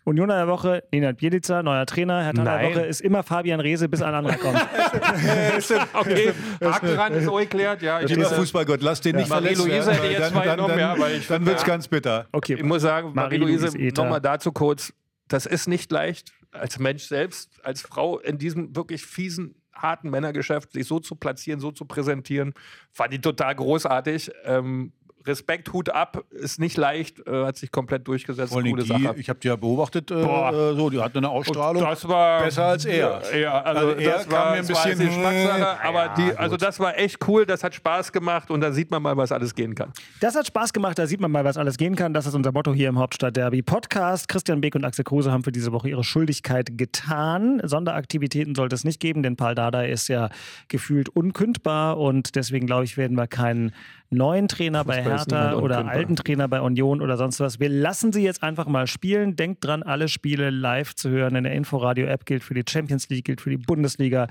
[0.06, 2.24] Unioner der Woche, Nenad Bielica, neuer Trainer.
[2.24, 2.72] Herr der Nein.
[2.72, 4.58] Woche ist immer Fabian Rehse, bis ein anderer kommt.
[5.94, 6.34] okay,
[6.64, 7.82] Haken ran, ist auch geklärt.
[7.82, 10.56] Ja, ich, Lieber äh, Fußballgott, lass den nicht Marie-Louise verletzt werden, hätte jetzt zwei dann,
[10.56, 11.68] genommen, dann, ja, dann, weil ich dann finde, wird es ja.
[11.68, 12.28] ganz bitter.
[12.32, 14.04] Okay, Ich muss sagen, Marie-Louise Ether.
[14.04, 14.94] nochmal dazu kurz,
[15.30, 20.74] das ist nicht leicht, als Mensch selbst, als Frau in diesem wirklich fiesen, harten Männergeschäft,
[20.74, 22.54] sich so zu platzieren, so zu präsentieren,
[22.92, 24.32] fand ich total großartig.
[24.44, 24.92] Ähm,
[25.26, 28.52] Respekt, Hut ab, ist nicht leicht, äh, hat sich komplett durchgesetzt.
[28.52, 29.16] Vor allem Coole die, Sache.
[29.18, 30.54] ich habe die ja beobachtet, äh, Boah.
[30.54, 33.22] äh, so, die hatte eine Ausstrahlung Das war besser als er.
[33.38, 36.16] Ja, also, Also er das kam war, mir ein bisschen, die Geschmackssache, äh, aber ja,
[36.16, 36.62] die, also gut.
[36.62, 39.54] das war echt cool, das hat Spaß gemacht und da sieht man mal, was alles
[39.56, 39.92] gehen kann.
[40.22, 42.14] Das hat Spaß gemacht, da sieht man mal, was alles gehen kann.
[42.14, 44.28] Das ist unser Motto hier im Hauptstadt-Derby Podcast.
[44.30, 47.62] Christian Beck und Axel Kruse haben für diese Woche ihre Schuldigkeit getan.
[47.64, 50.30] Sonderaktivitäten sollte es nicht geben, denn Paul Dada ist ja
[50.68, 53.74] gefühlt unkündbar und deswegen glaube ich, werden wir keinen
[54.10, 57.60] neuen Trainer bei Fußball ist Hertha oder alten Trainer bei Union oder sonst was.
[57.60, 59.36] Wir lassen sie jetzt einfach mal spielen.
[59.36, 63.26] Denkt dran, alle Spiele live zu hören in der Inforadio-App gilt für die Champions League,
[63.26, 64.28] gilt für die Bundesliga.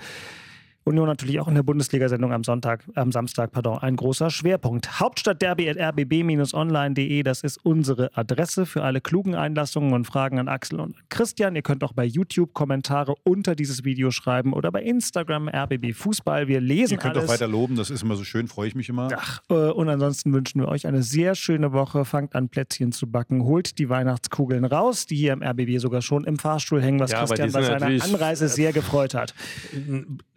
[0.84, 5.00] Union natürlich auch in der Bundesliga-Sendung am Sonntag, am Samstag, pardon, ein großer Schwerpunkt.
[5.00, 10.80] Hauptstadtderby at rbb-online.de, das ist unsere Adresse für alle klugen Einlassungen und Fragen an Axel
[10.80, 11.54] und Christian.
[11.56, 16.48] Ihr könnt auch bei YouTube Kommentare unter dieses Video schreiben oder bei Instagram rbb Fußball.
[16.48, 17.28] Wir lesen Ihr könnt alles.
[17.28, 19.08] auch weiter loben, das ist immer so schön, freue ich mich immer.
[19.14, 22.04] Ach, äh, und ansonsten wünschen wir euch eine sehr schöne Woche.
[22.06, 23.44] Fangt an, Plätzchen zu backen.
[23.44, 27.18] Holt die Weihnachtskugeln raus, die hier im RBB sogar schon im Fahrstuhl hängen, was Ja,
[27.20, 29.34] Christian bei seiner Anreise sehr gefreut hat.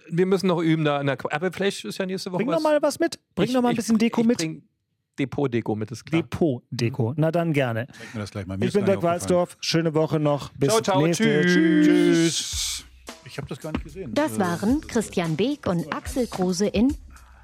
[0.09, 2.55] Wir müssen noch üben da in der Aber vielleicht ist ja nächste Woche Bring was.
[2.55, 3.19] noch mal was mit.
[3.35, 4.37] Bring Ich- noch mal ein ich- bisschen Deko ich mit.
[4.37, 4.63] bring
[5.19, 6.21] Depot-Deko mit, ist klar.
[6.21, 7.13] Depot-Deko.
[7.17, 7.87] Na dann gerne.
[7.87, 8.57] Zeig mir das gleich mal.
[8.57, 9.03] Mir Ich bin Dirk.
[9.03, 9.57] Walzdorf.
[9.59, 10.49] Schöne Woche noch.
[10.53, 11.41] Bis Ciao, ciao, nächste.
[11.41, 11.85] tschüss.
[11.85, 12.85] Tschüss.
[13.25, 14.13] Ich habe das gar nicht gesehen.
[14.13, 16.95] Das waren Christian Beek und Axel Kruse in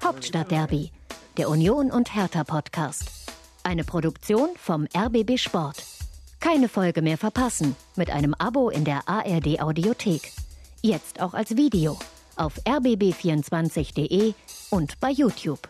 [0.02, 0.90] Hauptstadtderby,
[1.36, 3.10] der Union und Hertha Podcast.
[3.64, 5.84] Eine Produktion vom RBB Sport.
[6.40, 10.32] Keine Folge mehr verpassen mit einem Abo in der ARD Audiothek.
[10.82, 11.98] Jetzt auch als Video
[12.38, 14.34] auf rbb24.de
[14.70, 15.68] und bei YouTube.